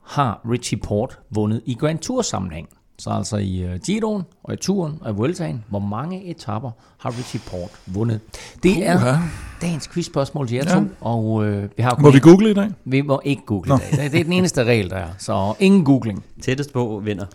har 0.05 0.41
Richie 0.51 0.79
Port 0.79 1.19
vundet 1.31 1.63
i 1.67 1.75
Grand 1.75 1.99
Tour 1.99 2.23
sammenhæng? 2.23 2.69
Så 3.01 3.11
altså 3.11 3.37
i 3.37 3.65
uh, 3.65 3.75
Giroen 3.87 4.23
og 4.45 4.55
i 4.55 4.57
Touren 4.57 4.99
og 5.01 5.11
i 5.11 5.15
Vueltaen, 5.15 5.65
hvor 5.69 5.79
mange 5.79 6.25
etapper 6.25 6.71
har 6.99 7.11
Richie 7.11 7.41
Port 7.51 7.71
vundet? 7.87 8.21
Det 8.63 8.87
er 8.89 8.97
Uha. 8.97 9.17
dagens 9.61 9.89
quizspørgsmål 9.89 10.49
til 10.49 10.57
jer 10.57 10.65
Ja. 10.69 10.75
to, 10.75 10.81
og 11.01 11.45
øh, 11.47 11.69
vi 11.77 11.83
har 11.83 11.97
Må 12.01 12.11
vi 12.11 12.19
google 12.19 12.51
i 12.51 12.55
dag? 12.55 12.71
vi 12.85 13.01
må 13.03 13.21
ikke 13.25 13.43
google 13.47 13.75
i 13.75 13.79
dag. 13.97 14.03
Det 14.05 14.13
det 14.13 14.21
er 14.21 14.25
den 14.25 14.33
eneste 14.33 14.65
regel, 14.65 14.91
der 14.91 14.97
er. 14.97 15.09
Så 15.19 15.55
ingen 15.59 15.85
googling. 15.85 16.25
Tættest 16.43 16.73
på 16.73 17.01
vinder. 17.05 17.27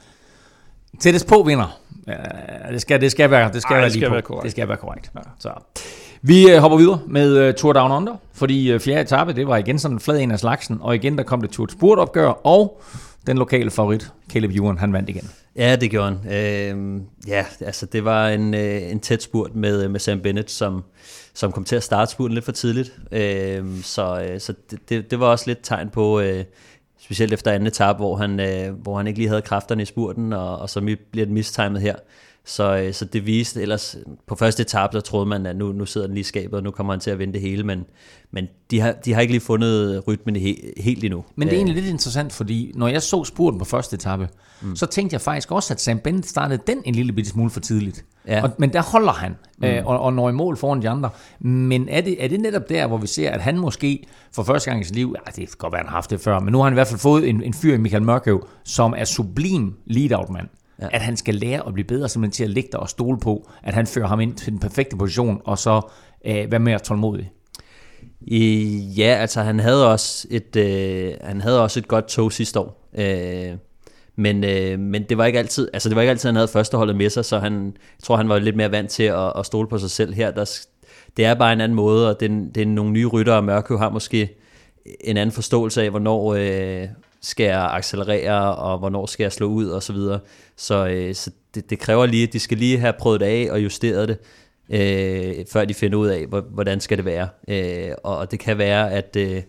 Tættest 0.99 1.27
på 1.27 1.43
vinder. 1.45 1.77
Ja, 2.07 2.13
det, 2.71 2.81
skal, 2.81 3.01
det 3.01 3.11
skal 3.11 3.31
være, 3.31 3.51
det 3.53 3.61
skal 3.61 3.73
Ej, 3.73 3.79
være 3.79 3.85
det 3.89 3.93
lige 3.93 4.01
skal 4.01 4.09
på. 4.09 4.13
være 4.13 4.21
korrekt. 4.21 4.43
Det 4.43 4.51
skal 4.51 4.67
være 4.67 4.77
korrekt. 4.77 5.11
Ja. 5.15 5.19
Så. 5.39 5.49
Vi 6.21 6.51
øh, 6.51 6.57
hopper 6.57 6.77
videre 6.77 6.99
med 7.07 7.47
uh, 7.49 7.53
Tour 7.53 7.73
Down 7.73 7.91
Under, 7.91 8.13
fordi 8.33 8.73
uh, 8.75 8.79
fjerde 8.81 9.01
etape, 9.01 9.33
det 9.33 9.47
var 9.47 9.57
igen 9.57 9.79
sådan 9.79 9.95
en 9.95 9.99
flad 9.99 10.19
en 10.19 10.31
af 10.31 10.39
slagsen, 10.39 10.77
og 10.81 10.95
igen 10.95 11.17
der 11.17 11.23
kom 11.23 11.41
det 11.41 11.49
Tour 11.49 11.67
Spurt 11.71 11.99
opgør, 11.99 12.27
og 12.47 12.81
den 13.27 13.37
lokale 13.37 13.71
favorit, 13.71 14.13
Caleb 14.29 14.51
Ewan, 14.51 14.77
han 14.77 14.93
vandt 14.93 15.09
igen. 15.09 15.29
Ja, 15.55 15.75
det 15.75 15.91
gjorde 15.91 16.19
han. 16.23 16.33
Øh, 16.33 17.01
ja, 17.27 17.45
altså 17.61 17.85
det 17.85 18.05
var 18.05 18.29
en, 18.29 18.53
øh, 18.53 18.91
en 18.91 18.99
tæt 18.99 19.23
spurt 19.23 19.55
med, 19.55 19.83
øh, 19.83 19.91
med 19.91 19.99
Sam 19.99 20.21
Bennett, 20.21 20.51
som, 20.51 20.83
som 21.33 21.51
kom 21.51 21.63
til 21.63 21.75
at 21.75 21.83
starte 21.83 22.11
spurten 22.11 22.33
lidt 22.33 22.45
for 22.45 22.51
tidligt. 22.51 22.99
Øh, 23.11 23.65
så 23.83 24.21
øh, 24.21 24.39
så 24.39 24.53
det, 24.71 24.89
det, 24.89 25.11
det 25.11 25.19
var 25.19 25.27
også 25.27 25.43
lidt 25.47 25.59
tegn 25.63 25.89
på, 25.89 26.19
øh, 26.19 26.43
specielt 26.99 27.33
efter 27.33 27.51
anden 27.51 27.67
etape, 27.67 27.97
hvor 27.97 28.15
han, 28.15 28.39
øh, 28.39 28.73
hvor 28.73 28.97
han 28.97 29.07
ikke 29.07 29.19
lige 29.19 29.29
havde 29.29 29.41
kræfterne 29.41 29.81
i 29.81 29.85
spurten, 29.85 30.33
og, 30.33 30.57
og 30.57 30.69
så 30.69 30.81
bliver 30.81 31.25
det 31.25 31.33
mistimet 31.33 31.81
her. 31.81 31.95
Så, 32.45 32.77
øh, 32.77 32.93
så 32.93 33.05
det 33.05 33.25
viste, 33.25 33.61
ellers 33.61 33.97
på 34.27 34.35
første 34.35 34.61
etape, 34.61 34.95
der 34.95 35.01
troede 35.01 35.25
man, 35.25 35.45
at 35.45 35.55
nu, 35.55 35.71
nu 35.71 35.85
sidder 35.85 36.07
den 36.07 36.13
lige 36.13 36.21
i 36.21 36.23
skabet, 36.23 36.53
og 36.53 36.63
nu 36.63 36.71
kommer 36.71 36.93
han 36.93 36.99
til 36.99 37.11
at 37.11 37.19
vinde 37.19 37.33
det 37.33 37.41
hele, 37.41 37.63
men, 37.63 37.85
men 38.31 38.47
de, 38.71 38.79
har, 38.79 38.91
de 38.91 39.13
har 39.13 39.21
ikke 39.21 39.33
lige 39.33 39.41
fundet 39.41 40.03
rytmen 40.07 40.35
he, 40.35 40.73
helt 40.77 41.03
endnu. 41.03 41.23
Men 41.35 41.47
det 41.47 41.53
er 41.53 41.57
egentlig 41.57 41.75
lidt 41.75 41.87
interessant, 41.87 42.33
fordi 42.33 42.71
når 42.75 42.87
jeg 42.87 43.01
så 43.01 43.23
spurten 43.23 43.59
på 43.59 43.65
første 43.65 43.95
etape, 43.95 44.29
mm. 44.61 44.75
så 44.75 44.85
tænkte 44.85 45.13
jeg 45.13 45.21
faktisk 45.21 45.51
også, 45.51 45.73
at 45.73 45.81
Sam 45.81 45.99
Bennett 45.99 46.27
startede 46.27 46.61
den 46.67 46.77
en 46.85 46.95
lille 46.95 47.13
bitte 47.13 47.29
smule 47.29 47.49
for 47.49 47.59
tidligt. 47.59 48.05
Ja. 48.27 48.43
Og, 48.43 48.51
men 48.57 48.73
der 48.73 48.81
holder 48.81 49.13
han, 49.13 49.35
mm. 49.57 49.65
øh, 49.65 49.85
og, 49.85 49.99
og 49.99 50.13
når 50.13 50.29
i 50.29 50.33
mål 50.33 50.57
foran 50.57 50.81
de 50.81 50.89
andre. 50.89 51.09
Men 51.39 51.89
er 51.89 52.01
det, 52.01 52.23
er 52.23 52.27
det 52.27 52.39
netop 52.39 52.69
der, 52.69 52.87
hvor 52.87 52.97
vi 52.97 53.07
ser, 53.07 53.31
at 53.31 53.41
han 53.41 53.57
måske 53.57 54.05
for 54.31 54.43
første 54.43 54.69
gang 54.69 54.81
i 54.81 54.83
sit 54.83 54.95
liv, 54.95 55.15
ja, 55.15 55.31
det 55.31 55.35
kan 55.35 55.47
godt 55.57 55.73
være, 55.73 55.79
han 55.79 55.87
har 55.87 55.95
haft 55.95 56.09
det 56.09 56.21
før, 56.21 56.39
men 56.39 56.51
nu 56.51 56.57
har 56.57 56.63
han 56.63 56.73
i 56.73 56.75
hvert 56.75 56.87
fald 56.87 56.99
fået 56.99 57.29
en, 57.29 57.43
en 57.43 57.53
fyr 57.53 57.73
i 57.73 57.77
Michael 57.77 58.03
Mørkøv, 58.03 58.47
som 58.63 58.93
er 58.97 59.05
sublim 59.05 59.73
lead-out-mand. 59.85 60.47
Ja. 60.81 60.87
At 60.91 61.01
han 61.01 61.17
skal 61.17 61.35
lære 61.35 61.67
at 61.67 61.73
blive 61.73 61.87
bedre 61.87 62.09
simpelthen 62.09 62.31
til 62.31 62.43
at 62.43 62.49
ligge 62.49 62.69
der 62.71 62.77
og 62.77 62.89
stole 62.89 63.19
på, 63.19 63.49
at 63.63 63.73
han 63.73 63.87
fører 63.87 64.07
ham 64.07 64.19
ind 64.19 64.35
til 64.35 64.51
den 64.51 64.59
perfekte 64.59 64.95
position, 64.95 65.41
og 65.45 65.57
så 65.57 65.81
øh, 66.25 66.51
være 66.51 66.59
mere 66.59 66.79
tålmodig. 66.79 67.31
I, 68.21 68.67
ja, 68.97 69.15
altså 69.19 69.41
han 69.41 69.59
havde 69.59 69.91
også 69.91 70.27
et, 70.31 70.55
øh, 70.55 71.13
han 71.21 71.41
havde 71.41 71.61
også 71.61 71.79
et 71.79 71.87
godt 71.87 72.07
tog 72.07 72.31
sidste 72.31 72.59
år. 72.59 72.89
Øh, 72.97 73.57
men, 74.15 74.43
øh, 74.43 74.79
men 74.79 75.03
det 75.03 75.17
var 75.17 75.25
ikke 75.25 75.39
altid, 75.39 75.69
altså 75.73 75.89
det 75.89 75.95
var 75.95 76.01
ikke 76.01 76.11
altid, 76.11 76.29
han 76.29 76.35
havde 76.35 76.47
førsteholdet 76.47 76.95
med 76.95 77.09
sig, 77.09 77.25
så 77.25 77.39
han, 77.39 77.65
jeg 77.65 78.03
tror, 78.03 78.17
han 78.17 78.29
var 78.29 78.39
lidt 78.39 78.55
mere 78.55 78.71
vant 78.71 78.89
til 78.89 79.03
at, 79.03 79.33
at 79.35 79.45
stole 79.45 79.67
på 79.67 79.77
sig 79.77 79.91
selv 79.91 80.13
her. 80.13 80.31
Der, 80.31 80.59
det 81.17 81.25
er 81.25 81.33
bare 81.33 81.53
en 81.53 81.61
anden 81.61 81.75
måde, 81.75 82.09
og 82.09 82.19
det 82.19 82.31
det 82.55 82.61
er 82.61 82.67
nogle 82.67 82.91
nye 82.91 83.05
ryttere, 83.05 83.35
og 83.35 83.43
Mørkøv 83.43 83.77
har 83.77 83.89
måske 83.89 84.29
en 85.01 85.17
anden 85.17 85.33
forståelse 85.33 85.83
af, 85.83 85.89
hvornår 85.89 86.33
øh, 86.33 86.87
skal 87.23 87.43
jeg 87.43 87.69
accelerere, 87.73 88.55
og 88.55 88.79
hvornår 88.79 89.05
skal 89.05 89.23
jeg 89.23 89.31
slå 89.31 89.47
ud, 89.47 89.67
og 89.67 89.83
så 89.83 89.93
videre. 89.93 90.19
Så, 90.57 90.87
øh, 90.87 91.15
så 91.15 91.31
det, 91.55 91.69
det 91.69 91.79
kræver 91.79 92.05
lige, 92.05 92.27
at 92.27 92.33
de 92.33 92.39
skal 92.39 92.57
lige 92.57 92.77
have 92.77 92.93
prøvet 92.99 93.19
det 93.19 93.25
af 93.25 93.47
og 93.51 93.63
justeret 93.63 94.09
det, 94.09 94.17
øh, 94.69 95.45
før 95.51 95.65
de 95.65 95.73
finder 95.73 95.97
ud 95.97 96.07
af, 96.07 96.25
hvordan 96.27 96.79
skal 96.79 96.97
det 96.97 97.05
være. 97.05 97.27
Øh, 97.47 97.91
og 98.03 98.31
det 98.31 98.39
kan 98.39 98.57
være, 98.57 98.91
at... 98.91 99.15
Øh, 99.19 99.41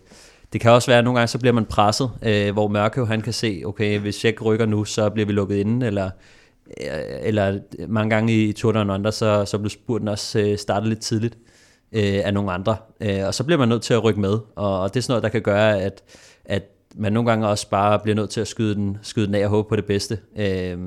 det 0.53 0.61
kan 0.61 0.71
også 0.71 0.91
være, 0.91 0.97
at 0.97 1.03
nogle 1.03 1.19
gange 1.19 1.27
så 1.27 1.39
bliver 1.39 1.53
man 1.53 1.65
presset, 1.65 2.11
øh, 2.21 2.53
hvor 2.53 2.67
Mørkøv 2.67 3.07
han 3.07 3.21
kan 3.21 3.33
se, 3.33 3.61
okay, 3.65 3.99
hvis 3.99 4.23
jeg 4.23 4.29
ikke 4.29 4.43
rykker 4.43 4.65
nu, 4.65 4.85
så 4.85 5.09
bliver 5.09 5.25
vi 5.25 5.33
lukket 5.33 5.55
inde, 5.55 5.87
eller, 5.87 6.09
øh, 6.81 6.87
eller 7.21 7.59
mange 7.87 8.09
gange 8.09 8.33
i 8.33 8.53
Tour 8.53 8.71
Down 8.71 8.89
Under, 8.89 9.11
så, 9.11 9.45
så 9.45 9.57
blev 9.57 9.69
spurten 9.69 10.07
også 10.07 10.39
øh, 10.39 10.57
startet 10.57 10.89
lidt 10.89 10.99
tidligt 10.99 11.37
øh, 11.91 12.21
af 12.23 12.33
nogle 12.33 12.51
andre. 12.51 12.75
Øh, 13.01 13.27
og 13.27 13.33
så 13.33 13.43
bliver 13.43 13.59
man 13.59 13.69
nødt 13.69 13.81
til 13.81 13.93
at 13.93 14.03
rykke 14.03 14.19
med, 14.19 14.39
og, 14.55 14.81
og 14.81 14.93
det 14.93 14.99
er 14.99 15.01
sådan 15.01 15.11
noget, 15.11 15.23
der 15.23 15.29
kan 15.29 15.41
gøre, 15.41 15.81
at, 15.81 16.03
at 16.45 16.63
man 16.97 17.13
nogle 17.13 17.29
gange 17.29 17.47
også 17.47 17.69
bare 17.69 17.99
bliver 17.99 18.15
nødt 18.15 18.29
til 18.29 18.41
at 18.41 18.47
skyde 18.47 18.75
den, 18.75 18.97
skyde 19.01 19.27
den 19.27 19.35
af 19.35 19.43
og 19.43 19.49
håbe 19.49 19.69
på 19.69 19.75
det 19.75 19.85
bedste. 19.85 20.19
Øh, 20.37 20.79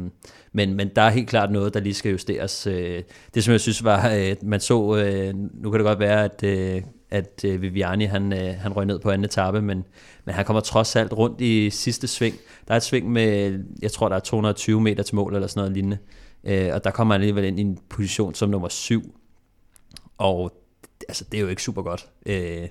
men, 0.53 0.75
men 0.75 0.89
der 0.97 1.03
er 1.03 1.11
helt 1.11 1.29
klart 1.29 1.51
noget, 1.51 1.75
der 1.75 1.81
lige 1.81 1.95
skal 1.95 2.11
justeres. 2.11 2.67
Øh, 2.67 3.03
det 3.35 3.45
som 3.45 3.53
jeg 3.53 3.61
synes 3.61 3.85
var, 3.85 4.13
øh, 4.15 4.37
man 4.43 4.61
så, 4.61 4.97
øh, 4.97 5.35
nu 5.35 5.71
kan 5.71 5.81
det 5.81 5.87
godt 5.87 5.99
være, 5.99 6.25
at, 6.25 6.45
øh, 6.45 6.83
at 7.11 7.45
øh, 7.45 7.63
Viviani 7.63 8.05
han, 8.05 8.33
øh, 8.33 8.55
han 8.55 8.73
røg 8.73 8.87
ned 8.87 8.99
på 8.99 9.11
anden 9.11 9.25
etape, 9.25 9.63
men, 9.63 9.85
men 10.25 10.35
han 10.35 10.45
kommer 10.45 10.61
trods 10.61 10.97
alt 10.97 11.13
rundt 11.13 11.41
i 11.41 11.71
sidste 11.71 12.09
sving. 12.09 12.35
Der 12.69 12.75
er 12.75 12.77
et 12.77 12.83
sving 12.83 13.13
med, 13.13 13.59
jeg 13.83 13.93
tror 13.93 14.09
der 14.09 14.17
er 14.17 14.21
220 14.21 14.81
meter 14.81 15.03
til 15.03 15.17
mål 15.17 15.35
eller 15.35 15.49
sådan 15.49 15.61
noget 15.61 15.73
lignende. 15.73 15.99
Øh, 16.45 16.75
og 16.75 16.85
der 16.85 16.91
kommer 16.91 17.15
han 17.15 17.21
alligevel 17.21 17.45
ind 17.45 17.59
i 17.59 17.63
en 17.63 17.79
position 17.89 18.35
som 18.35 18.49
nummer 18.51 18.69
syv. 18.69 19.15
Og 20.19 20.53
altså, 21.09 21.25
det 21.33 21.39
er 21.39 21.43
jo 21.43 21.49
ikke 21.49 21.63
super 21.63 21.83
godt. 21.83 22.09
Øh, 22.27 22.69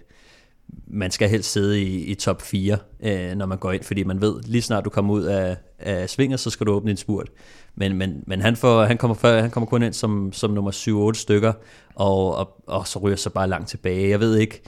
man 0.87 1.11
skal 1.11 1.29
helst 1.29 1.51
sidde 1.51 1.81
i, 1.81 2.05
i 2.05 2.15
top 2.15 2.41
4, 2.41 2.77
øh, 3.03 3.35
når 3.35 3.45
man 3.45 3.57
går 3.57 3.71
ind, 3.71 3.83
fordi 3.83 4.03
man 4.03 4.21
ved, 4.21 4.35
lige 4.45 4.61
snart 4.61 4.85
du 4.85 4.89
kommer 4.89 5.13
ud 5.13 5.23
af, 5.23 5.57
af 5.79 6.09
svinget, 6.09 6.39
så 6.39 6.49
skal 6.49 6.65
du 6.65 6.71
åbne 6.71 6.91
en 6.91 6.97
spurt. 6.97 7.29
Men, 7.75 7.97
men, 7.97 8.23
men 8.27 8.41
han, 8.41 8.55
får, 8.55 8.85
han, 8.85 8.97
kommer 8.97 9.15
før, 9.15 9.41
han 9.41 9.51
kommer 9.51 9.67
kun 9.67 9.83
ind 9.83 9.93
som, 9.93 10.33
som 10.33 10.51
nummer 10.51 11.11
7-8 11.15 11.19
stykker, 11.19 11.53
og, 11.95 12.35
og, 12.35 12.63
og 12.67 12.87
så 12.87 12.99
ryger 12.99 13.17
så 13.17 13.29
bare 13.29 13.47
langt 13.47 13.69
tilbage. 13.69 14.09
Jeg 14.09 14.19
ved 14.19 14.37
ikke... 14.37 14.61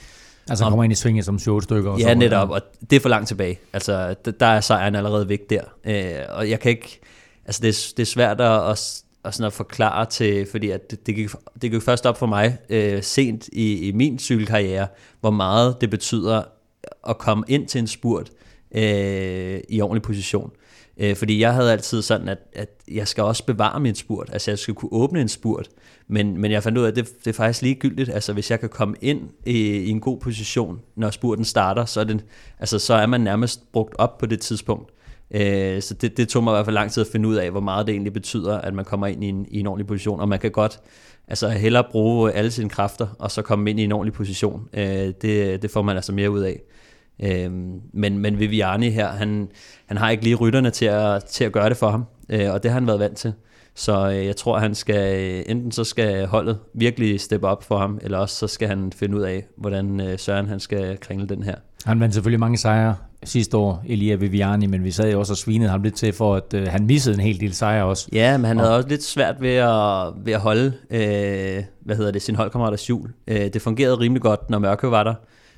Altså 0.49 0.63
han 0.63 0.71
kommer 0.71 0.83
ind 0.83 0.93
i 0.93 0.95
svinget 0.95 1.25
som 1.25 1.39
7 1.39 1.61
stykker? 1.61 1.91
Og 1.91 1.99
ja, 1.99 2.07
så, 2.07 2.15
netop, 2.15 2.49
og 2.49 2.61
det 2.89 2.95
er 2.95 2.99
for 2.99 3.09
langt 3.09 3.27
tilbage. 3.27 3.59
Altså, 3.73 4.15
der 4.39 4.45
er 4.45 4.61
sejren 4.61 4.95
allerede 4.95 5.29
væk 5.29 5.49
der. 5.49 5.61
Øh, 5.83 6.37
og 6.37 6.49
jeg 6.49 6.59
kan 6.59 6.71
ikke... 6.71 6.99
Altså, 7.45 7.61
det 7.61 7.69
er, 7.69 7.93
det 7.97 8.03
er 8.03 8.05
svært 8.05 8.41
at, 8.41 9.03
at, 9.25 9.33
sådan 9.33 9.47
at 9.47 9.53
forklare 9.53 10.05
til, 10.05 10.47
fordi 10.51 10.69
at 10.69 10.91
det, 10.91 11.07
det, 11.07 11.15
gik, 11.15 11.29
det 11.61 11.71
gik 11.71 11.81
først 11.81 12.05
op 12.05 12.17
for 12.17 12.25
mig 12.25 12.57
øh, 12.69 13.03
sent 13.03 13.47
i, 13.47 13.87
i 13.87 13.91
min 13.91 14.19
cykelkarriere, 14.19 14.87
hvor 15.19 15.31
meget 15.31 15.81
det 15.81 15.89
betyder 15.89 16.43
at 17.09 17.17
komme 17.17 17.43
ind 17.47 17.67
til 17.67 17.79
en 17.79 17.87
spurt 17.87 18.29
øh, 18.75 19.59
i 19.69 19.81
ordentlig 19.81 20.01
position. 20.01 20.51
Øh, 20.97 21.15
fordi 21.15 21.39
jeg 21.39 21.53
havde 21.53 21.71
altid 21.71 22.01
sådan, 22.01 22.29
at, 22.29 22.37
at 22.53 22.69
jeg 22.91 23.07
skal 23.07 23.23
også 23.23 23.45
bevare 23.45 23.79
min 23.79 23.95
spurt, 23.95 24.29
altså 24.33 24.51
jeg 24.51 24.59
skal 24.59 24.73
kunne 24.73 24.93
åbne 24.93 25.21
en 25.21 25.29
spurt, 25.29 25.69
men, 26.07 26.37
men 26.37 26.51
jeg 26.51 26.63
fandt 26.63 26.77
ud 26.77 26.83
af, 26.83 26.87
at 26.87 26.95
det, 26.95 27.09
det 27.25 27.27
er 27.27 27.33
faktisk 27.33 27.61
ligegyldigt, 27.61 28.09
altså 28.09 28.33
hvis 28.33 28.51
jeg 28.51 28.59
kan 28.59 28.69
komme 28.69 28.95
ind 29.01 29.21
i, 29.45 29.57
i 29.61 29.89
en 29.89 29.99
god 29.99 30.19
position, 30.19 30.79
når 30.95 31.09
spurten 31.09 31.45
starter, 31.45 31.85
så 31.85 31.99
er, 31.99 32.03
den, 32.03 32.21
altså, 32.59 32.79
så 32.79 32.93
er 32.93 33.05
man 33.05 33.21
nærmest 33.21 33.71
brugt 33.71 33.95
op 33.97 34.17
på 34.17 34.25
det 34.25 34.39
tidspunkt. 34.41 34.91
Øh, 35.31 35.81
så 35.81 35.93
det, 35.93 36.17
det 36.17 36.29
tog 36.29 36.43
mig 36.43 36.51
i 36.51 36.55
hvert 36.55 36.65
fald 36.65 36.73
lang 36.73 36.91
tid 36.91 37.01
at 37.01 37.09
finde 37.11 37.29
ud 37.29 37.35
af, 37.35 37.51
hvor 37.51 37.59
meget 37.59 37.87
det 37.87 37.93
egentlig 37.93 38.13
betyder, 38.13 38.57
at 38.57 38.73
man 38.73 38.85
kommer 38.85 39.07
ind 39.07 39.23
i 39.23 39.27
en, 39.27 39.45
i 39.49 39.59
en 39.59 39.67
ordentlig 39.67 39.87
position, 39.87 40.19
og 40.19 40.29
man 40.29 40.39
kan 40.39 40.51
godt 40.51 40.79
altså 41.27 41.49
hellere 41.49 41.83
bruge 41.91 42.31
alle 42.31 42.51
sine 42.51 42.69
kræfter, 42.69 43.07
og 43.19 43.31
så 43.31 43.41
komme 43.41 43.69
ind 43.69 43.79
i 43.79 43.83
en 43.83 43.91
ordentlig 43.91 44.13
position. 44.13 44.67
Øh, 44.73 45.13
det, 45.21 45.61
det 45.61 45.71
får 45.71 45.81
man 45.81 45.95
altså 45.95 46.11
mere 46.11 46.31
ud 46.31 46.39
af. 46.39 46.61
Øh, 47.23 47.51
men, 47.93 48.17
men 48.17 48.39
Viviani 48.39 48.89
her, 48.89 49.07
han, 49.07 49.49
han 49.85 49.97
har 49.97 50.09
ikke 50.09 50.23
lige 50.23 50.35
rytterne 50.35 50.69
til 50.69 50.85
at, 50.85 51.23
til 51.23 51.43
at 51.43 51.51
gøre 51.51 51.69
det 51.69 51.77
for 51.77 51.89
ham, 51.89 52.05
øh, 52.29 52.53
og 52.53 52.63
det 52.63 52.71
har 52.71 52.79
han 52.79 52.87
været 52.87 52.99
vant 52.99 53.17
til. 53.17 53.33
Så 53.75 54.09
øh, 54.09 54.25
jeg 54.25 54.35
tror, 54.35 54.59
han 54.59 54.75
skal, 54.75 55.43
enten 55.47 55.71
så 55.71 55.83
skal 55.83 56.27
holdet 56.27 56.59
virkelig 56.73 57.19
steppe 57.19 57.47
op 57.47 57.63
for 57.63 57.77
ham, 57.77 57.99
eller 58.01 58.17
også 58.17 58.35
så 58.35 58.47
skal 58.47 58.67
han 58.67 58.91
finde 58.91 59.17
ud 59.17 59.21
af, 59.21 59.45
hvordan 59.57 59.99
øh, 59.99 60.19
Søren 60.19 60.47
han 60.47 60.59
skal 60.59 60.97
kringle 60.99 61.27
den 61.27 61.43
her. 61.43 61.55
Han 61.85 61.99
vandt 61.99 62.13
selvfølgelig 62.13 62.39
mange 62.39 62.57
sejre 62.57 62.95
sidste 63.23 63.57
år, 63.57 63.83
Elia 63.87 64.15
Viviani, 64.15 64.67
men 64.67 64.83
vi 64.83 64.91
sad 64.91 65.11
jo 65.11 65.19
også 65.19 65.33
og 65.33 65.37
svinede 65.37 65.69
ham 65.69 65.83
lidt 65.83 65.95
til, 65.95 66.13
for 66.13 66.35
at 66.35 66.53
øh, 66.53 66.67
han 66.67 66.85
missede 66.85 67.15
en 67.15 67.21
hel 67.21 67.39
del 67.39 67.53
sejre 67.53 67.85
også. 67.85 68.09
Ja, 68.13 68.37
men 68.37 68.45
han 68.45 68.57
og... 68.57 68.63
havde 68.63 68.75
også 68.75 68.89
lidt 68.89 69.03
svært 69.03 69.35
ved 69.41 69.55
at, 69.55 70.25
ved 70.25 70.33
at 70.33 70.39
holde, 70.39 70.73
øh, 70.89 71.63
hvad 71.79 71.95
hedder 71.95 72.11
det, 72.11 72.21
sin 72.21 72.35
holdkammeraters 72.35 72.89
jul. 72.89 73.09
Øh, 73.27 73.53
det 73.53 73.61
fungerede 73.61 73.95
rimelig 73.95 74.21
godt, 74.21 74.49
når 74.49 74.59
Mørke 74.59 74.91
var 74.91 75.03
der, 75.03 75.13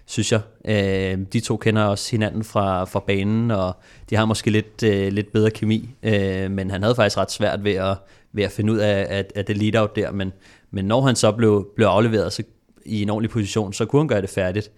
synes 0.06 0.32
jeg. 0.32 0.42
Øh, 0.66 1.26
de 1.34 1.40
to 1.40 1.58
kender 1.58 1.84
også 1.84 2.12
hinanden 2.12 2.44
fra, 2.44 2.84
fra 2.84 3.00
banen, 3.08 3.52
og 3.52 3.76
de 4.10 4.16
har 4.16 4.26
måske 4.26 4.52
lidt, 4.52 4.84
øh, 4.84 5.12
lidt 5.12 5.32
bedre 5.32 5.52
kemi, 5.52 5.90
øh, 6.04 6.52
men 6.52 6.72
han 6.72 6.84
havde 6.84 6.96
faktisk 6.96 7.18
ret 7.18 7.32
svært 7.32 7.64
ved 7.64 7.74
at, 7.74 7.98
ved 8.34 8.44
at 8.44 8.52
finde 8.52 8.74
ud 8.74 8.78
af, 8.78 9.06
at, 9.10 9.32
at 9.36 9.48
det 9.48 9.58
lead-out 9.58 9.96
der, 9.96 10.12
men, 10.12 10.32
men 10.72 10.86
når 10.86 11.02
han 11.02 11.16
så 11.16 11.32
blev, 11.32 11.68
blev 11.76 11.88
afleveret 11.88 12.34
så, 12.34 12.44
i 12.86 13.02
en 13.02 13.10
ordentlig 13.10 13.30
position, 13.30 13.74
så 13.74 13.86
kunne 13.86 14.00
han 14.00 14.08
gøre 14.08 14.22
det 14.22 14.30
færdigt. 14.30 14.72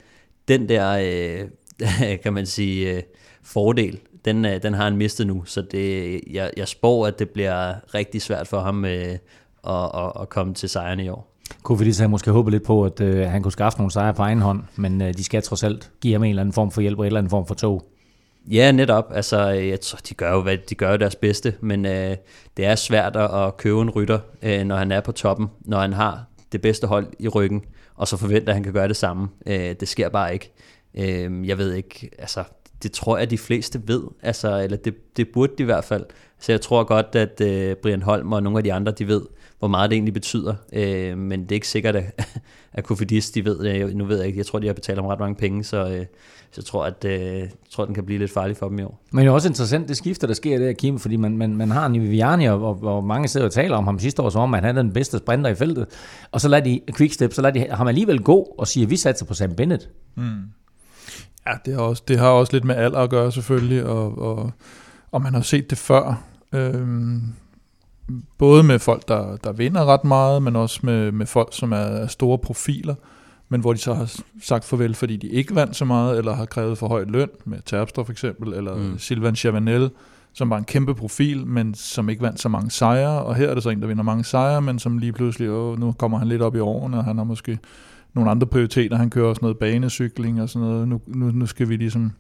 Den 0.47 0.69
der... 0.69 0.97
Øh, 1.41 1.47
kan 2.23 2.33
man 2.33 2.45
sige, 2.45 2.91
øh, 2.91 3.01
fordel, 3.43 3.99
den, 4.25 4.45
øh, 4.45 4.63
den 4.63 4.73
har 4.73 4.83
han 4.83 4.97
mistet 4.97 5.27
nu, 5.27 5.43
så 5.45 5.61
det, 5.61 6.21
jeg, 6.31 6.51
jeg 6.57 6.67
spår, 6.67 7.07
at 7.07 7.19
det 7.19 7.29
bliver 7.29 7.73
rigtig 7.95 8.21
svært 8.21 8.47
for 8.47 8.59
ham 8.59 8.85
øh, 8.85 9.17
at, 9.67 9.91
at, 9.93 10.11
at 10.21 10.29
komme 10.29 10.53
til 10.53 10.69
sejren 10.69 10.99
i 10.99 11.09
år. 11.09 11.29
Lige 11.79 11.93
så 11.93 12.07
måske 12.07 12.31
håbe 12.31 12.51
lidt 12.51 12.63
på, 12.63 12.85
at 12.85 13.01
øh, 13.01 13.27
han 13.27 13.41
kunne 13.41 13.51
skaffe 13.51 13.77
nogle 13.79 13.91
sejre 13.91 14.13
på 14.13 14.21
egen 14.21 14.41
hånd, 14.41 14.63
men 14.75 15.01
øh, 15.01 15.13
de 15.13 15.23
skal 15.23 15.41
trods 15.41 15.63
alt 15.63 15.91
give 16.01 16.13
ham 16.13 16.23
en 16.23 16.29
eller 16.29 16.41
anden 16.41 16.53
form 16.53 16.71
for 16.71 16.81
hjælp 16.81 16.99
og 16.99 17.05
en 17.05 17.07
eller 17.07 17.19
anden 17.19 17.29
form 17.29 17.47
for 17.47 17.55
tog. 17.55 17.83
Ja, 18.51 18.71
netop. 18.71 19.11
Altså, 19.13 19.47
jeg 19.47 19.81
tror, 19.81 19.99
de 20.09 20.13
gør 20.13 20.31
jo, 20.31 20.41
hvad 20.41 20.57
de 20.57 20.75
gør 20.75 20.97
deres 20.97 21.15
bedste, 21.15 21.55
men 21.61 21.85
øh, 21.85 22.15
det 22.57 22.65
er 22.65 22.75
svært 22.75 23.15
at 23.15 23.57
købe 23.57 23.81
en 23.81 23.89
rytter, 23.89 24.19
øh, 24.41 24.63
når 24.63 24.75
han 24.75 24.91
er 24.91 25.01
på 25.01 25.11
toppen, 25.11 25.47
når 25.61 25.79
han 25.79 25.93
har 25.93 26.23
det 26.51 26.61
bedste 26.61 26.87
hold 26.87 27.07
i 27.19 27.27
ryggen, 27.27 27.61
og 27.95 28.07
så 28.07 28.17
forventer, 28.17 28.49
at 28.49 28.53
han 28.53 28.63
kan 28.63 28.73
gøre 28.73 28.87
det 28.87 28.95
samme. 28.95 29.27
Øh, 29.45 29.75
det 29.79 29.87
sker 29.87 30.09
bare 30.09 30.33
ikke. 30.33 30.53
Øh, 30.97 31.47
jeg 31.47 31.57
ved 31.57 31.73
ikke, 31.73 32.09
altså 32.17 32.43
det 32.83 32.91
tror 32.91 33.17
jeg, 33.17 33.29
de 33.29 33.37
fleste 33.37 33.81
ved, 33.85 34.03
altså, 34.21 34.59
eller 34.59 34.77
det, 34.77 35.17
det 35.17 35.27
burde 35.33 35.53
de 35.57 35.63
i 35.63 35.65
hvert 35.65 35.83
fald. 35.83 36.05
Så 36.39 36.51
jeg 36.51 36.61
tror 36.61 36.83
godt, 36.83 37.15
at 37.15 37.41
øh, 37.41 37.75
Brian 37.75 38.01
Holm 38.01 38.33
og 38.33 38.43
nogle 38.43 38.57
af 38.57 38.63
de 38.63 38.73
andre, 38.73 38.91
de 38.91 39.07
ved, 39.07 39.21
hvor 39.59 39.67
meget 39.67 39.89
det 39.89 39.95
egentlig 39.95 40.13
betyder. 40.13 40.55
Øh, 40.73 41.17
men 41.17 41.43
det 41.43 41.51
er 41.51 41.55
ikke 41.55 41.67
sikkert, 41.67 41.95
at, 41.95 42.27
at 42.73 42.83
Kofidis, 42.83 43.31
de 43.31 43.45
ved 43.45 43.59
det. 43.59 43.95
Nu 43.95 44.05
ved 44.05 44.17
jeg 44.17 44.27
ikke, 44.27 44.37
jeg 44.37 44.45
tror, 44.45 44.59
de 44.59 44.67
har 44.67 44.73
betalt 44.73 44.99
om 44.99 45.05
ret 45.05 45.19
mange 45.19 45.35
penge, 45.35 45.63
så, 45.63 45.77
øh, 45.77 46.05
så 46.51 46.57
jeg 46.57 46.65
tror, 46.65 46.85
at 46.85 47.05
øh, 47.05 47.13
jeg 47.13 47.49
tror, 47.71 47.85
den 47.85 47.95
kan 47.95 48.05
blive 48.05 48.19
lidt 48.19 48.31
farlig 48.31 48.57
for 48.57 48.69
dem 48.69 48.79
i 48.79 48.83
år. 48.83 49.03
Men 49.11 49.21
det 49.21 49.27
er 49.27 49.33
også 49.33 49.47
interessant, 49.47 49.87
det 49.87 49.97
skifter, 49.97 50.27
der 50.27 50.33
sker 50.33 50.59
der, 50.59 50.73
Kim, 50.73 50.99
fordi 50.99 51.15
man, 51.15 51.37
man, 51.37 51.57
man 51.57 51.71
har 51.71 51.85
en 51.85 52.01
Viviani, 52.01 52.45
og, 52.45 52.63
og, 52.63 52.83
og, 52.83 53.03
mange 53.03 53.27
sidder 53.27 53.45
og 53.45 53.51
taler 53.51 53.77
om 53.77 53.83
ham 53.83 53.99
sidste 53.99 54.21
år, 54.21 54.29
som 54.29 54.41
om 54.41 54.53
han 54.53 54.77
er 54.77 54.81
den 54.81 54.93
bedste 54.93 55.17
sprinter 55.17 55.49
i 55.49 55.55
feltet. 55.55 55.85
Og 56.31 56.41
så 56.41 56.47
lader 56.47 56.63
de 56.63 56.81
Quickstep, 56.97 57.33
så 57.33 57.41
lader 57.41 57.53
de 57.53 57.75
ham 57.75 57.87
alligevel 57.87 58.19
gå 58.19 58.55
og 58.57 58.67
siger, 58.67 58.85
at 58.85 58.89
vi 58.89 58.95
satser 58.95 59.25
på 59.25 59.33
Sam 59.33 59.55
Bennett. 59.55 59.89
Mm. 60.15 60.41
Ja, 61.47 61.53
det 61.65 61.73
har, 61.73 61.81
også, 61.81 62.03
det 62.07 62.19
har 62.19 62.27
også 62.27 62.53
lidt 62.53 62.63
med 62.63 62.75
alder 62.75 62.99
at 62.99 63.09
gøre 63.09 63.31
selvfølgelig, 63.31 63.85
og, 63.85 64.17
og, 64.17 64.51
og 65.11 65.21
man 65.21 65.33
har 65.33 65.41
set 65.41 65.69
det 65.69 65.77
før. 65.77 66.23
Øhm, 66.53 67.21
både 68.37 68.63
med 68.63 68.79
folk, 68.79 69.07
der, 69.07 69.37
der 69.37 69.51
vinder 69.51 69.85
ret 69.85 70.03
meget, 70.03 70.43
men 70.43 70.55
også 70.55 70.79
med, 70.83 71.11
med 71.11 71.25
folk, 71.25 71.49
som 71.51 71.71
er, 71.71 71.77
er 71.77 72.07
store 72.07 72.37
profiler, 72.37 72.95
men 73.49 73.61
hvor 73.61 73.73
de 73.73 73.79
så 73.79 73.93
har 73.93 74.21
sagt 74.41 74.65
farvel, 74.65 74.95
fordi 74.95 75.17
de 75.17 75.27
ikke 75.27 75.55
vandt 75.55 75.75
så 75.75 75.85
meget, 75.85 76.17
eller 76.17 76.35
har 76.35 76.45
krævet 76.45 76.77
for 76.77 76.87
høj 76.87 77.03
løn, 77.07 77.29
med 77.45 77.59
Terpstra 77.65 78.03
for 78.03 78.11
eksempel, 78.11 78.53
eller 78.53 78.75
mm. 78.75 78.99
Silvan 78.99 79.35
Chavanel, 79.35 79.89
som 80.33 80.49
var 80.49 80.57
en 80.57 80.63
kæmpe 80.63 80.95
profil, 80.95 81.47
men 81.47 81.73
som 81.73 82.09
ikke 82.09 82.21
vandt 82.21 82.39
så 82.39 82.49
mange 82.49 82.71
sejre, 82.71 83.23
og 83.23 83.35
her 83.35 83.49
er 83.49 83.53
det 83.53 83.63
så 83.63 83.69
en, 83.69 83.81
der 83.81 83.87
vinder 83.87 84.03
mange 84.03 84.23
sejre, 84.23 84.61
men 84.61 84.79
som 84.79 84.97
lige 84.97 85.13
pludselig, 85.13 85.49
åh, 85.49 85.79
nu 85.79 85.91
kommer 85.91 86.17
han 86.17 86.27
lidt 86.27 86.41
op 86.41 86.55
i 86.55 86.59
årene, 86.59 86.97
og 86.97 87.03
han 87.03 87.17
har 87.17 87.23
måske 87.23 87.59
nogle 88.13 88.31
andre 88.31 88.47
prioriteter, 88.47 88.97
han 88.97 89.09
kører 89.09 89.27
også 89.27 89.39
noget 89.41 89.57
banecykling 89.57 90.41
og 90.41 90.49
sådan 90.49 90.67
noget, 90.67 90.87
nu, 90.87 91.01
nu, 91.07 91.31
nu 91.31 91.45
skal 91.45 91.69
vi 91.69 91.75
ligesom 91.75 92.11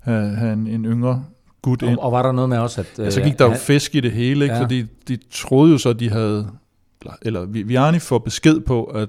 have, 0.00 0.34
have 0.34 0.52
en, 0.52 0.66
en 0.66 0.84
yngre 0.84 1.24
gut 1.62 1.82
ind. 1.82 1.98
Og, 1.98 2.04
og 2.04 2.12
var 2.12 2.22
der 2.22 2.32
noget 2.32 2.48
med 2.48 2.58
også, 2.58 2.80
at... 2.80 2.98
Ja, 2.98 3.10
så 3.10 3.20
gik 3.20 3.38
der 3.38 3.44
jo 3.44 3.54
fisk 3.54 3.94
i 3.94 4.00
det 4.00 4.12
hele, 4.12 4.44
ikke? 4.44 4.54
Ja. 4.54 4.62
fordi 4.62 4.84
de 5.08 5.18
troede 5.30 5.72
jo 5.72 5.78
så, 5.78 5.88
at 5.88 6.00
de 6.00 6.10
havde, 6.10 6.48
eller 7.22 7.44
Vianney 7.44 8.00
får 8.00 8.18
besked 8.18 8.60
på, 8.60 8.84
at 8.84 9.08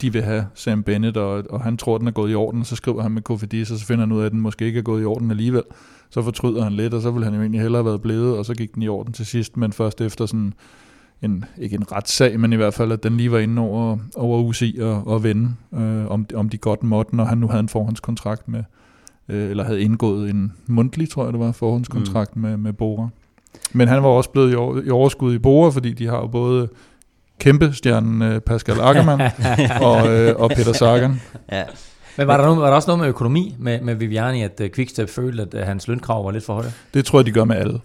de 0.00 0.12
vil 0.12 0.22
have 0.22 0.46
Sam 0.54 0.82
Bennett, 0.82 1.16
og, 1.16 1.44
og 1.50 1.60
han 1.60 1.76
tror, 1.76 1.98
den 1.98 2.06
er 2.06 2.12
gået 2.12 2.32
i 2.32 2.34
orden, 2.34 2.60
og 2.60 2.66
så 2.66 2.76
skriver 2.76 3.02
han 3.02 3.10
med 3.10 3.22
Kofidis, 3.22 3.70
og 3.70 3.78
så 3.78 3.86
finder 3.86 4.06
han 4.06 4.12
ud 4.12 4.20
af, 4.20 4.26
at 4.26 4.32
den 4.32 4.40
måske 4.40 4.64
ikke 4.64 4.78
er 4.78 4.82
gået 4.82 5.02
i 5.02 5.04
orden 5.04 5.30
alligevel. 5.30 5.62
Så 6.10 6.22
fortryder 6.22 6.62
han 6.62 6.72
lidt, 6.72 6.94
og 6.94 7.02
så 7.02 7.10
ville 7.10 7.24
han 7.24 7.34
jo 7.34 7.40
egentlig 7.40 7.60
hellere 7.60 7.78
have 7.78 7.86
været 7.86 8.02
blevet, 8.02 8.38
og 8.38 8.44
så 8.44 8.54
gik 8.54 8.74
den 8.74 8.82
i 8.82 8.88
orden 8.88 9.12
til 9.12 9.26
sidst, 9.26 9.56
men 9.56 9.72
først 9.72 10.00
efter 10.00 10.26
sådan 10.26 10.54
en, 11.24 11.44
ikke 11.58 11.76
en 11.76 11.92
retssag, 11.92 12.40
men 12.40 12.52
i 12.52 12.56
hvert 12.56 12.74
fald, 12.74 12.92
at 12.92 13.02
den 13.02 13.16
lige 13.16 13.32
var 13.32 13.38
inde 13.38 13.62
over, 13.62 13.96
over 14.16 14.38
UCI 14.38 14.78
og, 14.80 15.06
og 15.06 15.22
vende, 15.22 15.50
øh, 15.74 16.06
om, 16.06 16.26
om 16.34 16.48
de 16.48 16.58
godt 16.58 16.82
måtte, 16.82 17.16
når 17.16 17.24
han 17.24 17.38
nu 17.38 17.48
havde 17.48 17.60
en 17.60 17.68
forhåndskontrakt 17.68 18.48
med, 18.48 18.62
øh, 19.28 19.50
eller 19.50 19.64
havde 19.64 19.80
indgået 19.80 20.30
en 20.30 20.52
mundtlig, 20.66 21.10
tror 21.10 21.24
jeg 21.24 21.32
det 21.32 21.40
var, 21.40 21.52
forhåndskontrakt 21.52 22.36
mm. 22.36 22.42
med, 22.42 22.56
med 22.56 22.72
Bora. 22.72 23.08
Men 23.72 23.88
han 23.88 24.02
var 24.02 24.08
også 24.08 24.30
blevet 24.30 24.52
i, 24.52 24.54
over, 24.54 24.82
i 24.82 24.90
overskud 24.90 25.34
i 25.34 25.38
Bora, 25.38 25.70
fordi 25.70 25.92
de 25.92 26.06
har 26.06 26.16
jo 26.16 26.26
både 26.26 26.68
kæmpe 27.38 27.72
stjernen 27.72 28.22
øh, 28.22 28.40
Pascal 28.40 28.80
Ackermann 28.80 29.20
og, 29.90 30.12
øh, 30.12 30.36
og 30.36 30.50
Peter 30.50 30.72
Sagan. 30.72 31.20
Ja. 31.52 31.62
Men 32.16 32.26
var 32.26 32.36
der, 32.36 32.44
noget, 32.44 32.60
var 32.60 32.66
der 32.66 32.74
også 32.74 32.86
noget 32.86 33.00
med 33.00 33.08
økonomi 33.08 33.54
med, 33.58 33.80
med 33.80 33.94
Viviani, 33.94 34.42
at 34.42 34.60
uh, 34.60 34.66
Quickstep 34.74 35.08
følte, 35.08 35.42
at 35.42 35.54
uh, 35.54 35.60
hans 35.60 35.88
lønkrav 35.88 36.24
var 36.24 36.30
lidt 36.30 36.44
for 36.44 36.54
høje? 36.54 36.72
Det 36.94 37.04
tror 37.04 37.18
jeg, 37.18 37.26
de 37.26 37.32
gør 37.32 37.44
med 37.44 37.56
alle. 37.56 37.72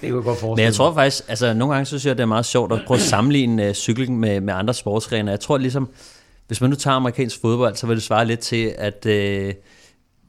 det 0.00 0.10
kunne 0.10 0.22
godt 0.22 0.38
forestille 0.38 0.54
Men 0.56 0.64
jeg 0.64 0.74
tror 0.74 0.94
faktisk, 0.94 1.24
altså 1.28 1.54
nogle 1.54 1.74
gange 1.74 1.84
så 1.84 1.88
synes 1.88 2.06
jeg, 2.06 2.16
det 2.16 2.22
er 2.22 2.26
meget 2.26 2.46
sjovt 2.46 2.72
at 2.72 2.80
prøve 2.86 2.98
at 2.98 3.02
sammenligne 3.02 3.68
uh, 3.68 3.72
cykling 3.72 4.20
med, 4.20 4.40
med 4.40 4.54
andre 4.54 4.74
sportsgrene. 4.74 5.30
Jeg 5.30 5.40
tror 5.40 5.58
ligesom, 5.58 5.88
hvis 6.46 6.60
man 6.60 6.70
nu 6.70 6.76
tager 6.76 6.94
amerikansk 6.94 7.40
fodbold, 7.40 7.74
så 7.74 7.86
vil 7.86 7.96
det 7.96 8.04
svare 8.04 8.26
lidt 8.26 8.40
til, 8.40 8.74
at, 8.78 9.06
uh, 9.06 9.54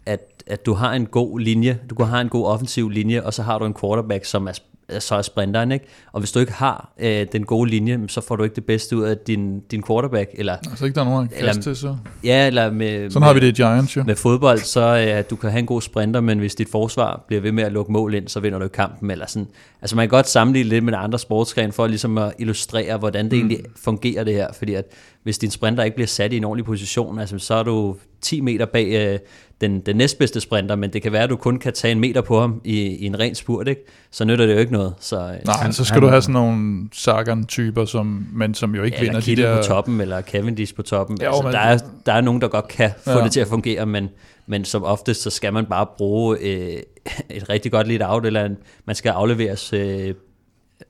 at, 0.06 0.19
at 0.47 0.65
du 0.65 0.73
har 0.73 0.93
en 0.93 1.06
god 1.06 1.39
linje, 1.39 1.79
du 1.89 1.95
kan 1.95 2.06
have 2.06 2.21
en 2.21 2.29
god 2.29 2.45
offensiv 2.45 2.89
linje, 2.89 3.23
og 3.23 3.34
så 3.34 3.43
har 3.43 3.60
du 3.60 3.65
en 3.65 3.75
quarterback, 3.82 4.25
som 4.25 4.47
er 4.47 4.53
så 4.99 5.15
er 5.15 5.21
sprinteren, 5.21 5.71
ikke? 5.71 5.85
Og 6.11 6.19
hvis 6.19 6.31
du 6.31 6.39
ikke 6.39 6.51
har 6.51 6.93
øh, 6.99 7.25
den 7.31 7.45
gode 7.45 7.69
linje, 7.69 7.99
så 8.07 8.21
får 8.21 8.35
du 8.35 8.43
ikke 8.43 8.55
det 8.55 8.65
bedste 8.65 8.97
ud 8.97 9.03
af 9.03 9.17
din, 9.17 9.59
din 9.59 9.83
quarterback. 9.87 10.29
Eller, 10.33 10.57
altså 10.69 10.85
ikke 10.85 10.95
der 10.95 11.01
er 11.01 11.05
nogen 11.05 11.29
eller, 11.35 11.53
til, 11.53 11.75
så? 11.75 11.97
Ja, 12.23 12.47
eller 12.47 12.71
med... 12.71 13.09
Sådan 13.09 13.19
med, 13.19 13.27
har 13.27 13.33
vi 13.33 13.39
det 13.39 13.47
i 13.47 13.61
Giants, 13.61 13.97
jo. 13.97 14.03
Med 14.03 14.15
fodbold, 14.15 14.59
så 14.59 15.13
øh, 15.17 15.23
du 15.29 15.35
kan 15.35 15.49
have 15.49 15.59
en 15.59 15.65
god 15.65 15.81
sprinter, 15.81 16.21
men 16.21 16.39
hvis 16.39 16.55
dit 16.55 16.69
forsvar 16.71 17.23
bliver 17.27 17.41
ved 17.41 17.51
med 17.51 17.63
at 17.63 17.71
lukke 17.71 17.91
mål 17.91 18.13
ind, 18.13 18.27
så 18.27 18.39
vinder 18.39 18.59
du 18.59 18.67
kampen, 18.67 19.11
eller 19.11 19.25
sådan. 19.25 19.47
Altså 19.81 19.95
man 19.95 20.03
kan 20.03 20.09
godt 20.09 20.29
sammenligne 20.29 20.69
lidt 20.69 20.83
med 20.83 20.93
andre 20.97 21.19
sportsgren, 21.19 21.71
for 21.71 21.87
ligesom 21.87 22.17
at 22.17 22.33
illustrere, 22.39 22.97
hvordan 22.97 23.25
det 23.25 23.33
mm. 23.33 23.49
egentlig 23.49 23.65
fungerer 23.75 24.23
det 24.23 24.33
her, 24.33 24.47
fordi 24.53 24.73
at 24.73 24.85
hvis 25.23 25.37
din 25.37 25.51
sprinter 25.51 25.83
ikke 25.83 25.95
bliver 25.95 26.07
sat 26.07 26.33
i 26.33 26.37
en 26.37 26.43
ordentlig 26.43 26.65
position, 26.65 27.19
altså, 27.19 27.39
så 27.39 27.53
er 27.53 27.63
du 27.63 27.95
10 28.21 28.41
meter 28.41 28.65
bag 28.65 29.13
øh, 29.13 29.19
den, 29.63 29.80
den 29.80 29.95
næstbedste 29.95 30.39
sprinter, 30.39 30.76
men 30.76 30.93
det 30.93 31.02
kan 31.02 31.12
være, 31.12 31.23
at 31.23 31.30
du 31.30 31.36
kun 31.36 31.60
kan 31.60 31.73
tage 31.73 31.91
en 31.91 31.99
meter 31.99 32.21
på 32.21 32.39
ham 32.39 32.62
i, 32.63 32.80
i 32.80 33.06
en 33.06 33.19
ren 33.19 33.36
spurt, 33.36 33.67
ikke? 33.67 33.82
så 34.12 34.26
nytter 34.26 34.45
det 34.45 34.54
jo 34.54 34.60
ikke 34.60 34.71
noget. 34.71 34.93
Så, 34.99 35.17
øh, 35.17 35.45
Nej, 35.45 35.56
han, 35.62 35.73
så 35.73 35.86
skal 35.86 35.93
han, 35.93 36.02
du 36.02 36.08
have 36.08 36.21
sådan 36.21 36.34
nogle 36.34 36.89
Sagan-typer, 36.93 37.86
som, 37.86 38.28
men 38.34 38.54
som 38.54 38.76
jo 38.76 38.84
ikke 38.84 38.97
ja, 38.97 39.04
vinder 39.04 39.19
de 39.19 39.36
der... 39.36 39.58
på 39.58 39.63
toppen, 39.63 40.02
eller 40.02 40.21
Cavendish 40.21 40.76
på 40.76 40.82
toppen. 40.82 41.17
Jo, 41.21 41.28
altså, 41.28 41.43
men... 41.43 41.54
der, 41.54 41.60
er, 41.60 41.78
der 42.06 42.13
er 42.13 42.21
nogen, 42.21 42.41
der 42.41 42.47
godt 42.47 42.67
kan 42.67 42.91
få 43.04 43.12
ja. 43.12 43.23
det 43.23 43.32
til 43.32 43.39
at 43.39 43.47
fungere, 43.47 43.86
men, 43.86 44.10
men 44.47 44.65
som 44.65 44.84
oftest, 44.84 45.21
så 45.21 45.30
skal 45.30 45.54
man 45.54 45.65
bare 45.65 45.86
bruge 45.97 46.38
øh, 46.41 46.78
et 47.38 47.49
rigtig 47.49 47.71
godt 47.71 47.88
lead 47.88 48.10
out, 48.10 48.26
eller 48.26 48.45
en, 48.45 48.58
man 48.86 48.95
skal 48.95 49.10
afleveres 49.10 49.73
øh, 49.73 50.13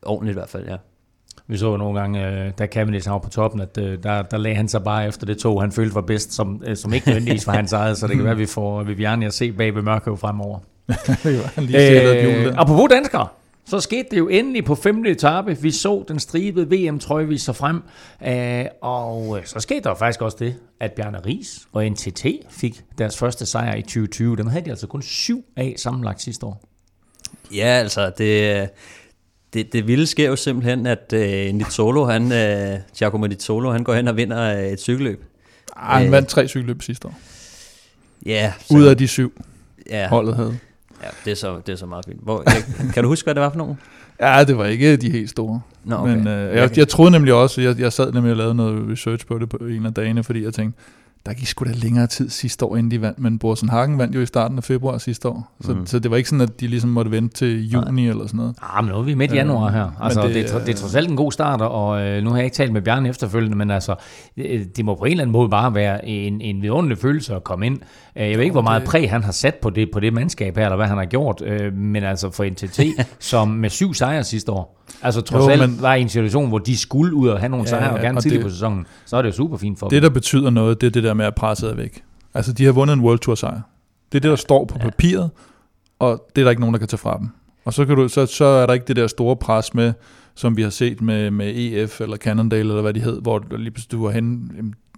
ordentligt 0.02 0.34
i 0.36 0.40
hvert 0.40 0.50
fald, 0.50 0.68
ja. 0.68 0.76
Vi 1.48 1.58
så 1.58 1.78
nogle 1.78 2.00
gange, 2.00 2.28
øh, 2.28 2.52
da 2.58 2.66
Cavendish 2.66 3.10
var 3.10 3.18
på 3.18 3.30
toppen, 3.30 3.62
at 3.62 3.78
øh, 3.78 4.04
der, 4.04 4.22
der 4.22 4.38
lagde 4.38 4.56
han 4.56 4.68
sig 4.68 4.84
bare 4.84 5.08
efter 5.08 5.26
det 5.26 5.38
tog, 5.38 5.62
han 5.62 5.72
følte 5.72 5.96
var 5.96 6.02
bedst, 6.02 6.34
som, 6.34 6.64
øh, 6.66 6.78
som 6.78 6.94
ikke 6.94 7.08
nødvendigvis 7.08 7.48
var 7.48 7.54
hans 7.54 7.74
eget, 7.74 7.98
så 7.98 8.08
det 8.08 8.16
kan 8.16 8.24
være, 8.24 8.32
at 8.32 8.40
vi 8.40 8.46
får 8.46 8.84
Viviani 8.84 9.26
at 9.26 9.34
se 9.34 9.52
bag 9.52 9.76
ved 9.76 9.82
Mørkøv 9.82 10.18
fremover. 10.18 10.60
lige 11.62 12.48
øh, 12.48 12.54
apropos 12.58 12.90
danskere, 12.90 13.28
så 13.66 13.80
skete 13.80 14.08
det 14.12 14.18
jo 14.18 14.28
endelig 14.28 14.66
på 14.66 14.76
femte 14.76 15.10
etape. 15.10 15.58
Vi 15.62 15.72
så 15.72 16.04
den 16.08 16.20
stribede 16.20 16.70
VM-trøje 16.70 17.28
vise 17.28 17.46
sig 17.46 17.56
frem. 17.56 17.82
Øh, 18.28 18.66
og 18.82 19.40
så 19.46 19.60
skete 19.60 19.82
der 19.82 19.96
faktisk 19.96 20.22
også 20.22 20.38
det, 20.40 20.56
at 20.80 20.92
Bjarne 20.92 21.20
Ries 21.26 21.68
og 21.74 21.86
NTT 21.86 22.26
fik 22.50 22.84
deres 22.98 23.18
første 23.18 23.46
sejr 23.46 23.76
i 23.76 23.82
2020. 23.82 24.36
Dem 24.36 24.48
havde 24.48 24.66
de 24.66 24.70
altså 24.70 24.88
kun 24.88 25.02
syv 25.02 25.46
af 25.58 25.74
sammenlagt 25.78 26.22
sidste 26.22 26.46
år. 26.46 26.64
Ja, 27.56 27.66
altså 27.66 28.12
det, 28.18 28.70
det, 29.54 29.74
det 29.74 29.88
vilde 29.88 30.06
sker 30.06 30.28
jo 30.30 30.36
simpelthen, 30.36 30.86
at 30.86 31.14
uh, 31.14 31.56
Nizzolo, 31.56 32.06
han, 32.06 32.24
uh, 32.24 32.80
Giacomo 32.98 33.28
Nizzolo, 33.28 33.72
han 33.72 33.84
går 33.84 33.94
hen 33.94 34.08
og 34.08 34.18
vinder 34.18 34.56
uh, 34.56 34.64
et 34.64 34.80
cykelløb. 34.80 35.24
Ah, 35.76 35.98
han 35.98 36.08
uh, 36.08 36.12
vandt 36.12 36.30
tre 36.30 36.48
cykelløb 36.48 36.82
sidste 36.82 37.08
år. 37.08 37.20
Ja. 38.26 38.54
Så, 38.60 38.74
Ud 38.74 38.84
af 38.84 38.98
de 38.98 39.08
syv, 39.08 39.42
ja, 39.90 40.08
holdet 40.08 40.36
havde. 40.36 40.58
Ja, 41.04 41.08
det 41.26 41.32
er 41.32 41.36
så, 41.36 41.62
det 41.66 41.74
er 41.74 41.78
så 41.78 41.86
meget 41.86 42.06
fint. 42.06 42.24
Hvor, 42.24 42.44
jeg, 42.46 42.64
kan 42.94 43.04
du 43.04 43.10
huske, 43.10 43.26
hvad 43.26 43.36
det 43.36 43.42
var 43.42 43.50
for 43.50 43.58
nogen? 43.58 43.78
Ja, 44.20 44.44
det 44.44 44.58
var 44.58 44.66
ikke 44.66 44.96
de 44.96 45.12
helt 45.12 45.30
store. 45.30 45.62
Nå, 45.84 45.96
okay. 45.96 46.16
Men 46.16 46.28
uh, 46.28 46.56
jeg, 46.56 46.78
jeg 46.78 46.88
troede 46.88 47.12
nemlig 47.12 47.34
også, 47.34 47.62
jeg, 47.62 47.80
jeg 47.80 47.94
sad 47.94 48.12
nemlig 48.12 48.32
og 48.32 48.38
lavede 48.38 48.56
noget 48.56 48.92
research 48.92 49.26
på 49.26 49.40
det 49.40 49.50
på 49.50 49.58
en 49.58 49.86
af 49.86 49.94
dagene, 49.94 50.24
fordi 50.24 50.44
jeg 50.44 50.54
tænkte, 50.54 50.82
der 51.26 51.34
gik 51.34 51.48
sgu 51.48 51.66
da 51.66 51.72
længere 51.74 52.08
tid 52.08 52.30
sidste 52.30 52.66
år, 52.66 52.76
inden 52.76 52.92
de 52.92 53.02
vandt, 53.02 53.20
men 53.20 53.40
Borsen 53.40 53.70
Hagen 53.70 53.98
vandt 53.98 54.16
jo 54.16 54.22
i 54.22 54.26
starten 54.26 54.58
af 54.58 54.64
februar 54.64 54.98
sidste 54.98 55.28
år, 55.28 55.52
så, 55.62 55.74
mm. 55.74 55.86
så 55.86 56.00
det 56.00 56.12
var 56.12 56.18
ikke 56.18 56.30
sådan, 56.30 56.42
at 56.42 56.60
de 56.60 56.68
ligesom 56.68 56.90
måtte 56.90 57.12
vente 57.12 57.36
til 57.36 57.70
juni 57.70 58.02
Nej. 58.02 58.10
eller 58.10 58.28
sådan 58.28 58.38
noget. 58.38 58.56
Ah, 58.62 58.84
men 58.84 58.94
nu 58.94 59.00
er 59.00 59.04
vi 59.04 59.14
midt 59.14 59.32
i 59.32 59.36
januar 59.36 59.72
her. 59.72 59.90
Altså, 60.02 60.22
det, 60.22 60.36
det, 60.36 60.54
er, 60.54 60.60
det 60.60 60.70
er 60.70 60.78
trods 60.78 60.96
alt 60.96 61.10
en 61.10 61.16
god 61.16 61.32
start, 61.32 61.62
og 61.62 62.02
øh, 62.02 62.24
nu 62.24 62.30
har 62.30 62.38
jeg 62.38 62.46
ikke 62.46 62.56
talt 62.56 62.74
med 62.74 62.82
Bjarne 62.82 63.10
efterfølgende, 63.10 63.58
men 63.58 63.72
altså, 63.72 63.96
det, 64.36 64.78
det 64.78 64.86
må 64.86 64.96
på 64.96 65.06
en 65.06 65.12
eller 65.12 65.22
anden 65.22 65.32
måde 65.32 65.50
bare 65.50 65.76
være 65.76 66.08
en, 66.08 66.42
en 66.42 66.62
vidunderlig 66.62 66.98
følelse 66.98 67.36
at 67.36 67.44
komme 67.44 67.66
ind. 67.66 67.80
Øh, 68.16 68.30
jeg 68.30 68.38
ved 68.38 68.44
ikke, 68.44 68.54
hvor 68.54 68.62
meget 68.62 68.84
præg 68.84 69.10
han 69.10 69.24
har 69.24 69.32
sat 69.32 69.56
på 69.56 69.70
det, 69.70 69.90
på 69.94 70.00
det 70.00 70.14
mandskab 70.14 70.58
her, 70.58 70.66
eller 70.66 70.76
hvad 70.76 70.88
han 70.88 70.98
har 70.98 71.06
gjort, 71.06 71.42
øh, 71.46 71.74
men 71.74 72.04
altså 72.04 72.32
for 72.32 72.44
NTT, 72.44 72.80
som 73.20 73.48
med 73.48 73.70
syv 73.70 73.94
sejre 73.94 74.24
sidste 74.24 74.52
år, 74.52 74.84
altså 75.02 75.22
trods 75.22 75.46
jo, 75.46 75.50
alt 75.50 75.70
men, 75.72 75.82
var 75.82 75.96
i 75.96 76.02
en 76.02 76.10
situation, 76.10 76.50
hvor 76.50 76.60
de 76.60 76.78
skulle 76.78 77.14
ud 77.16 77.28
og 77.28 77.40
have 77.40 77.50
nogle 77.50 77.64
ja, 77.64 77.70
sejre, 77.70 77.94
og 77.94 78.00
gerne 78.00 78.18
og 78.18 78.24
tidligt 78.24 78.44
på 78.44 78.50
sæsonen, 78.50 78.86
så 79.06 79.18
er 79.18 79.22
det 79.22 79.30
jo 79.30 79.36
super 79.36 79.58
fint 79.58 79.80
for 79.80 79.88
det, 79.88 79.92
dem. 79.92 80.02
Det, 80.02 80.04
der 80.04 80.14
betyder 80.14 80.50
noget, 80.50 80.82
det 80.82 80.88
er 80.88 80.92
det 80.92 81.04
der 81.04 81.13
med 81.14 81.26
at 81.26 81.36
presse 81.36 81.68
er 81.68 81.76
væk. 81.76 82.04
Altså, 82.34 82.54
de 82.54 82.66
har 82.66 82.72
vundet 82.72 82.94
en 82.94 83.02
World 83.02 83.20
Tour 83.20 83.36
sejr. 83.36 83.62
Det 84.12 84.18
er 84.18 84.22
det, 84.22 84.30
der 84.30 84.36
står 84.36 84.66
på 84.66 84.78
ja. 84.80 84.84
papiret, 84.84 85.30
og 86.00 86.28
det 86.36 86.42
er 86.42 86.46
der 86.46 86.52
ikke 86.52 86.60
nogen, 86.60 86.74
der 86.74 86.80
kan 86.80 86.88
tage 86.88 86.98
fra 86.98 87.18
dem. 87.18 87.30
Og 87.66 87.74
så, 87.74 87.86
kan 87.86 87.96
du, 87.96 88.08
så, 88.08 88.26
så 88.26 88.46
er 88.46 88.66
der 88.66 88.74
ikke 88.74 88.86
det 88.86 88.96
der 88.96 89.08
store 89.08 89.36
pres 89.36 89.74
med, 89.74 89.94
som 90.36 90.58
vi 90.58 90.62
har 90.62 90.70
set 90.70 91.02
med, 91.02 91.32
med 91.32 91.54
EF 91.56 92.02
eller 92.02 92.18
Cannondale, 92.18 92.60
eller 92.60 92.82
hvad 92.82 92.94
de 92.94 93.00
hed, 93.00 93.22
hvor 93.22 93.58
lige 93.58 93.72
pludselig 93.72 93.92
du 93.92 94.06
var 94.06 94.12
henne, 94.12 94.50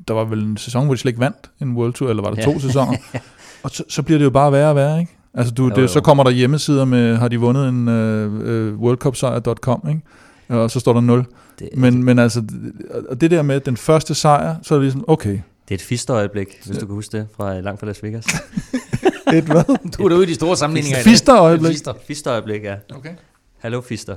der 0.08 0.14
var 0.14 0.26
vel 0.26 0.44
en 0.44 0.58
sæson, 0.58 0.86
hvor 0.86 0.94
de 0.94 1.00
slet 1.00 1.10
ikke 1.10 1.20
vandt 1.20 1.52
en 1.62 1.76
World 1.76 1.94
Tour, 1.94 2.10
eller 2.10 2.24
var 2.24 2.30
det 2.30 2.38
ja. 2.38 2.44
to 2.44 2.60
sæsoner? 2.60 2.98
og 3.64 3.72
så, 3.72 3.84
så 3.90 4.04
bliver 4.04 4.18
det 4.18 4.26
jo 4.26 4.30
bare 4.30 4.52
værre 4.52 4.70
og 4.70 4.76
værre, 4.76 5.00
ikke? 5.00 5.18
Altså, 5.34 5.54
du, 5.54 5.64
jo, 5.64 5.70
det, 5.70 5.82
jo. 5.82 5.88
så 5.88 6.02
kommer 6.02 6.24
der 6.24 6.32
hjemmesider 6.32 6.86
med, 6.86 7.16
har 7.16 7.28
de 7.28 7.38
vundet 7.38 7.70
en 7.70 7.88
uh, 7.88 8.74
uh, 8.74 8.82
worldcupsejr.com, 8.82 9.86
ikke? 9.90 10.02
Og 10.50 10.72
så 10.72 10.80
står 10.80 10.94
der 10.94 11.02
0. 11.02 11.26
Det, 11.60 11.70
men, 11.78 12.04
men 12.04 12.20
altså, 12.20 12.42
det, 12.42 13.22
det 13.22 13.32
der 13.32 13.42
med 13.42 13.60
den 13.60 13.78
første 13.78 14.16
sejr, 14.16 14.56
så 14.62 14.74
er 14.74 14.80
det 14.80 14.84
ligesom, 14.84 15.06
okay. 15.08 15.40
Det 15.68 15.72
er 15.72 15.76
et 15.76 15.82
fisterøjeblik, 15.82 16.62
hvis 16.66 16.78
du 16.78 16.86
kan 16.86 16.96
huske 16.96 17.18
det, 17.18 17.28
fra 17.36 17.60
langt 17.60 17.80
fra 17.80 17.88
Las 17.88 18.04
Vegas. 18.04 18.26
et 19.34 19.44
hvad? 19.44 19.92
Du 19.98 20.04
er 20.04 20.10
derude 20.10 20.24
i 20.24 20.30
de 20.30 20.36
store 20.36 20.58
sammenligninger. 20.58 21.04
Fisterøjeblik? 21.04 21.72
Fister. 21.72 21.94
Fisterøjeblik, 22.08 22.64
ja. 22.64 22.76
Okay. 22.96 23.14
Hallo, 23.58 23.82
Fister. 23.82 24.16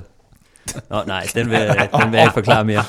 Nå, 0.89 1.03
nej, 1.07 1.27
den 1.35 1.49
vil, 1.49 1.59
den 2.01 2.11
vil 2.11 2.17
jeg 2.17 2.23
ikke 2.23 2.33
forklare 2.33 2.65
mere. 2.65 2.83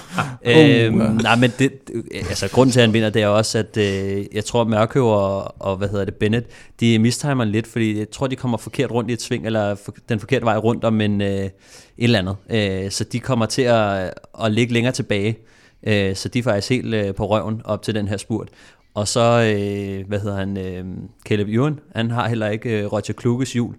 Uh, 0.46 0.52
øhm, 0.56 1.16
nej, 1.22 1.36
men 1.36 1.52
det, 1.58 1.72
altså, 2.14 2.48
grunden 2.48 2.72
til, 2.72 2.80
at 2.80 2.86
han 2.86 2.92
vinder, 2.92 3.10
det 3.10 3.22
er 3.22 3.26
også, 3.26 3.58
at 3.58 3.76
øh, 3.76 4.24
jeg 4.32 4.44
tror, 4.44 4.60
at 4.60 4.66
Mørkøv 4.66 5.06
og, 5.06 5.62
og, 5.62 5.76
hvad 5.76 5.88
hedder 5.88 6.04
det, 6.04 6.14
Bennett, 6.14 6.46
de 6.80 6.98
mistimer 6.98 7.44
lidt, 7.44 7.66
fordi 7.66 7.98
jeg 7.98 8.10
tror, 8.10 8.26
de 8.26 8.36
kommer 8.36 8.58
forkert 8.58 8.90
rundt 8.90 9.10
i 9.10 9.12
et 9.12 9.22
sving, 9.22 9.46
eller 9.46 9.74
for, 9.74 9.94
den 10.08 10.20
forkerte 10.20 10.44
vej 10.44 10.56
rundt 10.56 10.84
om 10.84 11.00
en, 11.00 11.20
øh, 11.20 11.28
et 11.28 11.52
eller 11.98 12.18
andet. 12.18 12.36
Øh, 12.50 12.90
så 12.90 13.04
de 13.04 13.20
kommer 13.20 13.46
til 13.46 13.62
at, 13.62 14.14
at 14.44 14.52
ligge 14.52 14.72
længere 14.72 14.92
tilbage. 14.92 15.38
Øh, 15.82 16.16
så 16.16 16.28
de 16.28 16.38
er 16.38 16.42
faktisk 16.42 16.70
helt 16.70 16.94
øh, 16.94 17.14
på 17.14 17.26
røven 17.26 17.62
op 17.64 17.82
til 17.82 17.94
den 17.94 18.08
her 18.08 18.16
spurt. 18.16 18.48
Og 18.94 19.08
så, 19.08 19.20
øh, 19.20 20.08
hvad 20.08 20.20
hedder 20.20 20.36
han, 20.36 20.56
øh, 20.56 20.84
Caleb 21.26 21.48
Ewan, 21.48 21.80
han 21.94 22.10
har 22.10 22.28
heller 22.28 22.48
ikke 22.48 22.80
øh, 22.80 22.92
Roger 22.92 23.12
Kluges 23.12 23.52
hjul 23.52 23.74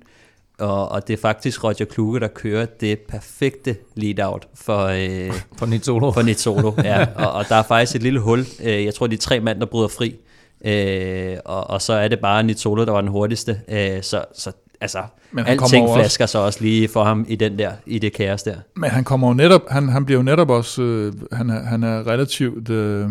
og, 0.62 0.90
og 0.90 1.08
det 1.08 1.14
er 1.14 1.18
faktisk 1.18 1.64
Roger 1.64 1.86
Kluge, 1.86 2.20
der 2.20 2.28
kører 2.28 2.66
det 2.66 3.00
perfekte 3.00 3.76
lead-out 3.96 4.48
for, 4.56 4.86
øh, 4.86 5.34
for 5.60 5.66
Nizzolo. 5.66 6.12
For 6.12 6.22
Nizzolo, 6.22 6.74
ja. 6.84 7.06
Og, 7.26 7.32
og 7.32 7.46
der 7.50 7.56
er 7.56 7.64
faktisk 7.64 7.96
et 7.96 8.04
lille 8.04 8.20
hul. 8.20 8.46
Øh, 8.64 8.86
jeg 8.86 8.94
tror, 8.94 9.08
de 9.08 9.16
er 9.16 9.20
tre 9.20 9.40
mand, 9.40 9.60
der 9.60 9.66
bryder 9.66 9.88
fri. 9.88 10.16
Øh, 10.66 11.38
og, 11.46 11.70
og 11.70 11.82
så 11.82 11.94
er 11.94 12.08
det 12.08 12.20
bare 12.20 12.44
Nizzolo, 12.44 12.86
der 12.86 12.92
var 12.92 13.02
den 13.02 13.10
hurtigste. 13.10 13.62
Øh, 13.68 14.04
så, 14.04 14.26
så 14.34 14.52
altså, 14.82 15.04
Men 15.32 15.46
alting 15.46 15.88
flasker 15.96 16.26
også, 16.26 16.32
så 16.32 16.39
også 16.39 16.62
lige 16.62 16.88
for 16.88 17.04
ham 17.04 17.26
i, 17.30 17.36
den 17.36 17.60
der, 17.60 17.72
i 17.86 18.00
det 18.00 18.13
kaos 18.13 18.44
der. 18.44 18.56
Men 18.76 18.89
han 18.89 19.04
kommer 19.04 19.28
jo 19.28 19.34
netop, 19.34 19.70
han, 19.70 19.89
han 19.89 20.06
bliver 20.06 20.20
jo 20.20 20.24
netop 20.24 20.50
også, 20.50 20.82
øh, 20.82 21.13
han, 21.32 21.50
er, 21.50 21.63
han 21.63 21.84
er 21.84 22.08
relativt 22.08 22.70
øh, 22.70 23.10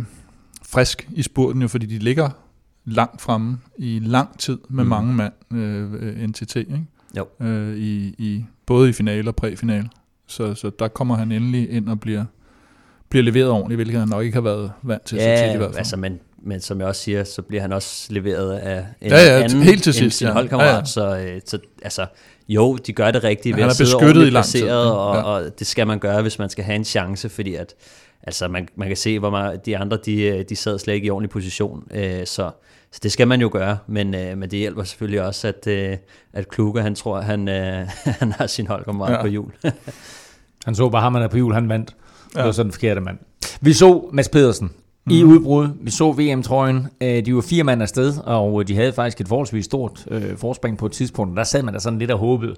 frisk 0.62 1.08
i 1.12 1.22
spurten, 1.22 1.62
jo, 1.62 1.68
fordi 1.68 1.86
de 1.86 1.98
ligger 1.98 2.30
langt 2.84 3.20
fremme 3.20 3.58
i 3.78 4.00
lang 4.02 4.38
tid 4.38 4.58
med 4.68 4.84
mm. 4.84 4.90
mange 4.90 5.14
mand, 5.14 5.32
øh, 5.54 6.28
NTT, 6.28 6.56
ikke? 6.56 6.84
Jo. 7.16 7.26
Øh, 7.40 7.76
i, 7.76 8.14
i, 8.18 8.44
både 8.66 8.88
i 8.88 8.92
finale 8.92 9.30
og 9.30 9.36
præfinale. 9.36 9.88
Så, 10.26 10.54
så 10.54 10.70
der 10.78 10.88
kommer 10.88 11.16
han 11.16 11.32
endelig 11.32 11.70
ind 11.70 11.88
og 11.88 12.00
bliver, 12.00 12.24
bliver 13.08 13.22
leveret 13.22 13.50
ordentligt, 13.50 13.76
hvilket 13.76 13.98
han 13.98 14.08
nok 14.08 14.24
ikke 14.24 14.34
har 14.34 14.42
været 14.42 14.72
vant 14.82 15.02
til 15.02 15.16
ja, 15.16 15.36
så 15.36 15.44
tit 15.44 15.54
i 15.54 15.56
hvert 15.56 15.70
fald. 15.70 15.78
altså, 15.78 15.96
men, 15.96 16.18
men 16.42 16.60
som 16.60 16.80
jeg 16.80 16.88
også 16.88 17.02
siger, 17.02 17.24
så 17.24 17.42
bliver 17.42 17.60
han 17.62 17.72
også 17.72 18.12
leveret 18.12 18.52
af 18.58 18.84
en 19.00 19.10
Ja, 19.10 19.16
ja, 19.16 19.42
anden 19.42 19.62
helt 19.62 19.82
til 19.82 19.90
end 19.90 19.94
sidst, 19.94 20.18
sin 20.18 20.26
ja. 20.26 20.32
holdkammerat. 20.32 20.72
Ja, 20.72 20.78
ja. 20.78 20.84
Så, 20.84 21.18
øh, 21.34 21.40
så 21.46 21.58
altså, 21.82 22.06
jo, 22.48 22.76
de 22.76 22.92
gør 22.92 23.10
det 23.10 23.24
rigtigt 23.24 23.56
ved 23.56 23.62
Han 23.62 23.70
at 23.70 23.80
er 23.80 23.84
sidde 23.84 23.98
beskyttet 24.00 24.26
i 24.26 24.30
lang 24.30 24.44
tid, 24.46 24.64
ja. 24.66 24.74
og, 24.74 25.16
Ja. 25.16 25.22
og 25.22 25.58
det 25.58 25.66
skal 25.66 25.86
man 25.86 25.98
gøre, 25.98 26.22
hvis 26.22 26.38
man 26.38 26.50
skal 26.50 26.64
have 26.64 26.76
en 26.76 26.84
chance, 26.84 27.28
fordi 27.28 27.54
at 27.54 27.74
altså, 28.22 28.48
man, 28.48 28.68
man 28.76 28.88
kan 28.88 28.96
se, 28.96 29.18
hvor 29.18 29.30
meget 29.30 29.66
de 29.66 29.76
andre, 29.78 29.96
de, 30.04 30.22
øh, 30.22 30.44
de 30.48 30.56
sad 30.56 30.78
slet 30.78 30.94
ikke 30.94 31.06
i 31.06 31.10
ordentlig 31.10 31.30
position, 31.30 31.82
øh, 31.94 32.26
så, 32.26 32.50
så 32.92 33.00
det 33.02 33.12
skal 33.12 33.28
man 33.28 33.40
jo 33.40 33.48
gøre, 33.52 33.78
men, 33.86 34.14
øh, 34.14 34.38
men 34.38 34.50
det 34.50 34.58
hjælper 34.58 34.84
selvfølgelig 34.84 35.22
også, 35.22 35.48
at, 35.48 35.66
øh, 35.66 35.96
at 36.32 36.48
Kluge, 36.48 36.82
han 36.82 36.94
tror, 36.94 37.20
han, 37.20 37.48
øh, 37.48 37.88
han 38.20 38.32
har 38.32 38.46
sin 38.46 38.66
holdkammerat 38.66 39.12
Ja. 39.12 39.20
på 39.22 39.28
jul. 39.28 39.52
Han 40.64 40.74
så 40.74 40.88
bare 40.88 41.02
ham, 41.02 41.14
han 41.14 41.22
er 41.22 41.28
på 41.28 41.38
jul, 41.38 41.54
han 41.54 41.68
vandt. 41.68 41.94
Det 42.28 42.36
Ja. 42.36 42.42
var 42.44 42.52
sådan 42.52 42.66
den 42.66 42.72
forkerte 42.72 43.00
mand. 43.00 43.18
Vi 43.60 43.72
så 43.72 44.08
Mads 44.12 44.28
Pedersen 44.28 44.70
mm. 45.06 45.12
i 45.12 45.24
udbrud. 45.24 45.68
Vi 45.80 45.90
så 45.90 46.12
VM-trøjen. 46.12 46.86
Øh, 47.02 47.26
De 47.26 47.34
var 47.34 47.40
fire 47.40 47.64
mand 47.64 47.82
afsted, 47.82 48.12
og 48.24 48.68
de 48.68 48.74
havde 48.74 48.92
faktisk 48.92 49.20
et 49.20 49.28
forholdsvis 49.28 49.64
stort 49.64 50.06
øh, 50.10 50.36
forspring 50.36 50.78
på 50.78 50.86
et 50.86 50.92
tidspunkt. 50.92 51.36
Der 51.36 51.44
sad 51.44 51.62
man 51.62 51.74
da 51.74 51.80
sådan 51.80 51.98
lidt 51.98 52.10
og 52.10 52.18
håbede, 52.18 52.54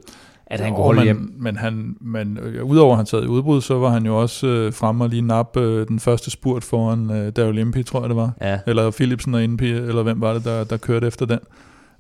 at 0.47 0.61
han 0.61 0.71
kunne 0.73 0.79
Jo, 0.79 0.85
holde 0.85 0.99
men, 0.99 1.05
hjem. 1.05 1.35
Men, 1.39 1.57
han, 1.57 1.97
men 2.01 2.39
øh, 2.43 2.65
udover 2.65 2.91
at 2.93 2.97
han 2.97 3.07
sad 3.07 3.23
i 3.23 3.27
udbrud, 3.27 3.61
så 3.61 3.75
var 3.79 3.91
han 3.91 4.07
jo 4.07 4.21
også 4.21 4.47
øh, 4.47 4.73
fremme 4.73 5.05
og 5.05 5.11
lige 5.11 5.23
nap 5.23 5.57
øh, 5.57 5.89
den 5.89 6.01
første 6.01 6.31
spurt 6.31 6.65
foran 6.65 7.11
øh, 7.11 7.33
Daryl 7.33 7.59
Impey, 7.59 7.85
tror 7.85 8.01
jeg 8.01 8.09
det 8.09 8.17
var. 8.17 8.33
Ja, 8.41 8.59
Eller 8.67 8.91
Philipsen 8.91 9.35
og 9.35 9.45
Impey, 9.45 9.67
eller 9.75 10.03
hvem 10.03 10.21
var 10.21 10.33
det, 10.33 10.45
der, 10.45 10.65
der 10.65 10.77
kørte 10.77 11.07
efter 11.07 11.27
den. 11.27 11.39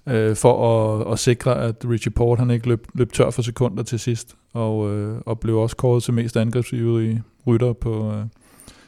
Øh, 0.09 0.37
for 0.37 0.69
at, 1.01 1.13
at 1.13 1.19
sikre, 1.19 1.61
at 1.63 1.77
Richie 1.91 2.13
Port 2.13 2.39
han 2.39 2.51
ikke 2.51 2.69
løb, 2.69 2.87
løb 2.95 3.13
tør 3.13 3.31
for 3.31 3.43
sekunder 3.43 3.83
til 3.83 3.99
sidst. 3.99 4.35
Og, 4.53 4.91
øh, 4.91 5.17
og 5.27 5.41
blev 5.41 5.57
også 5.59 5.77
kåret 5.77 6.03
til 6.03 6.15
mest 6.15 6.37
angrebsivrige 6.37 7.23
rytter 7.47 7.73
på... 7.73 8.11
Øh, 8.13 8.25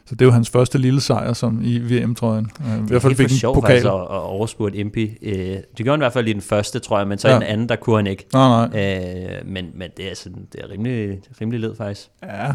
så 0.06 0.14
det 0.14 0.20
er 0.20 0.26
jo 0.26 0.32
hans 0.32 0.50
første 0.50 0.78
lille 0.78 1.00
sejr 1.00 1.32
som 1.32 1.60
i 1.62 1.78
VM-trøjen. 1.78 2.50
Øh, 2.60 2.84
I 2.84 2.88
hvert 2.88 3.02
fald 3.02 3.14
fik 3.14 3.24
en 3.24 3.36
sjov 3.36 3.54
pokal. 3.54 3.68
faktisk 3.70 3.86
at, 3.86 3.92
at 3.92 4.08
overspurgt 4.08 4.74
Impi. 4.74 5.16
Øh, 5.22 5.34
det 5.36 5.64
gjorde 5.76 5.90
han 5.90 6.00
i 6.00 6.02
hvert 6.02 6.12
fald 6.12 6.28
i 6.28 6.32
den 6.32 6.40
første, 6.40 6.78
tror 6.78 6.98
jeg, 6.98 7.08
men 7.08 7.18
så 7.18 7.28
ja. 7.28 7.34
I 7.34 7.40
den 7.40 7.42
anden, 7.42 7.68
der 7.68 7.76
kunne 7.76 7.96
han 7.96 8.06
ikke. 8.06 8.26
Nej, 8.32 8.68
nej. 8.68 8.98
Øh, 9.40 9.46
men, 9.48 9.66
men 9.74 9.90
det 9.96 10.10
er, 10.10 10.14
sådan, 10.14 10.46
det 10.52 10.60
er 10.64 10.70
rimelig, 10.70 11.20
rimelig 11.40 11.60
led 11.60 11.76
faktisk. 11.76 12.08
Ja, 12.22 12.52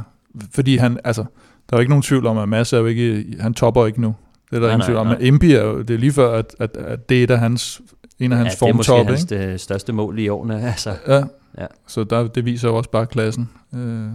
fordi 0.51 0.77
han, 0.77 0.99
altså, 1.03 1.21
der 1.69 1.75
er 1.75 1.77
jo 1.77 1.79
ikke 1.79 1.89
nogen 1.89 2.03
tvivl 2.03 2.25
om, 2.25 2.37
at 2.37 2.49
Mads 2.49 2.73
er 2.73 2.77
jo 2.77 2.85
ikke, 2.85 3.25
han 3.39 3.53
topper 3.53 3.85
ikke 3.85 4.01
nu. 4.01 4.15
Det 4.49 4.55
er 4.55 4.59
der 4.59 4.67
Nej, 4.67 4.73
ingen 4.73 4.85
tvivl 4.85 4.97
om. 4.97 5.07
Men 5.07 5.21
Impi 5.21 5.53
er 5.53 5.63
jo, 5.63 5.81
det 5.81 5.93
er 5.93 5.97
lige 5.97 6.11
før, 6.11 6.33
at, 6.37 6.55
at, 6.59 6.77
at 6.77 7.09
det 7.09 7.19
er 7.19 7.23
et 7.23 7.31
af 7.31 7.39
hans, 7.39 7.81
en 8.19 8.31
af 8.31 8.37
hans 8.37 8.61
ja, 8.61 8.65
det 8.65 8.71
er 8.71 8.75
måske 8.75 8.89
formtop, 8.89 9.07
hans 9.07 9.31
ikke? 9.31 9.51
det 9.51 9.61
største 9.61 9.93
mål 9.93 10.19
i 10.19 10.27
årene. 10.27 10.61
Altså. 10.69 10.93
Ja. 11.07 11.15
Ja. 11.15 11.23
ja. 11.57 11.65
Så 11.87 12.03
der, 12.03 12.27
det 12.27 12.45
viser 12.45 12.69
jo 12.69 12.75
også 12.75 12.89
bare 12.89 13.05
klassen. 13.05 13.49
Øh, 13.75 14.07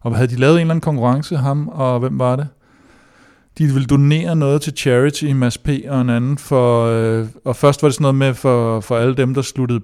og 0.00 0.16
havde 0.16 0.28
de 0.28 0.36
lavet 0.36 0.54
en 0.54 0.60
eller 0.60 0.70
anden 0.70 0.80
konkurrence, 0.80 1.36
ham 1.36 1.68
og 1.68 1.98
hvem 1.98 2.18
var 2.18 2.36
det? 2.36 2.48
De 3.58 3.64
ville 3.64 3.86
donere 3.86 4.36
noget 4.36 4.62
til 4.62 4.72
charity, 4.76 5.24
Mads 5.24 5.58
P. 5.58 5.68
og 5.88 6.00
en 6.00 6.10
anden, 6.10 6.38
for, 6.38 6.86
øh, 6.86 7.26
og 7.44 7.56
først 7.56 7.82
var 7.82 7.88
det 7.88 7.94
sådan 7.94 8.02
noget 8.02 8.14
med 8.14 8.34
for, 8.34 8.80
for 8.80 8.96
alle 8.96 9.14
dem, 9.14 9.34
der 9.34 9.42
sluttede 9.42 9.80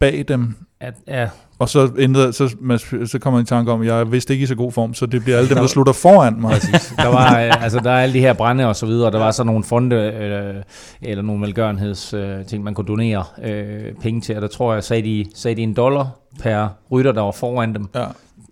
bag 0.00 0.24
dem, 0.28 0.54
At, 0.80 0.94
ja, 1.08 1.28
og 1.58 1.68
så, 1.68 1.90
ændrede, 1.98 2.32
så, 2.32 2.56
Mads, 2.60 3.10
så 3.10 3.18
kommer 3.18 3.40
jeg 3.40 3.42
i 3.42 3.46
tanke 3.46 3.72
om, 3.72 3.80
at 3.80 3.86
jeg 3.86 4.00
er 4.00 4.04
vist 4.04 4.30
ikke 4.30 4.42
i 4.42 4.46
så 4.46 4.54
god 4.54 4.72
form, 4.72 4.94
så 4.94 5.06
det 5.06 5.22
bliver 5.24 5.38
alle 5.38 5.48
dem, 5.48 5.56
der 5.56 5.66
slutter 5.66 5.92
foran 5.92 6.40
mig. 6.40 6.50
præcis. 6.52 6.94
Der 6.98 7.08
var, 7.08 7.40
øh, 7.40 7.62
altså, 7.64 7.80
der 7.84 7.90
er 7.90 8.00
alle 8.02 8.14
de 8.14 8.20
her 8.20 8.32
brænde 8.32 8.66
og 8.66 8.76
så 8.76 8.86
videre, 8.86 9.06
og 9.06 9.12
der 9.12 9.18
var 9.18 9.30
så 9.30 9.44
nogle 9.44 9.64
fonde 9.64 9.96
øh, 9.96 10.62
eller 11.02 11.22
nogle 11.22 11.42
velgørenheds 11.46 12.14
øh, 12.14 12.44
ting, 12.46 12.64
man 12.64 12.74
kunne 12.74 12.86
donere 12.86 13.24
øh, 13.44 13.92
penge 14.02 14.20
til, 14.20 14.36
og 14.36 14.42
der 14.42 14.48
tror 14.48 14.74
jeg, 14.74 14.84
sagde 14.84 15.02
de, 15.02 15.26
sagde 15.34 15.54
de 15.56 15.62
en 15.62 15.74
dollar 15.74 16.08
per 16.40 16.68
rytter, 16.92 17.12
der 17.12 17.22
var 17.22 17.32
foran 17.32 17.74
dem, 17.74 17.86
Ja, 17.94 18.04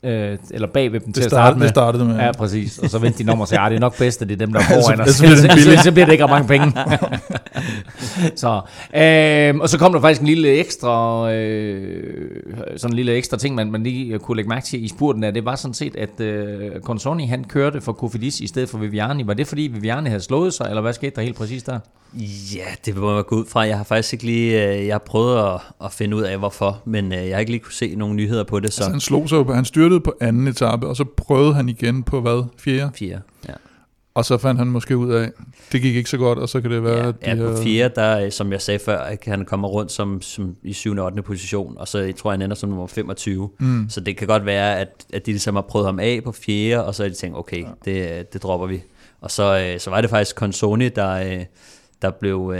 øh, 0.04 0.38
eller 0.50 0.68
bagved 0.68 1.00
dem 1.00 1.12
til 1.12 1.20
det, 1.22 1.26
at 1.26 1.30
starte 1.30 1.46
start, 1.46 1.56
med. 1.56 1.62
det 1.62 1.70
startede 1.70 2.04
med. 2.04 2.16
Ja, 2.16 2.32
præcis. 2.32 2.78
Og 2.78 2.90
så 2.90 2.98
vendte 2.98 3.24
de 3.24 3.30
om 3.30 3.40
og 3.40 3.48
sagde, 3.48 3.64
at 3.64 3.70
det 3.70 3.76
er 3.76 3.80
nok 3.80 3.98
bedst, 3.98 4.22
at 4.22 4.28
det 4.28 4.34
er 4.34 4.46
dem, 4.46 4.52
der 4.52 4.60
er 4.60 4.64
foran 4.82 5.00
os. 5.00 5.20
ellers 5.20 5.40
bliver 5.40 5.54
det 5.54 5.64
billigt. 5.64 5.84
så 5.88 5.92
bliver 5.92 6.06
det 6.06 6.12
ikke 6.12 6.26
mange 6.26 6.48
penge. 6.48 6.72
så, 8.42 8.60
øh, 8.96 9.60
og 9.60 9.68
så 9.68 9.78
kom 9.78 9.92
der 9.92 10.00
faktisk 10.00 10.20
en 10.20 10.26
lille 10.26 10.48
ekstra, 10.48 11.32
øh, 11.32 12.30
sådan 12.76 12.92
en 12.92 12.96
lille 12.96 13.12
ekstra 13.12 13.36
ting, 13.36 13.54
man, 13.54 13.70
man 13.70 13.82
lige 13.82 14.18
kunne 14.18 14.36
lægge 14.36 14.48
mærke 14.48 14.66
til 14.66 14.84
i 14.84 14.88
spurten, 14.88 15.24
at 15.24 15.34
det 15.34 15.44
var 15.44 15.56
sådan 15.56 15.74
set, 15.74 15.96
at 15.96 16.20
øh, 16.20 16.80
Consoni, 16.80 17.26
han 17.26 17.44
kørte 17.44 17.80
for 17.80 17.92
Kofidis 17.92 18.40
i 18.40 18.46
stedet 18.46 18.68
for 18.68 18.78
Viviani. 18.78 19.26
Var 19.26 19.34
det 19.34 19.46
fordi 19.46 19.62
Viviani 19.62 20.08
havde 20.08 20.22
slået 20.22 20.54
sig, 20.54 20.66
eller 20.68 20.82
hvad 20.82 20.92
skete 20.92 21.16
der 21.16 21.22
helt 21.22 21.36
præcis 21.36 21.62
der? 21.62 21.78
Ja, 22.54 22.64
det 22.86 22.96
må 22.96 23.14
man 23.14 23.24
gå 23.24 23.36
ud 23.36 23.44
fra. 23.46 23.60
Jeg 23.60 23.76
har 23.76 23.84
faktisk 23.84 24.12
ikke 24.12 24.24
lige 24.24 24.68
øh, 24.68 24.86
jeg 24.86 24.94
har 24.94 25.02
prøvet 25.06 25.38
at, 25.38 25.60
at 25.84 25.92
finde 25.92 26.16
ud 26.16 26.22
af, 26.22 26.38
hvorfor, 26.38 26.82
men 26.84 27.12
øh, 27.12 27.28
jeg 27.28 27.34
har 27.34 27.40
ikke 27.40 27.52
lige 27.52 27.60
kunne 27.60 27.72
se 27.72 27.94
nogle 27.94 28.14
nyheder 28.14 28.44
på 28.44 28.60
det, 28.60 28.72
så 28.72 28.82
Altså, 28.82 28.90
han 28.90 29.00
slog 29.00 29.28
sig 29.28 29.36
jo 29.36 29.52
han 29.52 29.64
styrtede 29.92 30.05
på 30.05 30.14
anden 30.20 30.48
etape, 30.48 30.87
og 30.87 30.96
så 30.96 31.05
prøvede 31.16 31.55
han 31.55 31.68
igen 31.68 32.02
på 32.02 32.20
hvad? 32.20 32.44
Fjerde? 32.59 32.90
fire. 32.94 33.20
Ja. 33.48 33.52
Og 34.14 34.24
så 34.24 34.38
fandt 34.38 34.59
han 34.59 34.68
måske 34.68 34.96
ud 34.96 35.12
af, 35.12 35.31
det 35.72 35.83
gik 35.83 35.96
ikke 35.96 36.11
så 36.11 36.16
godt, 36.18 36.38
og 36.38 36.48
så 36.48 36.61
kan 36.61 36.70
det 36.70 36.85
være, 36.85 37.05
Ja, 37.05 37.09
at 37.09 37.38
de 37.38 37.42
ja, 37.42 37.50
på 37.50 37.62
fire, 37.62 37.90
der, 37.96 38.18
øh, 38.18 38.33
som 38.33 38.52
jeg 38.52 38.61
sagde 38.61 38.81
før, 38.85 39.14
kan 39.14 39.31
han 39.31 39.44
komme 39.44 39.66
rundt 39.66 39.92
som, 39.92 40.22
som 40.22 40.57
i 40.62 40.72
7. 40.72 40.96
og 40.96 41.05
8. 41.05 41.22
position, 41.22 41.78
og 41.78 41.88
så 41.88 41.98
jeg 41.98 42.16
tror 42.16 42.31
jeg, 42.31 42.35
han 42.35 42.42
ender 42.42 42.57
som 42.57 42.68
nummer 42.68 42.87
25. 42.87 43.50
Mm. 43.59 43.87
Så 43.88 44.00
det 44.00 44.16
kan 44.16 44.26
godt 44.26 44.46
være, 44.46 44.78
at, 44.78 44.88
at 45.12 45.26
de 45.26 45.31
ligesom 45.31 45.55
har 45.55 45.62
prøvet 45.62 45.87
ham 45.87 45.98
af 45.98 46.20
på 46.24 46.33
fjerde, 46.33 46.85
og 46.85 46.94
så 46.94 47.02
har 47.02 47.09
de 47.09 47.14
tænkt, 47.14 47.38
okay, 47.38 47.64
det, 47.85 48.33
det 48.33 48.42
dropper 48.42 48.66
vi. 48.66 48.83
Og 49.20 49.31
så, 49.31 49.59
øh, 49.59 49.81
så 49.81 49.90
var 49.90 50.00
det 50.00 50.11
faktisk 50.11 50.37
Consoni, 50.37 50.88
der, 50.88 51.11
øh, 51.11 51.44
der 52.02 52.11
blev, 52.11 52.55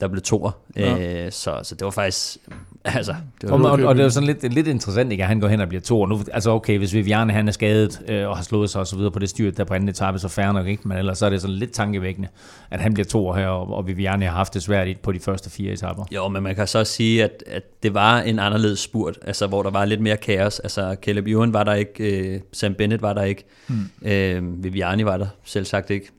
der 0.00 0.08
blev 0.08 0.22
toer. 0.22 0.50
Ja. 0.76 1.30
Så, 1.30 1.60
så 1.62 1.74
det 1.74 1.84
var 1.84 1.90
faktisk, 1.90 2.38
altså, 2.98 3.14
det 3.40 3.50
Og, 3.50 3.60
var, 3.62 3.68
og, 3.68 3.80
og 3.82 3.94
det 3.94 4.00
er 4.00 4.04
jo 4.04 4.10
sådan 4.10 4.26
lidt, 4.26 4.54
lidt 4.54 4.66
interessant, 4.66 5.12
ikke, 5.12 5.22
at 5.24 5.28
han 5.28 5.40
går 5.40 5.48
hen 5.48 5.60
og 5.60 5.68
bliver 5.68 5.80
to. 5.80 6.06
Nu, 6.06 6.20
altså 6.32 6.50
okay, 6.50 6.78
hvis 6.78 6.94
Viviane 6.94 7.32
han 7.32 7.48
er 7.48 7.52
skadet 7.52 8.02
øh, 8.08 8.28
og 8.28 8.36
har 8.36 8.44
slået 8.44 8.70
sig 8.70 8.80
og 8.80 8.86
så 8.86 8.96
videre 8.96 9.10
på 9.10 9.18
det 9.18 9.28
styr, 9.28 9.50
der 9.50 9.64
på 9.64 9.74
anden 9.74 9.88
etape, 9.88 10.18
så 10.18 10.28
fair 10.28 10.52
nok 10.52 10.66
ikke. 10.66 10.88
Men 10.88 10.98
ellers 10.98 11.18
så 11.18 11.26
er 11.26 11.30
det 11.30 11.40
sådan 11.40 11.56
lidt 11.56 11.72
tankevækkende, 11.72 12.28
at 12.70 12.80
han 12.80 12.94
bliver 12.94 13.04
to 13.06 13.32
her, 13.32 13.46
og, 13.46 13.74
og 13.74 13.86
Viviane 13.86 14.24
har 14.24 14.32
haft 14.32 14.54
det 14.54 14.62
svært 14.62 14.88
i- 14.88 14.94
på 15.02 15.12
de 15.12 15.20
første 15.20 15.50
fire 15.50 15.72
etapper. 15.72 16.04
Jo, 16.14 16.28
men 16.28 16.42
man 16.42 16.54
kan 16.54 16.66
så 16.66 16.78
også 16.78 16.92
sige, 16.92 17.24
at, 17.24 17.44
at 17.46 17.82
det 17.82 17.94
var 17.94 18.20
en 18.20 18.38
anderledes 18.38 18.78
spurt, 18.78 19.18
altså 19.22 19.46
hvor 19.46 19.62
der 19.62 19.70
var 19.70 19.84
lidt 19.84 20.00
mere 20.00 20.16
kaos. 20.16 20.58
Altså 20.60 20.96
Caleb 21.02 21.26
Ewan 21.26 21.52
var 21.52 21.64
der 21.64 21.74
ikke, 21.74 22.18
øh, 22.34 22.40
Sam 22.52 22.74
Bennett 22.74 23.02
var 23.02 23.12
der 23.12 23.22
ikke, 23.22 23.44
mm. 23.68 24.08
øh, 24.08 24.64
Viviani 24.64 25.04
var 25.04 25.16
der 25.16 25.26
selv 25.44 25.64
sagt 25.64 25.90
ikke. 25.90 26.10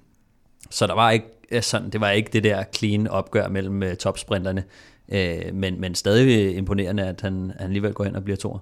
Så 0.71 0.87
der 0.87 0.93
var 0.95 1.11
ikke 1.11 1.25
sådan, 1.61 1.89
det 1.89 2.01
var 2.01 2.09
ikke 2.09 2.29
det 2.33 2.43
der 2.43 2.63
clean 2.75 3.07
opgør 3.07 3.47
mellem 3.47 3.83
øh, 3.83 3.95
topsprinterne, 3.95 4.63
øh, 5.09 5.53
men, 5.53 5.81
men 5.81 5.95
stadig 5.95 6.57
imponerende, 6.57 7.03
at 7.03 7.21
han, 7.21 7.33
han 7.33 7.67
alligevel 7.67 7.93
går 7.93 8.03
hen 8.03 8.15
og 8.15 8.23
bliver 8.23 8.37
toer. 8.37 8.59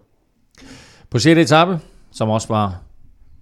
På 1.09 1.19
6. 1.19 1.39
etape, 1.39 1.79
som 2.11 2.29
også 2.29 2.47
var 2.47 2.81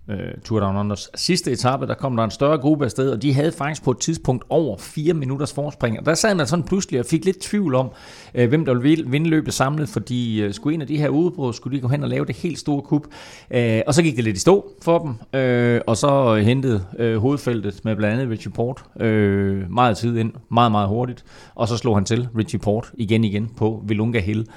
øh, 0.09 0.17
Tour 0.45 0.59
Down 0.59 0.77
Unders 0.77 1.09
sidste 1.15 1.51
etape, 1.51 1.87
der 1.87 1.93
kom 1.93 2.17
der 2.17 2.23
en 2.23 2.31
større 2.31 2.57
gruppe 2.57 2.85
afsted, 2.85 3.11
og 3.11 3.21
de 3.21 3.33
havde 3.33 3.51
faktisk 3.51 3.83
på 3.83 3.91
et 3.91 3.97
tidspunkt 3.97 4.43
over 4.49 4.77
4 4.77 5.13
minutters 5.13 5.53
forspring. 5.53 5.99
Og 5.99 6.05
der 6.05 6.13
sad 6.13 6.35
man 6.35 6.47
sådan 6.47 6.65
pludselig 6.65 6.99
og 6.99 7.05
fik 7.05 7.25
lidt 7.25 7.39
tvivl 7.39 7.75
om, 7.75 7.89
øh, 8.35 8.49
hvem 8.49 8.65
der 8.65 8.73
ville 8.73 9.09
vinde 9.09 9.29
løbet 9.29 9.53
samlet, 9.53 9.89
fordi 9.89 10.41
øh, 10.41 10.53
skulle 10.53 10.73
en 10.73 10.81
af 10.81 10.87
de 10.87 10.97
her 10.97 11.09
udbrud, 11.09 11.53
skulle 11.53 11.77
de 11.77 11.81
gå 11.81 11.87
hen 11.87 12.03
og 12.03 12.09
lave 12.09 12.25
det 12.25 12.35
helt 12.35 12.59
store 12.59 12.81
kup. 12.81 13.03
Øh, 13.51 13.81
og 13.87 13.93
så 13.93 14.03
gik 14.03 14.15
det 14.15 14.23
lidt 14.23 14.37
i 14.37 14.39
stå 14.39 14.71
for 14.81 14.99
dem, 14.99 15.39
øh, 15.39 15.81
og 15.87 15.97
så 15.97 16.35
hentede 16.35 16.85
øh, 16.99 17.17
hovedfeltet 17.17 17.85
med 17.85 17.95
blandt 17.95 18.13
andet 18.13 18.31
Richie 18.31 18.51
Port 18.51 18.83
øh, 18.99 19.71
meget 19.71 19.97
tid 19.97 20.17
ind, 20.17 20.33
meget, 20.51 20.71
meget 20.71 20.87
hurtigt. 20.87 21.25
Og 21.55 21.67
så 21.67 21.77
slog 21.77 21.95
han 21.95 22.05
til 22.05 22.27
Richie 22.37 22.59
Port 22.59 22.91
igen 22.93 23.23
igen 23.23 23.51
på 23.57 23.83
Vilunga 23.87 24.19
Hill. 24.19 24.47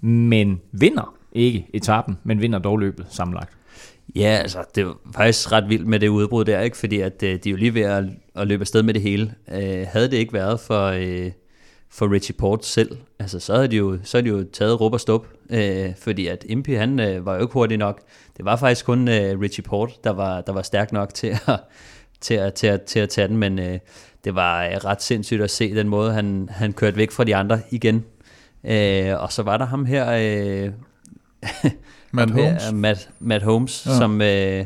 Men 0.00 0.60
vinder 0.72 1.14
ikke 1.32 1.66
etappen, 1.74 2.18
men 2.24 2.40
vinder 2.40 2.58
dog 2.58 2.78
løbet 2.78 3.06
sammenlagt. 3.08 3.55
Ja, 4.16 4.38
altså, 4.42 4.64
det 4.74 4.86
var 4.86 4.96
faktisk 5.14 5.52
ret 5.52 5.68
vildt 5.68 5.86
med 5.86 6.00
det 6.00 6.08
udbrud 6.08 6.44
der, 6.44 6.60
ikke? 6.60 6.76
fordi 6.76 7.00
at, 7.00 7.22
øh, 7.22 7.38
de 7.44 7.48
er 7.48 7.50
jo 7.50 7.56
lige 7.56 7.74
ved 7.74 7.82
at, 7.82 8.04
at 8.34 8.46
løbe 8.46 8.60
afsted 8.60 8.82
med 8.82 8.94
det 8.94 9.02
hele. 9.02 9.34
Øh, 9.52 9.86
havde 9.88 10.10
det 10.10 10.16
ikke 10.16 10.32
været 10.32 10.60
for, 10.60 10.86
øh, 10.86 11.30
for 11.90 12.12
Richie 12.12 12.34
Port 12.38 12.66
selv, 12.66 12.96
altså, 13.18 13.40
så 13.40 13.54
havde 13.54 13.68
de 13.68 13.76
jo, 13.76 13.98
så 14.04 14.16
havde 14.18 14.30
de 14.30 14.36
jo 14.36 14.44
taget 14.52 14.80
råb 14.80 14.92
og 14.92 15.00
stop, 15.00 15.26
øh, 15.50 15.94
fordi 15.98 16.26
at 16.26 16.44
MP, 16.56 16.68
han 16.68 17.00
øh, 17.00 17.26
var 17.26 17.34
jo 17.34 17.40
ikke 17.40 17.52
hurtig 17.52 17.78
nok. 17.78 18.00
Det 18.36 18.44
var 18.44 18.56
faktisk 18.56 18.86
kun 18.86 19.08
øh, 19.08 19.40
Richie 19.40 19.62
Port, 19.62 20.04
der 20.04 20.10
var, 20.10 20.40
der 20.40 20.52
var 20.52 20.62
stærk 20.62 20.92
nok 20.92 21.14
til 21.14 21.26
at, 21.46 21.60
til 22.20 22.34
at, 22.34 22.54
til 22.54 22.66
at, 22.66 22.82
til 22.82 22.98
at 22.98 23.08
tage 23.08 23.28
den, 23.28 23.36
men 23.36 23.58
øh, 23.58 23.78
det 24.24 24.34
var 24.34 24.64
øh, 24.64 24.72
ret 24.72 25.02
sindssygt 25.02 25.42
at 25.42 25.50
se 25.50 25.74
den 25.74 25.88
måde, 25.88 26.12
han, 26.12 26.48
han 26.52 26.72
kørte 26.72 26.96
væk 26.96 27.10
fra 27.10 27.24
de 27.24 27.36
andre 27.36 27.60
igen. 27.70 28.04
Øh, 28.64 29.22
og 29.22 29.32
så 29.32 29.42
var 29.42 29.56
der 29.56 29.64
ham 29.66 29.84
her... 29.84 30.10
Øh, 30.10 30.70
Matt 32.16 32.30
Holmes. 32.30 32.72
Matt, 32.72 33.08
Matt 33.20 33.44
Holmes, 33.44 33.86
ja. 33.86 33.96
som, 33.96 34.22
øh, 34.22 34.64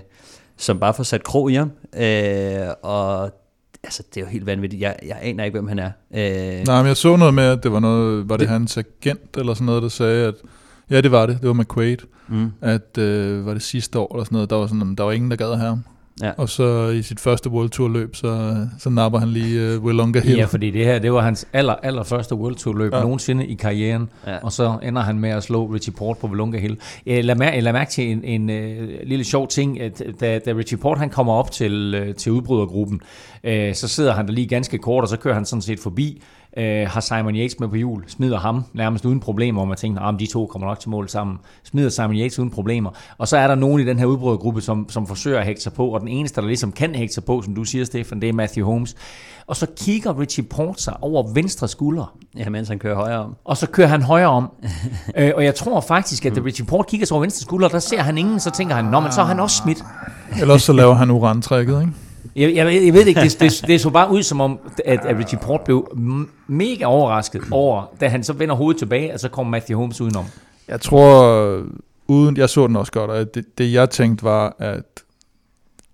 som 0.56 0.80
bare 0.80 0.94
får 0.94 1.02
sat 1.02 1.24
krog 1.24 1.50
i 1.50 1.54
ham. 1.54 1.70
Øh, 1.96 2.68
og 2.82 3.30
altså, 3.84 4.02
det 4.14 4.20
er 4.20 4.24
jo 4.24 4.26
helt 4.26 4.46
vanvittigt. 4.46 4.82
Jeg, 4.82 4.96
jeg 5.06 5.18
aner 5.22 5.44
ikke, 5.44 5.58
hvem 5.58 5.68
han 5.68 5.78
er. 5.78 5.90
Øh, 6.14 6.66
Nej, 6.66 6.82
men 6.82 6.86
jeg 6.86 6.96
så 6.96 7.16
noget 7.16 7.34
med, 7.34 7.44
at 7.44 7.62
det 7.62 7.72
var 7.72 7.80
noget, 7.80 8.28
var 8.28 8.36
det, 8.36 8.40
det 8.40 8.48
hans 8.48 8.76
agent 8.76 9.36
eller 9.36 9.54
sådan 9.54 9.66
noget, 9.66 9.82
der 9.82 9.88
sagde, 9.88 10.26
at 10.26 10.34
ja, 10.90 11.00
det 11.00 11.10
var 11.10 11.26
det, 11.26 11.38
det 11.40 11.48
var 11.48 11.54
McQuaid, 11.54 11.96
mm. 12.28 12.52
at 12.60 12.98
øh, 12.98 13.46
var 13.46 13.52
det 13.52 13.62
sidste 13.62 13.98
år 13.98 14.14
eller 14.14 14.24
sådan 14.24 14.36
noget, 14.36 14.50
der 14.50 14.56
var 14.56 14.66
sådan, 14.66 14.94
der 14.94 15.04
var 15.04 15.12
ingen, 15.12 15.30
der 15.30 15.36
gad 15.36 15.56
have 15.56 15.68
ham. 15.68 15.84
Ja. 16.22 16.30
Og 16.36 16.48
så 16.48 16.88
i 16.88 17.02
sit 17.02 17.20
første 17.20 17.50
World 17.50 17.70
Tour 17.70 17.88
løb, 17.88 18.16
så, 18.16 18.56
så 18.78 18.90
napper 18.90 19.18
han 19.18 19.28
lige 19.28 19.76
uh, 19.76 19.84
Willunga 19.84 20.20
Hill. 20.20 20.38
Ja, 20.38 20.44
fordi 20.44 20.70
det 20.70 20.84
her, 20.84 20.98
det 20.98 21.12
var 21.12 21.20
hans 21.20 21.46
aller, 21.52 21.74
aller 21.82 22.02
første 22.02 22.34
World 22.34 22.56
Tour 22.56 22.78
løb 22.78 22.94
ja. 22.94 23.00
nogensinde 23.00 23.46
i 23.46 23.54
karrieren, 23.54 24.08
ja. 24.26 24.36
og 24.42 24.52
så 24.52 24.78
ender 24.82 25.02
han 25.02 25.18
med 25.18 25.30
at 25.30 25.42
slå 25.42 25.66
Richie 25.66 25.92
Port 25.92 26.18
på 26.18 26.26
Willunga 26.26 26.58
Hill. 26.58 26.78
Jeg 27.06 27.24
lader 27.24 27.38
mærke, 27.38 27.60
lad 27.60 27.72
mærke 27.72 27.90
til 27.90 28.10
en, 28.10 28.24
en, 28.24 28.50
en 28.50 28.82
uh, 28.82 28.88
lille 29.04 29.24
sjov 29.24 29.48
ting, 29.48 29.80
at 29.80 30.02
da, 30.20 30.38
da 30.38 30.52
Richie 30.52 30.78
Port 30.78 30.98
han 30.98 31.10
kommer 31.10 31.32
op 31.32 31.50
til, 31.50 32.04
uh, 32.08 32.14
til 32.14 32.32
udbrydergruppen, 32.32 33.00
uh, 33.44 33.50
så 33.74 33.88
sidder 33.88 34.12
han 34.12 34.26
der 34.26 34.32
lige 34.32 34.46
ganske 34.46 34.78
kort, 34.78 35.02
og 35.02 35.08
så 35.08 35.16
kører 35.16 35.34
han 35.34 35.44
sådan 35.44 35.62
set 35.62 35.80
forbi 35.80 36.22
øh, 36.56 36.88
har 36.88 37.00
Simon 37.00 37.36
Yates 37.36 37.60
med 37.60 37.68
på 37.68 37.76
jul, 37.76 38.04
smider 38.06 38.38
ham 38.38 38.64
nærmest 38.72 39.04
uden 39.04 39.20
problemer, 39.20 39.60
og 39.60 39.68
man 39.68 39.76
tænker, 39.76 40.00
at 40.00 40.14
de 40.20 40.26
to 40.26 40.46
kommer 40.46 40.68
nok 40.68 40.80
til 40.80 40.90
mål 40.90 41.08
sammen, 41.08 41.38
smider 41.64 41.88
Simon 41.88 42.16
Yates 42.16 42.38
uden 42.38 42.50
problemer. 42.50 42.90
Og 43.18 43.28
så 43.28 43.36
er 43.36 43.48
der 43.48 43.54
nogen 43.54 43.80
i 43.80 43.84
den 43.84 43.98
her 43.98 44.06
udbrydergruppe, 44.06 44.60
som, 44.60 44.88
som 44.88 45.06
forsøger 45.06 45.38
at 45.38 45.46
hægte 45.46 45.62
sig 45.62 45.72
på, 45.72 45.86
og 45.88 46.00
den 46.00 46.08
eneste, 46.08 46.40
der 46.40 46.46
ligesom 46.46 46.72
kan 46.72 46.94
hægte 46.94 47.14
sig 47.14 47.24
på, 47.24 47.42
som 47.42 47.54
du 47.54 47.64
siger, 47.64 47.84
Stefan, 47.84 48.20
det 48.20 48.28
er 48.28 48.32
Matthew 48.32 48.66
Holmes. 48.66 48.96
Og 49.46 49.56
så 49.56 49.66
kigger 49.76 50.20
Richie 50.20 50.44
Port 50.44 50.80
sig 50.80 50.96
over 51.02 51.32
venstre 51.32 51.68
skulder. 51.68 52.16
Ja, 52.36 52.48
mens 52.48 52.68
han 52.68 52.78
kører 52.78 52.94
højre 52.94 53.18
om. 53.18 53.36
Og 53.44 53.56
så 53.56 53.66
kører 53.66 53.88
han 53.88 54.02
højre 54.02 54.28
om. 54.28 54.50
øh, 55.16 55.32
og 55.36 55.44
jeg 55.44 55.54
tror 55.54 55.80
faktisk, 55.80 56.26
at 56.26 56.36
da 56.36 56.40
Richie 56.40 56.66
Port 56.66 56.86
kigger 56.86 57.06
sig 57.06 57.14
over 57.14 57.20
venstre 57.20 57.42
skulder, 57.42 57.68
der 57.68 57.78
ser 57.78 58.02
han 58.02 58.18
ingen, 58.18 58.40
så 58.40 58.50
tænker 58.50 58.74
han, 58.74 58.84
nå, 58.84 59.00
men 59.00 59.12
så 59.12 59.20
er 59.20 59.24
han 59.24 59.40
også 59.40 59.56
smidt. 59.56 59.84
Ellers 60.40 60.62
så 60.62 60.72
laver 60.72 60.94
han 60.94 61.10
urantrækket, 61.10 61.80
ikke? 61.80 61.92
Jeg, 62.36 62.54
jeg, 62.54 62.84
jeg 62.84 62.94
ved 62.94 63.06
ikke, 63.06 63.20
det, 63.20 63.40
det, 63.40 63.64
det 63.66 63.80
så 63.80 63.90
bare 63.90 64.10
ud 64.10 64.22
som 64.22 64.40
om, 64.40 64.58
at, 64.84 65.06
at 65.06 65.18
Richie 65.18 65.38
Port 65.38 65.60
blev 65.60 65.98
mega 66.46 66.84
overrasket 66.84 67.42
over, 67.50 67.94
da 68.00 68.08
han 68.08 68.24
så 68.24 68.32
vender 68.32 68.54
hovedet 68.54 68.78
tilbage, 68.78 69.14
og 69.14 69.20
så 69.20 69.28
kommer 69.28 69.50
Matthew 69.50 69.78
Holmes 69.78 70.00
udenom. 70.00 70.24
Jeg 70.68 70.80
tror, 70.80 71.62
uden 72.08 72.36
jeg 72.36 72.48
så 72.48 72.66
den 72.66 72.76
også 72.76 72.92
godt, 72.92 73.10
at 73.10 73.34
det, 73.34 73.58
det 73.58 73.72
jeg 73.72 73.90
tænkte 73.90 74.24
var, 74.24 74.56
at 74.58 75.02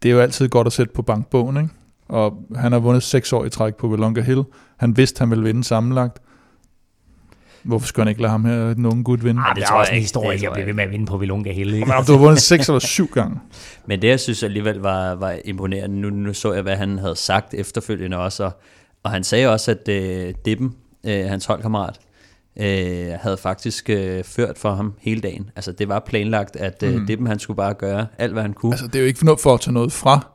det 0.02 0.08
er 0.08 0.12
jo 0.12 0.20
altid 0.20 0.48
godt 0.48 0.66
at 0.66 0.72
sætte 0.72 0.92
på 0.92 1.02
bankbogen, 1.02 1.56
ikke? 1.56 1.70
Og 2.08 2.42
han 2.56 2.72
har 2.72 2.78
vundet 2.78 3.02
seks 3.02 3.32
år 3.32 3.44
i 3.44 3.50
træk 3.50 3.74
på 3.74 3.88
Belonga 3.88 4.20
Hill. 4.20 4.44
Han 4.76 4.96
vidste, 4.96 5.18
han 5.18 5.30
ville 5.30 5.44
vinde 5.44 5.64
sammenlagt. 5.64 6.18
Hvorfor 7.66 7.86
skulle 7.86 8.04
han 8.04 8.08
ikke 8.08 8.22
lade 8.22 8.30
ham 8.30 8.44
her, 8.44 8.74
den 8.74 8.86
unge 8.86 9.04
gut, 9.04 9.24
vinde? 9.24 9.40
Ah, 9.40 9.54
det, 9.54 9.62
det 9.62 9.70
er 9.70 9.74
også 9.74 9.92
en 9.92 10.00
historie, 10.00 10.38
jeg 10.42 10.52
bliver 10.52 10.66
ved 10.66 10.74
med 10.74 10.84
at 10.84 10.90
vinde 10.90 11.06
på 11.06 11.16
Vilunga. 11.16 11.50
Ikke? 11.50 11.64
Men 11.64 12.04
du 12.06 12.12
har 12.12 12.18
vundet 12.18 12.42
seks 12.52 12.68
eller 12.68 12.78
syv 12.78 13.08
gange. 13.08 13.40
Men 13.86 14.02
det, 14.02 14.08
jeg 14.08 14.20
synes 14.20 14.42
alligevel 14.42 14.76
var, 14.76 15.14
var 15.14 15.36
imponerende, 15.44 16.00
nu, 16.00 16.10
nu 16.10 16.34
så 16.34 16.52
jeg, 16.52 16.62
hvad 16.62 16.76
han 16.76 16.98
havde 16.98 17.16
sagt 17.16 17.54
efterfølgende 17.54 18.16
også, 18.16 18.44
og, 18.44 18.52
og 19.02 19.10
han 19.10 19.24
sagde 19.24 19.48
også, 19.48 19.70
at 19.70 19.88
uh, 19.88 20.34
Dippen, 20.44 20.74
uh, 21.04 21.10
hans 21.10 21.46
holdkammerat, 21.46 21.98
uh, 22.56 22.64
havde 23.20 23.36
faktisk 23.36 23.90
uh, 23.92 24.24
ført 24.24 24.58
for 24.58 24.74
ham 24.74 24.94
hele 25.00 25.20
dagen. 25.20 25.50
Altså, 25.56 25.72
det 25.72 25.88
var 25.88 26.02
planlagt, 26.06 26.56
at 26.56 26.82
uh, 26.82 26.94
mm. 26.94 27.06
Dippen, 27.06 27.26
han 27.26 27.38
skulle 27.38 27.56
bare 27.56 27.74
gøre 27.74 28.06
alt, 28.18 28.32
hvad 28.32 28.42
han 28.42 28.52
kunne. 28.52 28.72
Altså, 28.72 28.86
det 28.86 28.94
er 28.94 29.00
jo 29.00 29.06
ikke 29.06 29.36
for 29.42 29.54
at 29.54 29.60
tage 29.60 29.74
noget 29.74 29.92
fra 29.92 30.26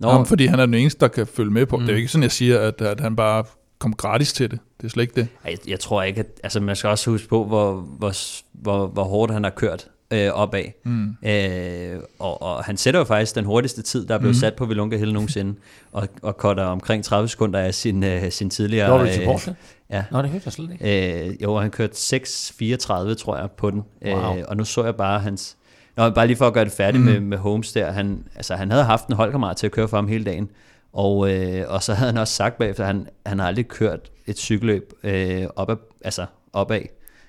Nå. 0.00 0.10
ham, 0.10 0.26
fordi 0.26 0.46
han 0.46 0.60
er 0.60 0.66
den 0.66 0.74
eneste, 0.74 1.00
der 1.00 1.08
kan 1.08 1.26
følge 1.26 1.50
med 1.50 1.66
på. 1.66 1.76
Mm. 1.76 1.82
Det 1.82 1.88
er 1.88 1.92
jo 1.92 1.98
ikke 1.98 2.08
sådan, 2.08 2.22
jeg 2.22 2.32
siger, 2.32 2.58
at, 2.58 2.80
at 2.80 3.00
han 3.00 3.16
bare 3.16 3.44
kom 3.82 3.92
gratis 3.92 4.32
til 4.32 4.50
det. 4.50 4.58
Det 4.80 4.86
er 4.86 4.90
slet 4.90 5.02
ikke 5.02 5.14
det. 5.14 5.28
Jeg, 5.44 5.58
jeg 5.68 5.80
tror 5.80 6.02
ikke, 6.02 6.20
at 6.20 6.26
altså 6.42 6.60
man 6.60 6.76
skal 6.76 6.90
også 6.90 7.10
huske 7.10 7.28
på, 7.28 7.44
hvor, 7.44 7.74
hvor, 7.74 8.12
hvor, 8.52 8.86
hvor 8.86 9.04
hårdt 9.04 9.32
han 9.32 9.44
har 9.44 9.50
kørt 9.50 9.88
øh, 10.12 10.30
opad. 10.30 10.64
Mm. 10.84 11.16
Øh, 11.22 12.00
og, 12.18 12.42
og 12.42 12.64
han 12.64 12.76
sætter 12.76 13.00
jo 13.00 13.04
faktisk 13.04 13.34
den 13.34 13.44
hurtigste 13.44 13.82
tid, 13.82 14.06
der 14.06 14.14
er 14.14 14.18
blevet 14.18 14.36
mm. 14.36 14.40
sat 14.40 14.54
på 14.54 14.66
Vilunga 14.66 14.96
Hill 14.96 15.12
nogensinde, 15.12 15.54
og, 15.92 16.08
og 16.22 16.32
cutter 16.32 16.64
omkring 16.64 17.04
30 17.04 17.28
sekunder 17.28 17.60
af 17.60 17.74
sin, 17.74 18.04
øh, 18.04 18.30
sin 18.30 18.50
tidligere... 18.50 18.86
Gjorde 18.86 19.00
du 19.00 19.06
det 19.06 19.14
til 19.14 19.54
Ja. 19.90 20.04
Nå, 20.10 20.22
det 20.22 20.30
hørte 20.30 20.42
jeg 20.44 20.52
slet 20.52 20.70
ikke. 20.72 21.28
Øh, 21.28 21.42
jo, 21.42 21.58
han 21.58 21.70
kørte 21.70 21.94
6.34, 21.94 23.14
tror 23.14 23.36
jeg, 23.36 23.50
på 23.50 23.70
den. 23.70 23.82
Wow. 24.06 24.36
Øh, 24.36 24.44
og 24.48 24.56
nu 24.56 24.64
så 24.64 24.84
jeg 24.84 24.96
bare 24.96 25.20
hans... 25.20 25.56
Nå, 25.96 26.10
bare 26.10 26.26
lige 26.26 26.36
for 26.36 26.46
at 26.46 26.52
gøre 26.54 26.64
det 26.64 26.72
færdigt 26.72 27.04
mm. 27.04 27.10
med, 27.10 27.20
med 27.20 27.38
Holmes 27.38 27.72
der. 27.72 27.92
Han, 27.92 28.24
altså, 28.36 28.54
han 28.54 28.70
havde 28.70 28.84
haft 28.84 29.06
en 29.06 29.14
holdkammerat 29.14 29.56
til 29.56 29.66
at 29.66 29.72
køre 29.72 29.88
for 29.88 29.96
ham 29.96 30.08
hele 30.08 30.24
dagen. 30.24 30.50
Og, 30.92 31.32
øh, 31.32 31.64
og 31.68 31.82
så 31.82 31.94
havde 31.94 32.10
han 32.12 32.20
også 32.20 32.34
sagt 32.34 32.58
bagefter, 32.58 32.84
at 32.84 32.86
han, 32.86 33.06
han 33.26 33.38
har 33.38 33.46
aldrig 33.46 33.68
kørt 33.68 34.00
et 34.26 34.38
cykelløb 34.38 34.92
øh, 35.04 35.42
opad, 35.56 35.76
altså 36.04 36.26
opad. 36.52 36.80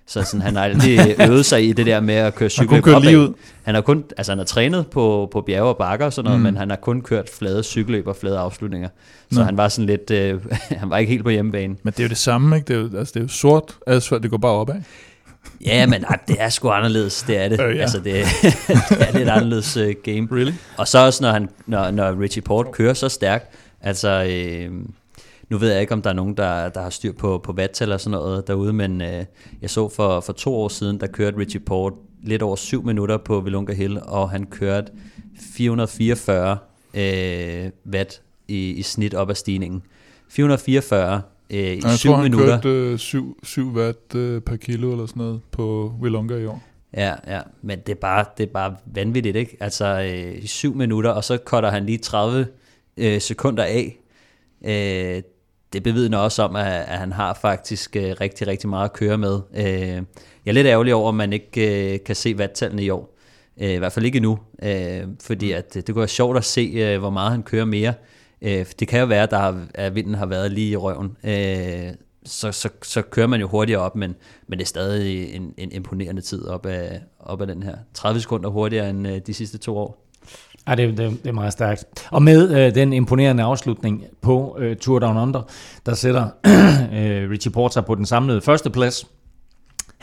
Så 0.07 0.23
sådan, 0.23 0.41
han 0.41 0.55
har 0.55 0.63
aldrig 0.63 0.99
øvet 1.27 1.45
sig 1.45 1.69
i 1.69 1.73
det 1.73 1.85
der 1.85 1.99
med 1.99 2.15
at 2.15 2.35
køre 2.35 2.49
cykelløb 2.49 2.87
opad. 2.87 3.01
Lige 3.01 3.19
ud. 3.19 3.33
Han 3.63 3.75
har 3.75 3.81
kun, 3.81 4.03
altså 4.17 4.31
han 4.31 4.37
har 4.37 4.45
trænet 4.45 4.87
på, 4.87 5.29
på 5.31 5.41
bjerge 5.41 5.69
og 5.69 5.77
bakker 5.77 6.05
og 6.05 6.13
sådan 6.13 6.25
noget, 6.25 6.39
mm. 6.39 6.43
men 6.43 6.57
han 6.57 6.69
har 6.69 6.77
kun 6.77 7.01
kørt 7.01 7.29
flade 7.29 7.63
cykelløb 7.63 8.07
og 8.07 8.15
flade 8.15 8.37
afslutninger. 8.37 8.89
Så 9.31 9.39
Nå. 9.39 9.45
han 9.45 9.57
var 9.57 9.67
sådan 9.67 9.85
lidt, 9.85 10.11
øh, 10.11 10.41
han 10.81 10.89
var 10.89 10.97
ikke 10.97 11.11
helt 11.11 11.23
på 11.23 11.29
hjemmebane. 11.29 11.75
Men 11.83 11.93
det 11.93 11.99
er 11.99 12.03
jo 12.03 12.09
det 12.09 12.17
samme, 12.17 12.55
ikke? 12.55 12.67
Det 12.67 12.75
er 12.75 12.79
jo, 12.79 12.97
altså, 12.97 13.11
det 13.13 13.19
er 13.19 13.23
jo 13.23 13.27
sort 13.27 13.77
asfalt, 13.87 14.23
det 14.23 14.31
går 14.31 14.37
bare 14.37 14.51
opad. 14.51 14.75
Ja, 15.65 15.85
men 15.85 16.01
nej, 16.01 16.19
det 16.27 16.35
er 16.39 16.49
sgu 16.49 16.69
anderledes, 16.69 17.23
det 17.23 17.37
er 17.37 17.49
det. 17.49 17.61
Øh, 17.61 17.75
ja. 17.75 17.81
Altså, 17.81 17.97
det, 17.97 18.05
det 18.89 19.07
er 19.09 19.17
lidt 19.17 19.29
anderledes 19.29 19.77
uh, 19.77 19.89
game. 20.03 20.27
Really? 20.31 20.53
Og 20.77 20.87
så 20.87 21.05
også, 21.05 21.23
når, 21.23 21.31
han, 21.31 21.49
når, 21.65 21.91
når 21.91 22.21
Richie 22.21 22.41
Port 22.41 22.71
kører 22.71 22.93
så 22.93 23.09
stærkt, 23.09 23.55
altså, 23.81 24.27
øh, 24.29 24.71
nu 25.49 25.57
ved 25.57 25.71
jeg 25.71 25.81
ikke, 25.81 25.93
om 25.93 26.01
der 26.01 26.09
er 26.09 26.13
nogen, 26.13 26.37
der, 26.37 26.69
der 26.69 26.81
har 26.81 26.89
styr 26.89 27.13
på, 27.13 27.41
på 27.43 27.53
vattal 27.53 27.91
og 27.91 28.01
sådan 28.01 28.19
noget 28.19 28.47
derude, 28.47 28.73
men 28.73 29.01
øh, 29.01 29.25
jeg 29.61 29.69
så 29.69 29.89
for, 29.89 30.19
for 30.19 30.33
to 30.33 30.55
år 30.55 30.67
siden, 30.67 30.99
der 30.99 31.07
kørte 31.07 31.37
Richie 31.37 31.59
Port 31.59 31.93
lidt 32.23 32.41
over 32.41 32.55
syv 32.55 32.85
minutter 32.85 33.17
på 33.17 33.39
Vilunga 33.39 33.73
Hill, 33.73 33.99
og 34.03 34.29
han 34.29 34.45
kørte 34.45 34.91
444 35.55 36.57
øh, 36.93 37.71
watt 37.93 38.21
i, 38.47 38.71
i 38.71 38.81
snit 38.81 39.13
op 39.13 39.29
ad 39.29 39.35
stigningen. 39.35 39.83
444 40.29 41.21
øh, 41.49 41.59
i 41.59 41.81
jeg 41.83 41.91
7 41.97 42.09
tror, 42.09 42.15
han 42.15 42.23
minutter. 42.23 42.61
kørte 42.61 42.69
øh, 42.69 42.97
7, 42.97 43.37
7 43.43 43.73
watt 43.75 44.15
øh, 44.15 44.41
per 44.41 44.55
kilo 44.55 44.91
eller 44.91 45.05
sådan 45.05 45.21
noget 45.23 45.41
på 45.51 45.93
Willunga 46.01 46.35
i 46.37 46.45
år. 46.45 46.63
Ja, 46.97 47.13
ja, 47.27 47.41
men 47.61 47.79
det 47.79 47.89
er 47.89 47.99
bare, 48.01 48.25
det 48.37 48.43
er 48.43 48.51
bare 48.53 48.75
vanvittigt, 48.85 49.35
ikke? 49.35 49.57
Altså 49.59 49.85
øh, 50.13 50.43
i 50.43 50.47
7 50.47 50.75
minutter, 50.75 51.09
og 51.11 51.23
så 51.23 51.37
cutter 51.45 51.69
han 51.71 51.85
lige 51.85 51.97
30 51.97 52.47
øh, 52.97 53.21
sekunder 53.21 53.63
af. 53.63 53.99
Øh, 54.65 55.21
det 55.73 55.83
bevidner 55.83 56.17
også 56.17 56.43
om, 56.43 56.55
at, 56.55 56.65
at 56.65 56.97
han 56.97 57.11
har 57.11 57.33
faktisk 57.41 57.95
øh, 57.95 58.15
rigtig, 58.21 58.47
rigtig 58.47 58.69
meget 58.69 58.85
at 58.85 58.93
køre 58.93 59.17
med. 59.17 59.39
Øh, 59.55 59.65
jeg 60.45 60.51
er 60.51 60.51
lidt 60.51 60.67
ærgerlig 60.67 60.93
over, 60.93 61.09
at 61.09 61.15
man 61.15 61.33
ikke 61.33 61.93
øh, 61.93 61.99
kan 62.05 62.15
se 62.15 62.37
vattallene 62.37 62.83
i 62.83 62.89
år. 62.89 63.17
Øh, 63.61 63.69
I 63.69 63.77
hvert 63.77 63.91
fald 63.91 64.05
ikke 64.05 64.19
nu, 64.19 64.39
øh, 64.63 65.01
fordi 65.21 65.51
at, 65.51 65.73
det 65.73 65.85
kunne 65.85 65.99
være 65.99 66.07
sjovt 66.07 66.37
at 66.37 66.43
se, 66.45 66.61
øh, 66.75 66.99
hvor 66.99 67.09
meget 67.09 67.31
han 67.31 67.43
kører 67.43 67.65
mere. 67.65 67.93
Øh, 68.43 68.65
det 68.79 68.87
kan 68.87 68.99
jo 68.99 69.05
være, 69.05 69.23
at, 69.23 69.31
der 69.31 69.37
har, 69.37 69.61
at 69.73 69.95
vinden 69.95 70.15
har 70.15 70.25
været 70.25 70.51
lige 70.51 70.71
i 70.71 70.75
røven. 70.75 71.17
Øh, 71.23 71.93
så, 72.25 72.51
så, 72.51 72.69
så 72.83 73.01
kører 73.01 73.27
man 73.27 73.39
jo 73.39 73.47
hurtigere 73.47 73.81
op, 73.81 73.95
men, 73.95 74.15
men 74.47 74.59
det 74.59 74.65
er 74.65 74.67
stadig 74.67 75.35
en, 75.35 75.53
en 75.57 75.71
imponerende 75.71 76.21
tid 76.21 76.45
op 76.45 76.65
af, 76.65 77.01
op 77.19 77.41
af 77.41 77.47
den 77.47 77.63
her. 77.63 77.75
30 77.93 78.21
sekunder 78.21 78.49
hurtigere 78.49 78.89
end 78.89 79.07
øh, 79.07 79.21
de 79.27 79.33
sidste 79.33 79.57
to 79.57 79.77
år. 79.77 79.99
Ja, 80.67 80.75
det, 80.75 80.97
det, 80.97 81.23
det 81.23 81.29
er 81.29 81.33
meget 81.33 81.53
stærkt. 81.53 81.85
Og 82.11 82.23
med 82.23 82.65
øh, 82.65 82.75
den 82.75 82.93
imponerende 82.93 83.43
afslutning 83.43 84.03
på 84.21 84.57
øh, 84.59 84.77
Tour 84.77 84.99
Down 84.99 85.17
Under, 85.17 85.41
der 85.85 85.93
sætter 85.93 86.27
øh, 86.97 87.29
Richie 87.29 87.51
Porter 87.51 87.81
på 87.81 87.95
den 87.95 88.05
samlede 88.05 88.41
første 88.41 88.69
plads 88.69 89.05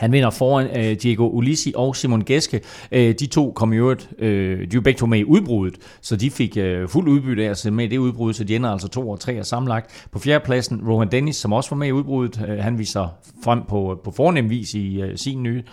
han 0.01 0.11
vinder 0.11 0.29
foran 0.29 0.67
øh, 0.77 0.95
Diego 0.95 1.29
Ulisi 1.29 1.73
og 1.75 1.95
Simon 1.95 2.21
Geske. 2.25 2.61
Øh, 2.91 3.15
de 3.19 3.25
to 3.25 3.51
kom 3.51 3.73
i 3.73 3.75
øvrigt, 3.75 4.09
øh, 4.19 4.71
de 4.71 4.77
var 4.77 4.81
begge 4.81 4.97
to 4.97 5.05
med 5.05 5.19
i 5.19 5.23
udbruddet, 5.23 5.77
så 6.01 6.15
de 6.15 6.31
fik 6.31 6.57
øh, 6.57 6.89
fuld 6.89 7.07
udbytte 7.07 7.45
af 7.45 7.49
at 7.49 7.73
med 7.73 7.85
i 7.85 7.87
det 7.87 7.97
udbrud, 7.97 8.33
så 8.33 8.43
de 8.43 8.55
ender 8.55 8.69
altså 8.69 8.87
to 8.87 9.09
og 9.09 9.19
tre 9.19 9.39
og 9.39 9.45
sammenlagt. 9.45 10.07
På 10.11 10.19
fjerdepladsen, 10.19 10.81
Rohan 10.87 11.11
Dennis, 11.11 11.35
som 11.35 11.53
også 11.53 11.69
var 11.69 11.77
med 11.77 11.87
i 11.87 11.91
udbruddet, 11.91 12.45
øh, 12.49 12.57
han 12.57 12.77
viser 12.77 13.07
frem 13.43 13.61
på, 13.69 13.91
øh, 13.91 13.97
på 14.03 14.11
fornem 14.11 14.49
vis 14.49 14.73
i 14.73 15.01
øh, 15.01 15.17
sin 15.17 15.43
nye 15.43 15.63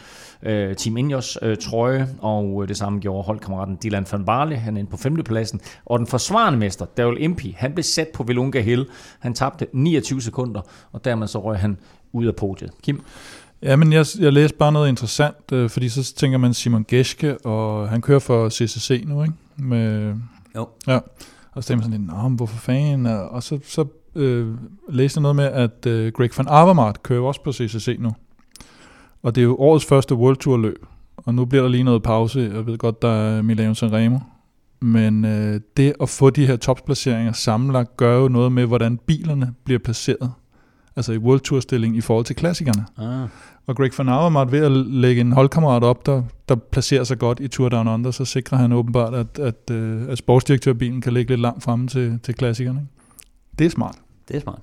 øh, 0.42 0.76
Team 0.76 0.96
Ineos 0.96 1.38
øh, 1.42 1.56
trøje, 1.56 2.08
og 2.18 2.62
øh, 2.62 2.68
det 2.68 2.76
samme 2.76 2.98
gjorde 2.98 3.22
holdkammeraten 3.22 3.78
Dylan 3.82 4.06
van 4.12 4.24
Barle, 4.24 4.56
han 4.56 4.76
er 4.76 4.84
på 4.84 4.96
femtepladsen. 4.96 5.60
Og 5.84 5.98
den 5.98 6.06
forsvarende 6.06 6.58
mester, 6.58 6.84
Daryl 6.84 7.22
Impey, 7.22 7.54
han 7.56 7.72
blev 7.72 7.82
sat 7.82 8.08
på 8.14 8.22
Velunga 8.22 8.60
Hill. 8.60 8.86
Han 9.18 9.34
tabte 9.34 9.66
29 9.72 10.22
sekunder, 10.22 10.60
og 10.92 11.04
dermed 11.04 11.26
så 11.26 11.38
røg 11.44 11.58
han 11.58 11.78
ud 12.12 12.26
af 12.26 12.36
podiet. 12.36 12.70
Kim? 12.82 13.02
Ja, 13.62 13.76
men 13.76 13.92
jeg, 13.92 14.06
jeg 14.18 14.32
læste 14.32 14.56
bare 14.56 14.72
noget 14.72 14.88
interessant, 14.88 15.52
øh, 15.52 15.70
fordi 15.70 15.88
så 15.88 16.14
tænker 16.14 16.38
man 16.38 16.54
Simon 16.54 16.84
Geske, 16.88 17.46
og 17.46 17.88
han 17.88 18.00
kører 18.00 18.18
for 18.18 18.48
CCC 18.48 19.04
nu, 19.06 19.22
ikke? 19.22 19.34
Med, 19.56 20.14
jo. 20.56 20.68
Ja, 20.86 20.98
og 21.52 21.64
så 21.64 21.68
tænker 21.68 21.84
man 21.84 21.92
sådan 21.92 22.06
lidt, 22.06 22.22
Nå, 22.22 22.28
hvorfor 22.28 22.58
fanden? 22.58 23.06
Og 23.06 23.42
så, 23.42 23.58
så 23.64 23.84
øh, 24.14 24.54
læste 24.88 25.18
jeg 25.18 25.22
noget 25.22 25.36
med, 25.36 25.44
at 25.44 25.86
øh, 25.86 26.12
Greg 26.12 26.30
van 26.36 26.46
Avermaet 26.48 27.02
kører 27.02 27.22
også 27.22 27.42
på 27.42 27.52
CCC 27.52 27.96
nu. 27.98 28.12
Og 29.22 29.34
det 29.34 29.40
er 29.40 29.44
jo 29.44 29.56
årets 29.56 29.84
første 29.84 30.14
World 30.14 30.36
Tour 30.36 30.56
løb, 30.56 30.86
og 31.16 31.34
nu 31.34 31.44
bliver 31.44 31.62
der 31.62 31.70
lige 31.70 31.84
noget 31.84 32.02
pause. 32.02 32.50
Jeg 32.54 32.66
ved 32.66 32.78
godt, 32.78 33.02
der 33.02 33.08
er 33.08 33.42
Milano 33.42 33.74
Sanremo. 33.74 34.18
Men 34.80 35.24
øh, 35.24 35.60
det 35.76 35.92
at 36.00 36.08
få 36.08 36.30
de 36.30 36.46
her 36.46 36.56
topsplaceringer 36.56 37.32
sammenlagt, 37.32 37.96
gør 37.96 38.18
jo 38.18 38.28
noget 38.28 38.52
med, 38.52 38.66
hvordan 38.66 38.96
bilerne 38.96 39.54
bliver 39.64 39.78
placeret 39.78 40.32
altså 40.98 41.12
i 41.12 41.18
World 41.18 41.40
Tour 41.40 41.60
stilling 41.60 41.96
i 41.96 42.00
forhold 42.00 42.24
til 42.24 42.36
klassikerne. 42.36 42.86
Ah. 42.98 43.28
Og 43.66 43.76
Greg 43.76 43.90
van 43.98 44.08
Avermaet 44.08 44.52
ved 44.52 44.64
at 44.64 44.72
lægge 44.72 45.20
en 45.20 45.32
holdkammerat 45.32 45.84
op, 45.84 46.06
der, 46.06 46.22
der 46.48 46.54
placerer 46.54 47.04
sig 47.04 47.18
godt 47.18 47.40
i 47.40 47.48
Tour 47.48 47.68
Down 47.68 47.88
Under, 47.88 48.10
så 48.10 48.24
sikrer 48.24 48.58
han 48.58 48.72
åbenbart, 48.72 49.14
at, 49.14 49.38
at, 49.38 49.70
øh, 49.70 50.08
at 50.08 50.18
sportsdirektørbilen 50.18 51.00
kan 51.00 51.12
ligge 51.12 51.30
lidt 51.32 51.40
langt 51.40 51.62
fremme 51.62 51.88
til, 51.88 52.20
til 52.22 52.34
klassikerne. 52.34 52.86
Det 53.58 53.64
er 53.64 53.70
smart. 53.70 53.96
Det 54.28 54.36
er 54.36 54.40
smart. 54.40 54.60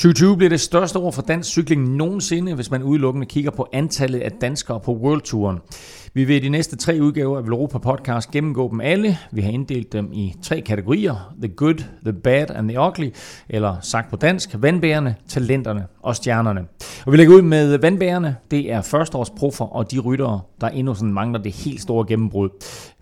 2020 0.00 0.36
bliver 0.36 0.48
det 0.48 0.60
største 0.60 0.98
år 0.98 1.10
for 1.10 1.22
dansk 1.22 1.50
cykling 1.50 1.96
nogensinde, 1.96 2.54
hvis 2.54 2.70
man 2.70 2.82
udelukkende 2.82 3.26
kigger 3.26 3.50
på 3.50 3.68
antallet 3.72 4.20
af 4.20 4.32
danskere 4.32 4.80
på 4.80 4.92
World 4.92 5.20
Touren. 5.20 5.58
Vi 6.14 6.24
vil 6.24 6.36
i 6.36 6.38
de 6.38 6.48
næste 6.48 6.76
tre 6.76 6.98
udgaver 7.00 7.38
af 7.38 7.42
Europa 7.42 7.78
Podcast 7.78 8.30
gennemgå 8.30 8.70
dem 8.70 8.80
alle. 8.80 9.18
Vi 9.32 9.40
har 9.40 9.50
inddelt 9.50 9.92
dem 9.92 10.12
i 10.12 10.34
tre 10.42 10.60
kategorier. 10.60 11.34
The 11.42 11.48
Good, 11.48 11.84
The 12.04 12.12
Bad 12.12 12.50
and 12.50 12.68
The 12.68 12.80
Ugly, 12.80 13.10
eller 13.48 13.76
sagt 13.80 14.10
på 14.10 14.16
dansk, 14.16 14.50
vandbærerne, 14.58 15.14
talenterne 15.28 15.86
og 16.02 16.16
stjernerne. 16.16 16.60
Og 17.06 17.12
vi 17.12 17.16
lægger 17.16 17.34
ud 17.34 17.42
med 17.42 17.78
vandbærerne. 17.78 18.36
Det 18.50 18.72
er 18.72 18.82
førsteårsproffer 18.82 19.64
og 19.64 19.90
de 19.90 19.98
ryttere, 19.98 20.40
der 20.60 20.68
endnu 20.68 20.94
sådan 20.94 21.12
mangler 21.12 21.42
det 21.42 21.52
helt 21.52 21.80
store 21.80 22.06
gennembrud. 22.08 22.48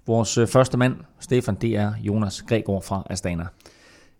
Vores 0.07 0.39
øh, 0.39 0.47
første 0.47 0.79
mand, 0.79 0.95
Stefan, 1.21 1.55
det 1.55 1.77
er 1.77 1.93
Jonas 2.03 2.43
Gregor 2.43 2.81
fra 2.81 3.07
Astana. 3.11 3.45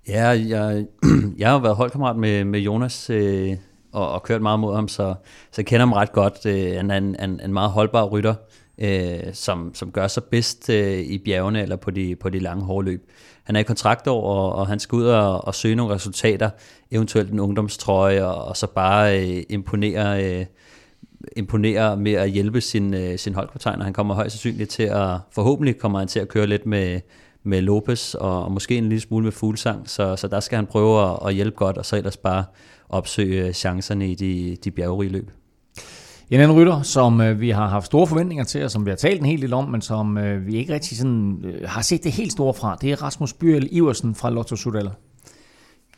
Ja, 0.09 0.29
jeg, 0.29 0.87
jeg 1.39 1.51
har 1.51 1.59
været 1.59 1.77
holdkammerat 1.77 2.17
med, 2.17 2.45
med 2.45 2.61
Jonas 2.61 3.11
øh, 3.11 3.57
og, 3.93 4.13
og 4.13 4.23
kørt 4.23 4.43
meget 4.43 4.61
mod 4.61 4.75
ham, 4.75 4.89
så, 4.89 5.15
så 5.51 5.55
jeg 5.61 5.67
kender 5.67 5.87
ham 5.87 5.93
ret 5.93 6.13
godt. 6.13 6.47
Øh, 6.47 6.77
han 6.77 6.91
er 6.91 6.97
en, 6.97 7.17
en, 7.21 7.41
en 7.45 7.53
meget 7.53 7.71
holdbar 7.71 8.05
rytter, 8.05 8.35
øh, 8.79 9.21
som, 9.33 9.75
som 9.75 9.93
gør 9.93 10.07
sig 10.07 10.25
bedst 10.25 10.71
øh, 10.71 10.99
i 10.99 11.19
bjergene 11.19 11.63
eller 11.63 11.77
på 11.77 11.91
de, 11.91 12.17
på 12.17 12.29
de 12.29 12.39
lange 12.39 12.65
hårløb. 12.65 13.11
Han 13.45 13.57
er 13.57 13.61
i 13.61 13.63
kontraktår, 13.63 14.23
og, 14.23 14.53
og 14.53 14.67
han 14.67 14.79
skal 14.79 14.97
ud 14.97 15.05
og, 15.05 15.45
og 15.45 15.55
søge 15.55 15.75
nogle 15.75 15.95
resultater, 15.95 16.51
eventuelt 16.91 17.31
en 17.31 17.41
ungdomstrøje, 17.41 18.25
og, 18.25 18.45
og 18.45 18.57
så 18.57 18.67
bare 18.67 19.21
øh, 19.21 19.43
imponere, 19.49 20.25
øh, 20.25 20.47
imponere 21.37 21.97
med 21.97 22.13
at 22.13 22.31
hjælpe 22.31 22.61
sin, 22.61 22.95
øh, 22.95 23.19
sin 23.19 23.35
holdkaptajn, 23.35 23.79
og 23.79 23.85
han 23.85 23.93
kommer 23.93 24.15
højst 24.15 24.33
sandsynligt 24.33 24.71
til 24.71 24.83
at, 24.83 25.19
forhåbentlig 25.31 25.79
kommer 25.79 25.99
han 25.99 26.09
til 26.09 26.21
at 26.21 26.29
køre 26.29 26.47
lidt 26.47 26.67
med, 26.67 27.01
med 27.49 27.63
Lopez, 27.63 28.15
og, 28.15 28.45
og 28.45 28.53
måske 28.53 28.79
en 28.79 28.89
lille 28.89 29.01
smule 29.01 29.25
med 29.25 29.33
Fuglsang, 29.33 29.91
så, 29.91 30.17
så 30.17 30.29
der 30.29 30.41
skal 30.41 30.57
han 30.57 30.67
prøve 30.67 31.11
at, 31.11 31.19
at 31.27 31.35
hjælpe 31.35 31.57
godt, 31.57 31.79
og 31.79 31.87
så 31.87 31.97
ellers 31.97 32.17
bare 32.17 32.45
opsøge 32.89 33.53
chancerne 33.53 34.09
i 34.09 34.15
de, 34.15 34.57
de 34.65 34.71
bjergerige 34.71 35.13
løb. 35.13 35.31
En 36.31 36.41
anden 36.41 36.57
rytter, 36.57 36.83
som 36.83 37.21
øh, 37.21 37.41
vi 37.41 37.51
har 37.51 37.69
haft 37.69 37.87
store 37.87 38.07
forventninger 38.07 38.45
til, 38.45 38.65
og 38.65 38.71
som 38.71 38.85
vi 38.85 38.91
har 38.91 38.97
talt 38.97 39.21
en 39.21 39.27
hel 39.27 39.43
del 39.43 39.53
om, 39.53 39.65
men 39.65 39.83
som 39.83 40.19
øh, 40.19 40.47
vi 40.47 40.57
ikke 40.57 40.75
rigtig 40.75 40.99
sådan, 40.99 41.45
øh, 41.45 41.69
har 41.69 41.83
set 41.83 42.05
det 42.05 42.13
helt 42.13 42.33
store 42.33 42.55
fra, 42.55 42.77
det 42.81 42.93
er 42.93 43.03
Rasmus 43.03 43.33
Byrel 43.33 43.69
Iversen 43.71 44.15
fra 44.15 44.31
Lotto 44.31 44.57
Sudal. 44.57 44.91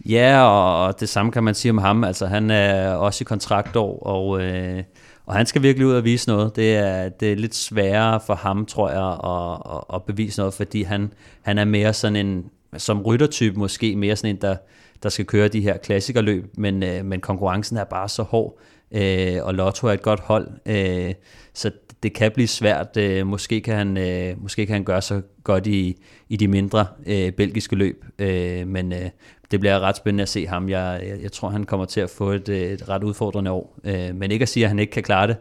Ja, 0.06 0.42
og 0.42 1.00
det 1.00 1.08
samme 1.08 1.32
kan 1.32 1.44
man 1.44 1.54
sige 1.54 1.72
om 1.72 1.78
ham. 1.78 2.04
Altså, 2.04 2.26
han 2.26 2.50
er 2.50 2.94
også 2.94 3.22
i 3.22 3.24
kontraktår, 3.24 3.98
og, 3.98 4.42
øh, 4.42 4.82
og 5.30 5.36
han 5.36 5.46
skal 5.46 5.62
virkelig 5.62 5.86
ud 5.86 5.92
og 5.92 6.04
vise 6.04 6.28
noget. 6.28 6.56
Det 6.56 6.76
er, 6.76 7.08
det 7.08 7.32
er 7.32 7.36
lidt 7.36 7.54
sværere 7.54 8.20
for 8.26 8.34
ham, 8.34 8.66
tror 8.66 8.90
jeg, 8.90 9.18
at, 9.24 9.76
at, 9.76 9.94
at 9.94 10.02
bevise 10.04 10.40
noget, 10.40 10.54
fordi 10.54 10.82
han, 10.82 11.12
han 11.42 11.58
er 11.58 11.64
mere 11.64 11.92
sådan 11.92 12.16
en, 12.16 12.44
som 12.76 13.02
ryttertype 13.02 13.58
måske, 13.58 13.96
mere 13.96 14.16
sådan 14.16 14.36
en, 14.36 14.40
der, 14.40 14.56
der 15.02 15.08
skal 15.08 15.24
køre 15.24 15.48
de 15.48 15.60
her 15.60 15.76
klassikerløb, 15.76 16.58
men, 16.58 16.82
øh, 16.82 17.04
men 17.04 17.20
konkurrencen 17.20 17.76
er 17.76 17.84
bare 17.84 18.08
så 18.08 18.22
hård, 18.22 18.58
øh, 18.92 19.36
og 19.42 19.54
Lotto 19.54 19.86
er 19.86 19.92
et 19.92 20.02
godt 20.02 20.20
hold, 20.20 20.48
øh, 20.66 21.14
så 21.54 21.70
det 22.02 22.12
kan 22.12 22.32
blive 22.32 22.48
svært. 22.48 22.96
Øh, 22.96 23.26
måske, 23.26 23.60
kan 23.60 23.76
han, 23.76 23.96
øh, 23.96 24.42
måske 24.42 24.66
kan 24.66 24.72
han 24.72 24.84
gøre 24.84 25.02
så 25.02 25.22
godt 25.44 25.66
i, 25.66 25.96
i 26.28 26.36
de 26.36 26.48
mindre 26.48 26.86
øh, 27.06 27.32
belgiske 27.32 27.76
løb, 27.76 28.04
øh, 28.18 28.68
men 28.68 28.92
øh, 28.92 29.10
det 29.50 29.60
bliver 29.60 29.80
ret 29.80 29.96
spændende 29.96 30.22
at 30.22 30.28
se 30.28 30.46
ham. 30.46 30.68
Jeg, 30.68 31.00
jeg, 31.06 31.22
jeg 31.22 31.32
tror, 31.32 31.48
han 31.48 31.64
kommer 31.64 31.86
til 31.86 32.00
at 32.00 32.10
få 32.10 32.30
et, 32.30 32.48
et 32.48 32.88
ret 32.88 33.04
udfordrende 33.04 33.50
år, 33.50 33.78
øh, 33.84 34.14
men 34.14 34.30
ikke 34.30 34.42
at 34.42 34.48
sige, 34.48 34.64
at 34.64 34.70
han 34.70 34.78
ikke 34.78 34.92
kan 34.92 35.02
klare 35.02 35.26
det. 35.26 35.36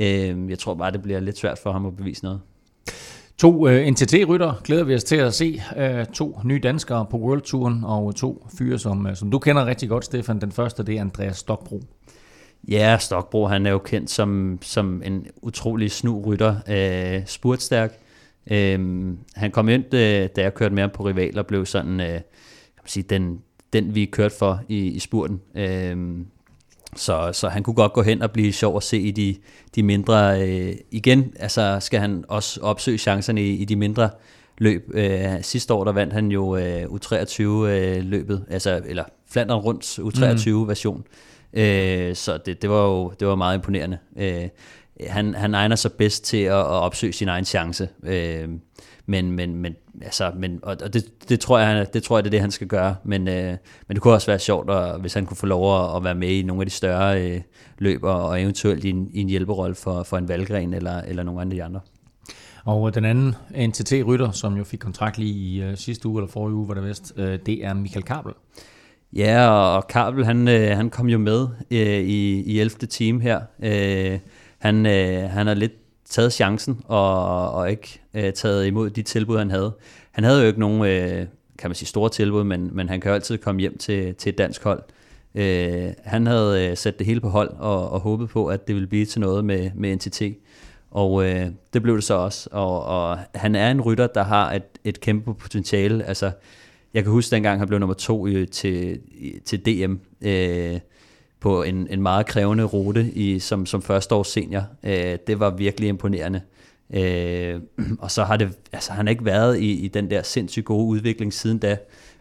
Øh, 0.00 0.50
jeg 0.50 0.58
tror 0.58 0.74
bare, 0.74 0.90
det 0.90 1.02
bliver 1.02 1.20
lidt 1.20 1.38
svært 1.38 1.58
for 1.58 1.72
ham 1.72 1.86
at 1.86 1.96
bevise 1.96 2.24
noget. 2.24 2.40
To 3.38 3.66
uh, 3.66 3.72
NTT-rytter 3.72 4.60
glæder 4.64 4.84
vi 4.84 4.94
os 4.94 5.04
til 5.04 5.16
at 5.16 5.34
se. 5.34 5.62
Uh, 5.76 6.12
to 6.12 6.38
nye 6.44 6.60
danskere 6.62 7.06
på 7.10 7.16
World 7.16 7.40
Touren, 7.40 7.84
og 7.84 8.14
to 8.14 8.46
fyre, 8.58 8.78
som, 8.78 9.06
uh, 9.06 9.14
som 9.14 9.30
du 9.30 9.38
kender 9.38 9.66
rigtig 9.66 9.88
godt, 9.88 10.04
Stefan. 10.04 10.40
Den 10.40 10.52
første, 10.52 10.82
det 10.82 10.96
er 10.96 11.00
Andreas 11.00 11.36
Stokbro. 11.36 11.82
Ja, 12.68 12.96
Stokbro, 13.00 13.46
han 13.46 13.66
er 13.66 13.70
jo 13.70 13.78
kendt 13.78 14.10
som, 14.10 14.58
som 14.62 15.02
en 15.04 15.26
utrolig 15.42 15.90
snu 15.90 16.22
rytter, 16.26 16.54
uh, 16.68 17.26
spurtstærk. 17.26 17.98
Uh, 18.50 18.56
han 19.34 19.50
kom 19.52 19.68
ind, 19.68 19.84
uh, 19.84 20.00
da 20.00 20.28
jeg 20.36 20.54
kørte 20.54 20.74
med 20.74 20.82
ham 20.82 20.90
på 20.94 21.06
rival, 21.06 21.38
og 21.38 21.46
blev 21.46 21.66
sådan, 21.66 22.00
uh, 22.00 22.06
sige, 22.86 23.02
den, 23.02 23.40
den 23.72 23.94
vi 23.94 24.04
kørte 24.04 24.34
for 24.38 24.60
i, 24.68 24.78
i 24.78 24.98
spurten. 24.98 25.40
Uh, 25.54 26.24
så, 26.96 27.30
så 27.32 27.48
han 27.48 27.62
kunne 27.62 27.74
godt 27.74 27.92
gå 27.92 28.02
hen 28.02 28.22
og 28.22 28.30
blive 28.30 28.52
sjov 28.52 28.76
at 28.76 28.82
se 28.82 28.98
i 28.98 29.10
de, 29.10 29.36
de 29.74 29.82
mindre... 29.82 30.48
Øh, 30.48 30.74
igen, 30.90 31.32
altså 31.38 31.78
skal 31.80 32.00
han 32.00 32.24
også 32.28 32.60
opsøge 32.60 32.98
chancerne 32.98 33.42
i, 33.42 33.56
i 33.56 33.64
de 33.64 33.76
mindre 33.76 34.10
løb. 34.58 34.90
Øh, 34.94 35.42
sidste 35.42 35.74
år, 35.74 35.84
der 35.84 35.92
vandt 35.92 36.12
han 36.12 36.30
jo 36.30 36.56
øh, 36.56 36.82
U23-løbet, 36.82 38.44
øh, 38.48 38.54
altså, 38.54 38.80
eller 38.86 39.04
Flandern 39.30 39.58
rundt 39.58 39.98
U23-version. 39.98 41.04
Mm. 41.52 41.60
Øh, 41.60 42.16
så 42.16 42.38
det, 42.46 42.62
det 42.62 42.70
var 42.70 42.86
jo 42.86 43.12
det 43.20 43.28
var 43.28 43.34
meget 43.34 43.54
imponerende. 43.54 43.98
Øh, 44.16 44.48
han, 45.08 45.34
han 45.34 45.54
egner 45.54 45.76
sig 45.76 45.92
bedst 45.92 46.24
til 46.24 46.42
at, 46.42 46.58
at 46.58 46.66
opsøge 46.66 47.12
sin 47.12 47.28
egen 47.28 47.44
chance. 47.44 47.88
Øh, 48.02 48.48
men, 49.10 49.32
men, 49.32 49.54
men, 49.54 49.76
altså, 50.02 50.32
men 50.36 50.60
og 50.62 50.92
det, 50.92 51.28
det, 51.28 51.40
tror 51.40 51.58
jeg, 51.58 51.94
det 51.94 52.02
tror 52.02 52.16
jeg, 52.16 52.24
det 52.24 52.28
er 52.28 52.30
det, 52.30 52.40
han 52.40 52.50
skal 52.50 52.66
gøre. 52.66 52.96
Men, 53.04 53.28
øh, 53.28 53.56
men 53.88 53.94
det 53.94 54.00
kunne 54.00 54.14
også 54.14 54.26
være 54.26 54.38
sjovt, 54.38 54.70
at, 54.70 55.00
hvis 55.00 55.14
han 55.14 55.26
kunne 55.26 55.36
få 55.36 55.46
lov 55.46 55.84
at, 55.84 55.96
at 55.96 56.04
være 56.04 56.14
med 56.14 56.28
i 56.28 56.42
nogle 56.42 56.62
af 56.62 56.66
de 56.66 56.72
større 56.72 57.22
øh, 57.22 57.40
løb, 57.78 58.02
og, 58.02 58.28
og 58.28 58.42
eventuelt 58.42 58.84
i 58.84 58.90
en, 58.90 59.10
i 59.12 59.20
en 59.20 59.28
hjælperolle 59.28 59.74
for, 59.74 60.02
for 60.02 60.16
en 60.16 60.28
valgren 60.28 60.74
eller, 60.74 61.00
eller 61.00 61.22
nogle 61.22 61.42
af 61.42 61.50
de 61.50 61.64
andre. 61.64 61.80
Og 62.64 62.94
den 62.94 63.04
anden 63.04 63.34
NTT-rytter, 63.68 64.30
som 64.30 64.56
jo 64.56 64.64
fik 64.64 64.78
kontrakt 64.78 65.18
lige 65.18 65.32
i 65.32 65.70
uh, 65.70 65.76
sidste 65.76 66.08
uge, 66.08 66.20
eller 66.20 66.30
forrige 66.30 66.54
uge, 66.54 66.68
var 66.68 66.74
det 66.74 66.84
vist, 66.84 67.12
uh, 67.16 67.24
det 67.24 67.64
er 67.64 67.74
Michael 67.74 68.04
Kabel. 68.04 68.32
Ja, 69.12 69.48
og 69.48 69.86
Kabel, 69.86 70.24
han, 70.24 70.48
øh, 70.48 70.76
han 70.76 70.90
kom 70.90 71.08
jo 71.08 71.18
med 71.18 71.48
øh, 71.70 72.00
i, 72.00 72.40
i 72.40 72.60
11. 72.60 72.78
team 72.78 73.20
her. 73.20 73.40
Øh, 73.62 74.18
han, 74.58 74.86
øh, 74.86 75.30
han 75.30 75.48
er 75.48 75.54
lidt 75.54 75.79
taget 76.10 76.32
chancen 76.32 76.80
og, 76.84 77.52
og 77.52 77.70
ikke 77.70 78.00
øh, 78.14 78.32
taget 78.32 78.66
imod 78.66 78.90
de 78.90 79.02
tilbud, 79.02 79.38
han 79.38 79.50
havde. 79.50 79.72
Han 80.12 80.24
havde 80.24 80.40
jo 80.40 80.46
ikke 80.46 80.60
nogen, 80.60 80.84
øh, 80.84 81.26
kan 81.58 81.70
man 81.70 81.74
sige, 81.74 81.88
store 81.88 82.10
tilbud, 82.10 82.44
men, 82.44 82.70
men 82.72 82.88
han 82.88 83.00
kan 83.00 83.08
jo 83.08 83.14
altid 83.14 83.38
komme 83.38 83.60
hjem 83.60 83.78
til, 83.78 84.14
til 84.14 84.30
et 84.30 84.38
dansk 84.38 84.64
hold. 84.64 84.82
Øh, 85.34 85.88
han 86.04 86.26
havde 86.26 86.70
øh, 86.70 86.76
sat 86.76 86.98
det 86.98 87.06
hele 87.06 87.20
på 87.20 87.28
hold 87.28 87.50
og, 87.58 87.90
og 87.90 88.00
håbet 88.00 88.28
på, 88.28 88.46
at 88.46 88.66
det 88.66 88.74
ville 88.74 88.88
blive 88.88 89.06
til 89.06 89.20
noget 89.20 89.44
med, 89.44 89.70
med 89.74 89.96
NTT. 89.96 90.22
Og 90.90 91.24
øh, 91.24 91.46
det 91.72 91.82
blev 91.82 91.96
det 91.96 92.04
så 92.04 92.14
også. 92.14 92.48
Og, 92.52 92.84
og 92.84 93.18
han 93.34 93.54
er 93.54 93.70
en 93.70 93.80
rytter, 93.80 94.06
der 94.06 94.22
har 94.22 94.52
et, 94.52 94.62
et 94.84 95.00
kæmpe 95.00 95.34
potentiale. 95.34 96.04
Altså, 96.04 96.30
jeg 96.94 97.02
kan 97.02 97.12
huske 97.12 97.34
dengang, 97.34 97.58
han 97.58 97.68
blev 97.68 97.78
nummer 97.78 97.94
to 97.94 98.26
øh, 98.26 98.48
til, 98.48 99.00
til 99.44 99.66
DM. 99.66 99.94
Øh, 100.20 100.80
på 101.40 101.62
en, 101.62 101.86
en 101.90 102.02
meget 102.02 102.26
krævende 102.26 102.64
rute 102.64 103.10
i, 103.12 103.38
som, 103.38 103.66
som 103.66 103.82
første 103.82 104.14
års 104.14 104.28
senior. 104.28 104.64
Øh, 104.82 105.18
det 105.26 105.40
var 105.40 105.50
virkelig 105.50 105.88
imponerende. 105.88 106.40
Øh, 106.94 107.60
og 108.04 108.10
så 108.10 108.24
har 108.24 108.36
det, 108.36 108.52
altså 108.72 108.92
han 108.92 109.06
har 109.06 109.10
ikke 109.10 109.24
været 109.24 109.58
i, 109.58 109.84
i 109.84 109.88
den 109.88 110.10
der 110.10 110.22
sindssygt 110.22 110.66
gode 110.66 110.86
udvikling 110.86 111.32
siden 111.32 111.58
da, 111.58 111.76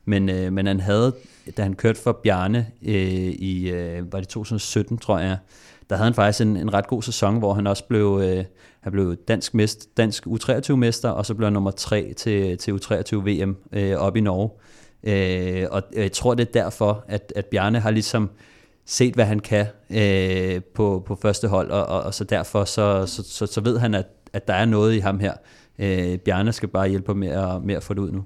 men, 0.05 0.29
øh, 0.29 0.53
men 0.53 0.67
han 0.67 0.79
havde, 0.79 1.15
da 1.57 1.63
han 1.63 1.73
kørte 1.73 1.99
for 1.99 2.11
Bjarne 2.11 2.67
øh, 2.85 2.95
i, 2.95 3.69
øh, 3.69 4.13
var 4.13 4.19
det 4.19 4.27
2017, 4.27 4.97
tror 4.97 5.19
jeg, 5.19 5.37
der 5.89 5.95
havde 5.95 6.05
han 6.05 6.13
faktisk 6.13 6.41
en, 6.41 6.57
en 6.57 6.73
ret 6.73 6.87
god 6.87 7.03
sæson, 7.03 7.39
hvor 7.39 7.53
han 7.53 7.67
også 7.67 7.83
blev, 7.83 8.21
øh, 8.23 8.45
han 8.81 8.91
blev 8.91 9.15
dansk, 9.15 9.53
mest, 9.53 9.97
dansk 9.97 10.27
U23-mester, 10.27 11.09
og 11.09 11.25
så 11.25 11.33
blev 11.33 11.45
han 11.45 11.53
nummer 11.53 11.71
3 11.71 12.13
til, 12.17 12.57
til 12.57 12.71
U23-VM 12.71 13.55
øh, 13.71 13.95
op 13.95 14.15
i 14.15 14.21
Norge. 14.21 14.49
Øh, 15.03 15.67
og 15.71 15.83
jeg 15.95 16.11
tror, 16.11 16.33
det 16.33 16.47
er 16.47 16.51
derfor, 16.51 17.05
at, 17.07 17.33
at 17.35 17.45
Bjarne 17.45 17.79
har 17.79 17.91
ligesom 17.91 18.29
set, 18.89 19.13
hvad 19.13 19.25
han 19.25 19.39
kan 19.39 19.65
øh, 19.89 20.61
på, 20.75 21.03
på 21.05 21.15
første 21.21 21.47
hold, 21.47 21.71
og, 21.71 21.85
og, 21.85 22.01
og 22.01 22.13
så 22.13 22.23
derfor 22.23 22.65
så, 22.65 23.05
så, 23.05 23.23
så, 23.23 23.45
så 23.45 23.61
ved 23.61 23.79
han, 23.79 23.93
at, 23.93 24.05
at 24.33 24.47
der 24.47 24.53
er 24.53 24.65
noget 24.65 24.95
i 24.95 24.99
ham 24.99 25.19
her. 25.19 25.33
Øh, 25.79 26.17
Bjarne 26.17 26.53
skal 26.53 26.69
bare 26.69 26.89
hjælpe 26.89 27.15
med 27.15 27.27
at, 27.27 27.63
med 27.63 27.75
at 27.75 27.83
få 27.83 27.93
det 27.93 28.01
ud 28.01 28.11
nu. 28.11 28.23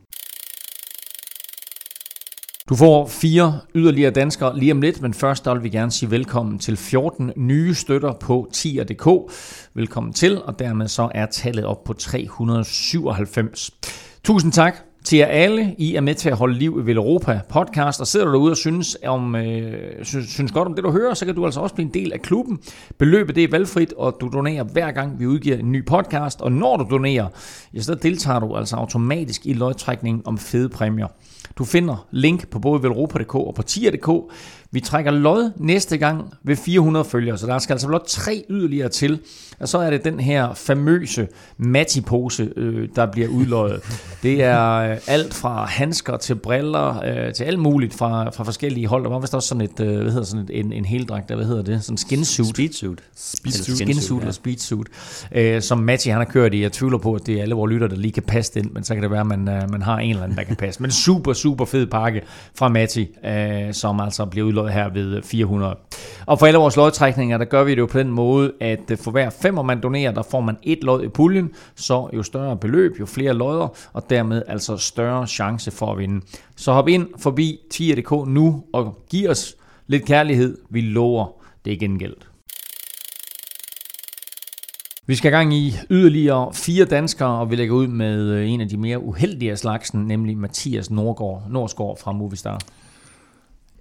Du 2.70 2.76
får 2.76 3.08
fire 3.08 3.60
yderligere 3.76 4.12
danskere 4.12 4.60
lige 4.60 4.72
om 4.72 4.82
lidt, 4.82 5.02
men 5.02 5.14
først 5.14 5.46
vil 5.46 5.64
vi 5.64 5.70
gerne 5.70 5.92
sige 5.92 6.12
velkommen 6.12 6.60
til 6.60 6.78
14 6.78 7.32
nye 7.36 7.74
støtter 7.74 8.14
på 8.14 8.50
tier.dk. 8.54 9.34
Velkommen 9.74 10.14
til, 10.14 10.42
og 10.44 10.60
dermed 10.60 10.88
så 10.88 11.10
er 11.16 11.26
tallet 11.26 11.66
op 11.66 11.84
på 11.84 11.94
397. 11.94 13.72
Tusind 14.24 14.52
tak 14.52 14.93
til 15.04 15.18
jer 15.18 15.26
alle. 15.26 15.76
I 15.78 15.96
er 15.96 16.02
med 16.02 16.16
til 16.16 16.30
at 16.30 16.38
holde 16.38 16.58
liv 16.58 16.84
i 16.88 16.92
Europa 16.92 17.40
podcast, 17.50 18.02
og 18.02 18.08
sidder 18.08 18.26
du 18.26 18.32
derude 18.32 18.52
og 18.52 18.58
synes, 18.58 18.98
om, 19.06 19.36
øh, 19.36 20.06
synes, 20.06 20.30
synes 20.30 20.52
godt 20.52 20.68
om 20.68 20.76
det, 20.76 20.84
du 20.84 20.92
hører, 20.92 21.14
så 21.14 21.26
kan 21.26 21.36
du 21.36 21.46
altså 21.46 21.60
også 21.60 21.76
blive 21.76 21.86
en 21.86 21.94
del 21.94 22.14
af 22.14 22.22
klubben. 22.22 22.60
Beløbet 22.98 23.36
det 23.36 23.44
er 23.44 23.48
valgfrit, 23.52 23.94
og 23.94 24.18
du 24.22 24.30
donerer 24.34 24.64
hver 24.64 24.92
gang, 24.92 25.20
vi 25.20 25.26
udgiver 25.26 25.58
en 25.58 25.72
ny 25.72 25.86
podcast, 25.86 26.42
og 26.42 26.52
når 26.52 26.78
du 26.78 26.88
donerer, 26.92 27.28
ja, 27.74 27.82
så 27.82 27.96
deltager 27.96 28.40
du 28.40 28.56
altså 28.56 28.76
automatisk 28.76 29.46
i 29.46 29.54
lodtrækningen 29.54 30.22
om 30.26 30.38
fede 30.38 30.70
præmier. 30.70 31.08
Du 31.58 31.66
finder 31.66 32.08
link 32.12 32.48
på 32.48 32.60
både 32.60 32.84
velropa.dk 32.84 33.36
og 33.36 33.54
på 33.56 33.62
tier.dk. 33.62 34.10
Vi 34.74 34.80
trækker 34.80 35.12
lod 35.12 35.52
næste 35.58 35.98
gang 35.98 36.34
ved 36.44 36.56
400 36.56 37.06
følgere, 37.06 37.38
så 37.38 37.48
der 37.48 37.60
skal 37.60 37.74
altså 37.74 37.88
blot 37.88 38.04
tre 38.08 38.46
yderligere 38.50 38.90
til. 38.90 39.20
Og 39.60 39.70
så 39.70 39.78
er 39.78 39.90
det 39.90 40.04
den 40.04 40.20
her 40.20 40.54
famøse 40.54 41.28
Matti-pose, 41.58 42.50
øh, 42.56 42.90
der 42.96 43.12
bliver 43.12 43.28
udløjet. 43.28 43.82
Det 44.24 44.44
er 44.44 44.70
øh, 44.74 44.98
alt 45.08 45.34
fra 45.34 45.66
handsker 45.66 46.18
til 46.18 46.36
briller, 46.36 47.04
øh, 47.06 47.34
til 47.34 47.44
alt 47.44 47.60
muligt 47.60 47.94
fra, 47.94 48.30
fra 48.30 48.44
forskellige 48.44 48.88
hold. 48.88 49.04
Der 49.04 49.10
var 49.10 49.20
vist 49.20 49.36
også 49.36 49.48
sådan 49.48 49.62
et, 49.62 49.80
øh, 49.80 50.02
hvad 50.02 50.12
hedder 50.12 50.24
sådan 50.26 50.44
et, 50.44 50.60
en, 50.60 50.74
en 50.74 50.86
heldragt, 50.86 51.30
der, 51.30 51.36
hvad 51.36 51.46
hedder 51.46 51.64
det? 51.64 51.84
Sådan 51.84 51.94
en 51.94 51.98
skinsuit. 51.98 52.50
Speedsuit. 52.50 53.00
Speedsuit. 53.16 53.78
Skinsuit 53.78 54.22
eller 54.22 54.34
speedsuit, 54.34 54.88
øh, 55.32 55.62
som 55.62 55.78
Matti 55.78 56.10
han 56.10 56.18
har 56.18 56.26
kørt 56.26 56.54
i. 56.54 56.62
Jeg 56.62 56.72
tvivler 56.72 56.98
på, 56.98 57.14
at 57.14 57.26
det 57.26 57.38
er 57.38 57.42
alle 57.42 57.56
vores 57.56 57.72
lytter, 57.72 57.88
der 57.88 57.96
lige 57.96 58.12
kan 58.12 58.24
passe 58.24 58.54
den, 58.54 58.72
men 58.74 58.84
så 58.84 58.94
kan 58.94 59.04
det 59.04 59.12
være, 59.12 59.22
at 59.22 59.28
man, 59.28 59.50
øh, 59.50 59.72
man 59.72 59.82
har 59.82 59.98
en 59.98 60.10
eller 60.10 60.24
anden, 60.24 60.38
der 60.38 60.44
kan 60.44 60.56
passe. 60.56 60.82
Men 60.82 60.92
super, 60.92 61.34
super 61.34 61.66
fed 61.66 61.88
pakke 61.88 62.22
fra 62.56 62.70
Matti, 62.70 63.08
øh, 63.26 63.74
som 63.74 64.00
altså 64.00 64.26
bliver 64.26 64.48
udløjet 64.48 64.63
her 64.72 64.90
ved 64.90 65.24
400. 65.24 65.76
Og 66.26 66.40
for 66.40 66.46
alle 66.46 66.60
vores 66.60 66.76
lodtrækninger, 66.76 67.38
der 67.38 67.46
gør 67.46 67.64
vi 67.64 67.72
det 67.72 67.78
jo 67.78 67.86
på 67.86 68.00
den 68.00 68.12
måde, 68.12 68.52
at 68.62 68.92
øh, 68.92 68.98
for 68.98 69.12
hver 69.12 69.30
femmer 69.30 69.62
man 69.62 69.82
donerer, 69.82 70.12
der 70.12 70.22
får 70.22 70.42
man 70.42 70.58
et 70.64 70.84
lod 70.84 71.04
i 71.04 71.08
puljen, 71.08 71.52
så 71.76 72.10
jo 72.14 72.24
større 72.24 72.58
beløb, 72.58 73.00
jo 73.00 73.06
flere 73.06 73.34
lodder, 73.34 73.68
og 73.94 74.10
dermed 74.10 74.42
altså 74.48 74.78
større 74.78 75.28
chance 75.28 75.72
for 75.72 75.92
at 75.92 75.98
vinde. 75.98 76.26
Så 76.56 76.74
hop 76.74 76.88
ind 76.88 77.08
forbi 77.18 77.60
tier.dk 77.72 78.12
nu 78.28 78.64
og 78.74 79.06
giv 79.10 79.30
os 79.30 79.56
lidt 79.88 80.06
kærlighed. 80.06 80.58
Vi 80.70 80.82
lover, 80.82 81.28
det 81.66 81.74
er 81.74 81.78
gengældt. 81.78 82.28
Vi 85.08 85.16
skal 85.16 85.30
i 85.30 85.36
gang 85.36 85.54
i 85.54 85.74
yderligere 85.90 86.54
fire 86.54 86.86
danskere, 86.86 87.40
og 87.40 87.52
vi 87.52 87.56
lægger 87.56 87.76
ud 87.76 87.88
med 87.88 88.30
øh, 88.30 88.50
en 88.50 88.62
af 88.62 88.70
de 88.70 88.78
mere 88.78 89.00
uheldige 89.00 89.52
af 89.52 89.58
slagsen, 89.58 90.08
nemlig 90.08 90.38
Mathias 90.38 90.92
Nordgaard, 90.92 91.44
Nordsgaard 91.50 91.98
fra 92.00 92.12
Movistar. 92.12 92.60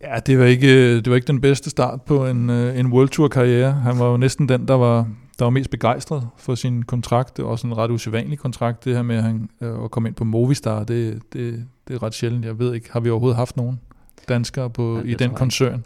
Ja, 0.02 0.18
det 0.26 0.38
var 0.38 0.44
ikke, 0.44 0.96
det 0.96 1.10
var 1.10 1.14
ikke 1.14 1.26
den 1.26 1.40
bedste 1.40 1.70
start 1.70 2.02
på 2.02 2.26
en, 2.26 2.50
øh, 2.50 2.78
en 2.78 2.86
World 2.86 3.08
Tour 3.08 3.28
karriere. 3.28 3.72
Han 3.72 3.98
var 3.98 4.10
jo 4.10 4.16
næsten 4.16 4.48
den, 4.48 4.68
der 4.68 4.74
var, 4.74 5.06
der 5.38 5.44
var 5.44 5.50
mest 5.50 5.70
begejstret 5.70 6.28
for 6.38 6.54
sin 6.54 6.82
kontrakt. 6.82 7.36
Det 7.36 7.44
var 7.44 7.50
også 7.50 7.66
en 7.66 7.76
ret 7.76 7.90
usædvanlig 7.90 8.38
kontrakt, 8.38 8.84
det 8.84 8.94
her 8.94 9.02
med 9.02 9.16
at, 9.16 9.22
han, 9.22 9.48
øh, 9.60 9.84
at 9.84 9.90
komme 9.90 10.08
ind 10.08 10.16
på 10.16 10.24
Movistar. 10.24 10.84
Det, 10.84 11.22
det, 11.32 11.66
det 11.88 11.94
er 11.94 12.02
ret 12.02 12.14
sjældent. 12.14 12.44
Jeg 12.44 12.58
ved 12.58 12.74
ikke, 12.74 12.92
har 12.92 13.00
vi 13.00 13.10
overhovedet 13.10 13.36
haft 13.36 13.56
nogen 13.56 13.80
danskere 14.28 14.70
på, 14.70 14.98
ja, 14.98 15.10
i 15.10 15.14
den 15.14 15.30
koncern? 15.30 15.84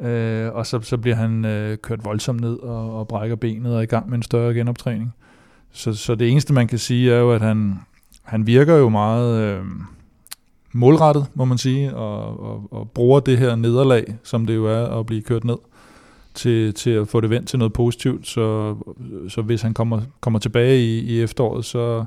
Øh, 0.00 0.54
og 0.54 0.66
så, 0.66 0.80
så 0.80 0.96
bliver 0.96 1.16
han 1.16 1.44
øh, 1.44 1.78
kørt 1.78 2.04
voldsomt 2.04 2.40
ned 2.40 2.58
og, 2.58 2.98
og 2.98 3.08
brækker 3.08 3.36
benet 3.36 3.72
og 3.72 3.78
er 3.78 3.82
i 3.82 3.86
gang 3.86 4.08
med 4.08 4.16
en 4.16 4.22
større 4.22 4.54
genoptræning. 4.54 5.14
Så, 5.72 5.94
så 5.94 6.14
det 6.14 6.30
eneste, 6.30 6.52
man 6.52 6.66
kan 6.66 6.78
sige, 6.78 7.12
er 7.12 7.18
jo, 7.18 7.32
at 7.32 7.40
han, 7.40 7.74
han 8.22 8.46
virker 8.46 8.76
jo 8.76 8.88
meget 8.88 9.40
øh, 9.40 9.64
målrettet, 10.72 11.26
må 11.34 11.44
man 11.44 11.58
sige, 11.58 11.94
og, 11.96 12.40
og, 12.40 12.68
og 12.70 12.90
bruger 12.90 13.20
det 13.20 13.38
her 13.38 13.56
nederlag, 13.56 14.16
som 14.22 14.46
det 14.46 14.54
jo 14.54 14.66
er 14.66 14.98
at 14.98 15.06
blive 15.06 15.22
kørt 15.22 15.44
ned, 15.44 15.56
til, 16.34 16.74
til 16.74 16.90
at 16.90 17.08
få 17.08 17.20
det 17.20 17.30
vendt 17.30 17.48
til 17.48 17.58
noget 17.58 17.72
positivt. 17.72 18.26
Så, 18.26 18.74
så 19.28 19.42
hvis 19.42 19.62
han 19.62 19.74
kommer, 19.74 20.00
kommer 20.20 20.38
tilbage 20.38 20.80
i, 20.80 20.98
i 20.98 21.22
efteråret, 21.22 21.64
så, 21.64 22.04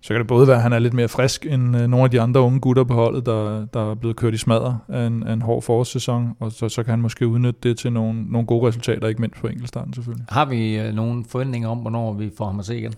så 0.00 0.08
kan 0.08 0.18
det 0.18 0.26
både 0.26 0.46
være, 0.46 0.56
at 0.56 0.62
han 0.62 0.72
er 0.72 0.78
lidt 0.78 0.94
mere 0.94 1.08
frisk 1.08 1.46
end 1.46 1.76
øh, 1.76 1.86
nogle 1.86 2.04
af 2.04 2.10
de 2.10 2.20
andre 2.20 2.40
unge 2.40 2.60
gutter 2.60 2.84
på 2.84 2.94
holdet, 2.94 3.26
der, 3.26 3.66
der 3.66 3.90
er 3.90 3.94
blevet 3.94 4.16
kørt 4.16 4.34
i 4.34 4.36
smadre 4.36 4.78
af 4.88 5.06
en, 5.06 5.22
af 5.22 5.32
en 5.32 5.42
hård 5.42 5.62
forårssæson, 5.62 6.36
og 6.40 6.52
så, 6.52 6.68
så 6.68 6.82
kan 6.82 6.90
han 6.90 7.00
måske 7.00 7.26
udnytte 7.26 7.60
det 7.62 7.78
til 7.78 7.92
nogle, 7.92 8.22
nogle 8.22 8.46
gode 8.46 8.68
resultater, 8.68 9.08
ikke 9.08 9.20
mindst 9.20 9.40
på 9.40 9.46
enkeltstarten 9.46 9.94
selvfølgelig. 9.94 10.26
Har 10.28 10.44
vi 10.44 10.78
øh, 10.78 10.94
nogle 10.94 11.24
forventninger 11.28 11.68
om, 11.68 11.78
hvornår 11.78 12.12
vi 12.12 12.30
får 12.38 12.46
ham 12.46 12.58
at 12.58 12.66
se 12.66 12.78
igen? 12.78 12.94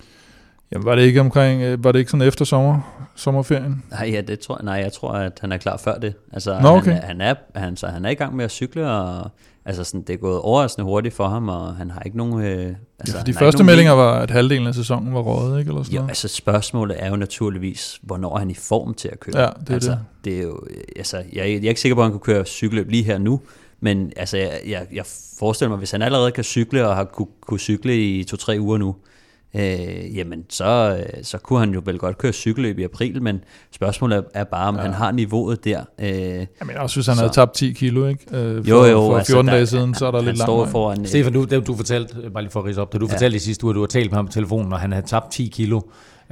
Jamen, 0.73 0.85
var 0.85 0.95
det 0.95 1.03
ikke 1.03 1.21
omkring, 1.21 1.63
øh, 1.63 1.85
var 1.85 1.93
det 1.93 1.99
ikke 1.99 2.11
sådan 2.11 2.27
efter 2.27 2.45
sommer, 2.45 2.81
sommerferien? 3.17 3.85
Nej, 3.91 4.11
ja, 4.13 4.21
det 4.21 4.41
tror, 4.41 4.61
nej, 4.63 4.75
jeg 4.75 4.93
tror, 4.93 5.13
at 5.13 5.39
han 5.41 5.53
er 5.53 5.57
klar 5.57 5.77
før 5.77 5.99
det. 5.99 6.15
Altså, 6.33 6.59
Nå, 6.63 6.69
okay. 6.69 6.93
han, 6.93 7.03
han, 7.03 7.21
er, 7.21 7.35
han, 7.55 7.77
så 7.77 7.87
han 7.87 8.05
er 8.05 8.11
i 8.11 8.15
gang 8.15 8.37
med 8.37 8.45
at 8.45 8.51
cykle, 8.51 8.91
og 8.91 9.31
altså 9.65 9.85
sådan, 9.85 10.03
det 10.03 10.13
er 10.13 10.17
gået 10.17 10.41
overraskende 10.41 10.85
hurtigt 10.85 11.15
for 11.15 11.29
ham, 11.29 11.49
og 11.49 11.77
han 11.77 11.91
har 11.91 12.01
ikke 12.01 12.17
nogen... 12.17 12.45
Øh, 12.45 12.75
altså, 12.99 13.17
ja, 13.17 13.23
de 13.23 13.35
første 13.35 13.65
meldinger 13.65 13.93
var, 13.93 14.13
at 14.21 14.31
halvdelen 14.31 14.67
af 14.67 14.75
sæsonen 14.75 15.15
var 15.15 15.21
rådet, 15.21 15.59
ikke? 15.59 15.69
Eller 15.69 15.83
sådan 15.83 15.95
jo, 15.95 16.01
noget. 16.01 16.11
altså 16.11 16.29
spørgsmålet 16.29 16.97
er 17.01 17.11
jo 17.11 17.17
naturligvis, 17.17 18.01
hvornår 18.03 18.35
er 18.35 18.39
han 18.39 18.51
i 18.51 18.55
form 18.55 18.95
til 18.95 19.09
at 19.09 19.21
køre? 19.21 19.41
Ja, 19.41 19.49
det 19.61 19.71
er 19.71 19.75
altså, 19.75 19.91
det. 19.91 19.99
det 20.25 20.39
er 20.39 20.43
jo, 20.43 20.61
altså, 20.97 21.17
jeg, 21.17 21.27
jeg 21.33 21.45
er 21.45 21.69
ikke 21.69 21.81
sikker 21.81 21.95
på, 21.95 22.01
at 22.01 22.05
han 22.05 22.13
kunne 22.13 22.35
køre 22.35 22.45
cykelløb 22.45 22.91
lige 22.91 23.05
her 23.05 23.19
nu, 23.19 23.41
men 23.81 24.13
altså, 24.17 24.37
jeg, 24.37 24.61
jeg, 24.67 24.87
jeg 24.93 25.05
forestiller 25.39 25.69
mig, 25.69 25.79
hvis 25.79 25.91
han 25.91 26.03
allerede 26.03 26.31
kan 26.31 26.45
cykle, 26.45 26.89
og 26.89 26.97
har 26.97 27.05
kunne, 27.05 27.29
kunne 27.41 27.61
cykle 27.61 28.03
i 28.03 28.25
to-tre 28.25 28.57
uger 28.61 28.79
nu, 28.79 28.97
øh, 29.55 30.17
jamen 30.17 30.45
så, 30.49 30.99
så 31.23 31.39
kunne 31.39 31.59
han 31.59 31.71
jo 31.71 31.83
vel 31.85 31.99
godt 31.99 32.19
køre 32.19 32.33
cykelløb 32.33 32.79
i 32.79 32.83
april, 32.83 33.23
men 33.23 33.41
spørgsmålet 33.75 34.25
er 34.35 34.45
bare, 34.45 34.69
om 34.69 34.77
ja. 34.77 34.83
han 34.83 34.93
har 34.93 35.13
niveauet 35.13 35.65
der. 35.65 35.81
Øh, 35.99 36.09
Jamen, 36.09 36.77
jeg 36.81 36.91
synes, 36.91 37.07
han 37.07 37.17
så. 37.17 37.23
havde 37.23 37.33
tabt 37.33 37.55
10 37.55 37.73
kilo, 37.73 38.07
ikke? 38.07 38.37
Øh, 38.37 38.65
for, 38.65 38.71
jo, 38.71 38.85
jo. 38.85 39.01
For 39.01 39.25
14 39.27 39.37
altså, 39.37 39.51
dage 39.51 39.67
siden, 39.67 39.95
så 39.95 40.07
er 40.07 40.11
der 40.11 40.19
han 40.19 40.25
lidt 40.25 40.39
langt 40.39 40.71
foran, 40.71 41.07
Stefan, 41.07 41.33
du, 41.33 41.47
du 41.67 41.77
fortalte, 41.77 42.31
bare 42.31 42.43
lige 42.43 42.53
for 42.53 42.61
at 42.61 42.67
rise 42.67 42.83
op, 42.83 42.93
da 42.93 42.99
du 42.99 43.07
ja. 43.07 43.13
fortalte 43.13 43.37
i 43.37 43.41
sidste 43.41 43.65
uge, 43.65 43.71
at 43.71 43.75
du 43.75 43.81
har 43.81 43.87
talt 43.87 44.11
med 44.11 44.17
ham 44.17 44.27
på 44.27 44.33
telefonen, 44.33 44.73
og 44.73 44.81
han 44.81 44.93
havde 44.93 45.07
tabt 45.07 45.33
10 45.33 45.47
kilo, 45.47 45.81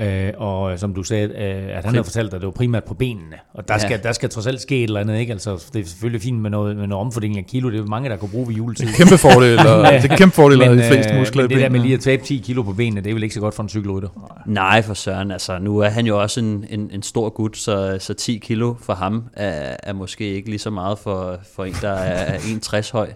Øh, 0.00 0.32
og 0.36 0.78
som 0.78 0.94
du 0.94 1.02
sagde, 1.02 1.24
øh, 1.24 1.78
at 1.78 1.84
han 1.84 1.94
har 1.94 2.02
fortalt 2.02 2.30
dig, 2.30 2.36
at 2.36 2.40
det 2.40 2.46
var 2.46 2.52
primært 2.52 2.84
på 2.84 2.94
benene. 2.94 3.36
Og 3.54 3.68
der, 3.68 3.74
ja. 3.74 3.78
skal, 3.78 4.02
der 4.02 4.12
skal 4.12 4.28
trods 4.28 4.46
alt 4.46 4.60
ske 4.60 4.76
et 4.76 4.84
eller 4.84 5.00
andet, 5.00 5.18
ikke? 5.18 5.32
Altså, 5.32 5.70
det 5.72 5.80
er 5.80 5.84
selvfølgelig 5.84 6.22
fint 6.22 6.40
med 6.40 6.50
noget, 6.50 6.76
med 6.76 6.86
noget 6.86 7.06
omfordeling 7.06 7.38
af 7.38 7.46
kilo. 7.46 7.70
Det 7.70 7.80
er 7.80 7.84
mange, 7.84 8.10
der 8.10 8.16
kunne 8.16 8.28
bruge 8.28 8.48
ved 8.48 8.54
juletid. 8.54 8.86
Kæmpe 8.96 9.18
fordel, 9.18 9.58
og, 9.58 9.92
det 10.02 10.10
er 10.10 10.16
kæmpe 10.16 10.34
fordel 10.34 10.62
at 10.62 10.68
have 10.68 10.82
de 10.82 10.88
fleste 10.88 11.14
muskler 11.18 11.42
men 11.42 11.50
det 11.50 11.60
der 11.60 11.68
med 11.68 11.80
lige 11.80 11.94
at 11.94 12.00
tabe 12.00 12.24
10 12.24 12.38
kilo 12.38 12.62
på 12.62 12.72
benene, 12.72 13.00
det 13.00 13.10
er 13.10 13.14
vel 13.14 13.22
ikke 13.22 13.34
så 13.34 13.40
godt 13.40 13.54
for 13.54 13.62
en 13.62 13.68
cykelrytter? 13.68 14.42
Nej, 14.46 14.82
for 14.82 14.94
søren. 14.94 15.30
Altså, 15.30 15.58
nu 15.58 15.78
er 15.78 15.88
han 15.88 16.06
jo 16.06 16.20
også 16.20 16.40
en, 16.40 16.64
en, 16.70 16.90
en 16.92 17.02
stor 17.02 17.28
gut, 17.28 17.56
så, 17.56 17.96
så 18.00 18.14
10 18.14 18.38
kilo 18.38 18.74
for 18.80 18.94
ham 18.94 19.24
er, 19.32 19.76
er 19.82 19.92
måske 19.92 20.24
ikke 20.24 20.48
lige 20.48 20.58
så 20.58 20.70
meget 20.70 20.98
for, 20.98 21.38
for 21.54 21.64
en, 21.64 21.74
der 21.80 21.92
er 21.92 22.38
1,60 22.38 22.92
høj. 22.92 23.12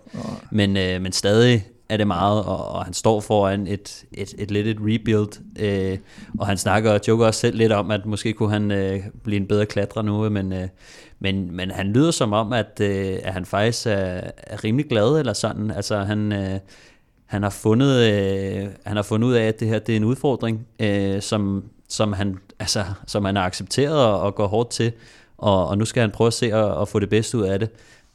Men, 0.50 0.76
øh, 0.76 1.02
men 1.02 1.12
stadig 1.12 1.64
er 1.90 1.96
det 1.96 2.06
meget, 2.06 2.44
og, 2.44 2.68
og 2.68 2.84
han 2.84 2.94
står 2.94 3.20
foran 3.20 3.66
et, 3.66 4.04
et, 4.12 4.34
et 4.38 4.50
lidt 4.50 4.66
et 4.66 4.76
rebuild, 4.80 5.40
øh, 5.58 5.98
og 6.38 6.46
han 6.46 6.56
snakker 6.56 6.92
og 6.92 7.00
joker 7.08 7.26
også 7.26 7.40
selv 7.40 7.56
lidt 7.56 7.72
om, 7.72 7.90
at 7.90 8.06
måske 8.06 8.32
kunne 8.32 8.50
han 8.50 8.70
øh, 8.70 9.00
blive 9.24 9.36
en 9.36 9.46
bedre 9.46 9.66
klatrer 9.66 10.02
nu, 10.02 10.28
men, 10.28 10.52
øh, 10.52 10.68
men, 11.18 11.56
men 11.56 11.70
han 11.70 11.86
lyder 11.86 12.10
som 12.10 12.32
om, 12.32 12.52
at, 12.52 12.80
øh, 12.80 13.18
at 13.22 13.32
han 13.32 13.44
faktisk 13.44 13.86
er, 13.86 14.20
er 14.36 14.64
rimelig 14.64 14.88
glad, 14.88 15.18
eller 15.18 15.32
sådan, 15.32 15.70
altså 15.70 15.98
han... 15.98 16.32
Øh, 16.32 16.58
han 17.26 17.42
har 17.42 17.50
fundet 17.50 18.12
øh, 18.12 18.68
han 18.84 18.96
har 18.96 19.02
fundet 19.02 19.28
ud 19.28 19.32
af 19.32 19.42
at 19.42 19.60
det 19.60 19.68
her 19.68 19.78
det 19.78 19.92
er 19.92 19.96
en 19.96 20.04
udfordring 20.04 20.66
øh, 20.80 21.22
som 21.22 21.64
som 21.88 22.12
han 22.12 22.38
altså 22.58 22.84
som 23.06 23.24
han 23.24 23.36
har 23.36 23.42
accepteret 23.42 24.06
og, 24.06 24.20
og 24.20 24.34
går 24.34 24.46
hårdt 24.46 24.70
til. 24.70 24.92
Og, 25.38 25.68
og 25.68 25.78
nu 25.78 25.84
skal 25.84 26.00
han 26.00 26.10
prøve 26.10 26.26
at 26.26 26.32
se 26.32 26.54
at, 26.54 26.82
at 26.82 26.88
få 26.88 26.98
det 26.98 27.08
bedste 27.08 27.38
ud 27.38 27.42
af 27.42 27.58
det. 27.58 27.70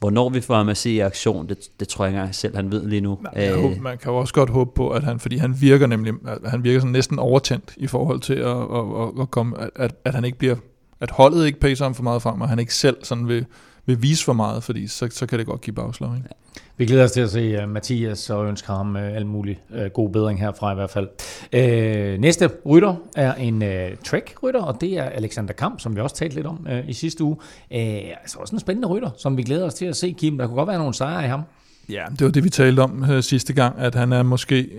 Hvornår 0.06 0.28
vi 0.28 0.40
får 0.40 0.56
ham 0.56 0.68
at 0.68 0.76
se 0.76 0.90
i 0.90 0.98
aktion, 0.98 1.48
det, 1.48 1.58
det 1.80 1.88
tror 1.88 2.04
jeg 2.04 2.10
ikke 2.10 2.18
engang 2.18 2.34
selv, 2.34 2.56
han 2.56 2.70
ved 2.70 2.86
lige 2.86 3.00
nu. 3.00 3.18
Nej, 3.22 3.44
jeg 3.44 3.54
håber, 3.54 3.80
man 3.80 3.98
kan 3.98 4.12
jo 4.12 4.18
også 4.18 4.34
godt 4.34 4.50
håbe 4.50 4.70
på, 4.74 4.90
at 4.90 5.04
han, 5.04 5.20
fordi 5.20 5.36
han 5.36 5.60
virker 5.60 5.86
nemlig, 5.86 6.14
han 6.44 6.64
virker 6.64 6.80
sådan 6.80 6.92
næsten 6.92 7.18
overtændt 7.18 7.74
i 7.76 7.86
forhold 7.86 8.20
til 8.20 8.34
at, 8.34 8.56
at, 8.56 9.02
at, 9.02 9.20
at 9.20 9.30
komme, 9.30 9.56
at, 9.74 9.94
at 10.04 10.14
han 10.14 10.24
ikke 10.24 10.38
bliver, 10.38 10.56
at 11.00 11.10
holdet 11.10 11.46
ikke 11.46 11.60
pacer 11.60 11.84
ham 11.84 11.94
for 11.94 12.02
meget 12.02 12.22
frem, 12.22 12.40
og 12.40 12.48
han 12.48 12.58
ikke 12.58 12.74
selv 12.74 12.96
sådan 13.02 13.28
vil, 13.28 13.46
vil 13.86 14.02
vise 14.02 14.24
for 14.24 14.32
meget, 14.32 14.62
fordi 14.62 14.86
så, 14.86 15.08
så 15.10 15.26
kan 15.26 15.38
det 15.38 15.46
godt 15.46 15.60
give 15.60 15.74
bagslag. 15.74 16.16
Ikke? 16.16 16.28
Ja. 16.30 16.60
Vi 16.78 16.86
glæder 16.86 17.04
os 17.04 17.12
til 17.12 17.20
at 17.20 17.30
se 17.30 17.40
øh, 17.40 17.68
Mathias 17.68 18.30
og 18.30 18.48
ønsker 18.48 18.74
ham 18.74 18.96
øh, 18.96 19.02
al 19.02 19.12
alt 19.12 19.26
muligt 19.26 19.60
øh, 19.74 19.90
god 19.90 20.10
bedring 20.10 20.40
herfra 20.40 20.72
i 20.72 20.74
hvert 20.74 20.90
fald. 20.90 21.08
Uh, 21.52 22.20
næste 22.20 22.50
rytter 22.66 22.94
er 23.16 23.34
en 23.34 23.62
uh, 23.62 23.68
Trek-rytter, 24.04 24.62
og 24.62 24.80
det 24.80 24.98
er 24.98 25.02
Alexander 25.02 25.52
Kamp, 25.52 25.80
som 25.80 25.96
vi 25.96 26.00
også 26.00 26.16
talte 26.16 26.34
lidt 26.34 26.46
om 26.46 26.66
i 26.88 26.92
sidste 26.92 27.24
uge. 27.24 27.36
Uh, 27.70 27.76
altså 28.20 28.38
også 28.38 28.54
en 28.56 28.60
spændende 28.60 28.88
rytter, 28.88 29.10
som 29.18 29.36
vi 29.36 29.42
glæder 29.42 29.66
os 29.66 29.74
til 29.74 29.86
at 29.86 29.96
se, 29.96 30.14
Kim. 30.18 30.38
Der 30.38 30.46
kunne 30.46 30.56
godt 30.56 30.68
være 30.68 30.78
nogle 30.78 30.94
sejre 30.94 31.24
i 31.24 31.28
ham. 31.28 31.40
Ja, 31.88 32.04
det 32.10 32.24
var 32.24 32.30
det, 32.30 32.44
vi 32.44 32.50
talte 32.50 32.80
om 32.80 33.22
sidste 33.22 33.52
gang, 33.52 33.78
at 33.78 33.94
han 33.94 34.12
er 34.12 34.22
måske, 34.22 34.72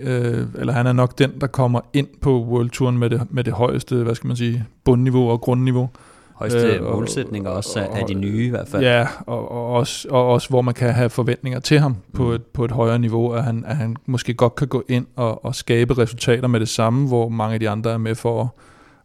eller 0.58 0.72
han 0.72 0.86
er 0.86 0.92
nok 0.92 1.18
den, 1.18 1.32
der 1.40 1.46
kommer 1.46 1.80
ind 1.92 2.06
på 2.20 2.44
World 2.44 2.70
Touren 2.70 2.98
med 2.98 3.10
det, 3.10 3.22
med 3.30 3.44
det 3.44 3.52
højeste, 3.52 3.96
hvad 3.96 4.14
skal 4.14 4.28
man 4.28 4.36
sige, 4.36 4.64
bundniveau 4.84 5.30
og 5.30 5.40
grundniveau 5.40 5.90
højeste 6.38 6.58
øh, 6.58 6.82
målsætninger 6.82 7.50
også 7.50 7.86
og, 7.90 7.98
af 7.98 8.06
de 8.06 8.14
nye 8.14 8.46
i 8.46 8.48
hvert 8.48 8.68
fald. 8.68 8.82
Ja, 8.82 9.06
og, 9.26 9.50
og, 9.50 9.72
også, 9.72 10.08
og 10.10 10.28
også 10.28 10.48
hvor 10.48 10.62
man 10.62 10.74
kan 10.74 10.94
have 10.94 11.10
forventninger 11.10 11.60
til 11.60 11.78
ham 11.78 11.96
på, 12.14 12.24
mm. 12.24 12.32
et, 12.32 12.42
på 12.42 12.64
et 12.64 12.70
højere 12.70 12.98
niveau, 12.98 13.32
at 13.32 13.44
han, 13.44 13.64
at 13.66 13.76
han 13.76 13.96
måske 14.06 14.34
godt 14.34 14.54
kan 14.54 14.68
gå 14.68 14.84
ind 14.88 15.06
og, 15.16 15.44
og 15.44 15.54
skabe 15.54 15.98
resultater 15.98 16.48
med 16.48 16.60
det 16.60 16.68
samme, 16.68 17.08
hvor 17.08 17.28
mange 17.28 17.54
af 17.54 17.60
de 17.60 17.68
andre 17.68 17.90
er 17.90 17.98
med 17.98 18.14
for 18.14 18.42
at, 18.42 18.48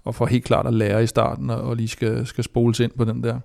og 0.06 0.16
for 0.16 0.26
helt 0.26 0.44
klart 0.44 0.68
at 0.68 0.74
lære 0.74 1.04
i 1.04 1.08
starten, 1.08 1.50
og, 1.50 1.62
og 1.62 1.76
lige 1.76 1.88
skal, 1.88 2.26
skal 2.26 2.44
spoles 2.44 2.80
ind 2.80 2.92
på 2.98 3.06
den 3.06 3.24
der. 3.24 3.40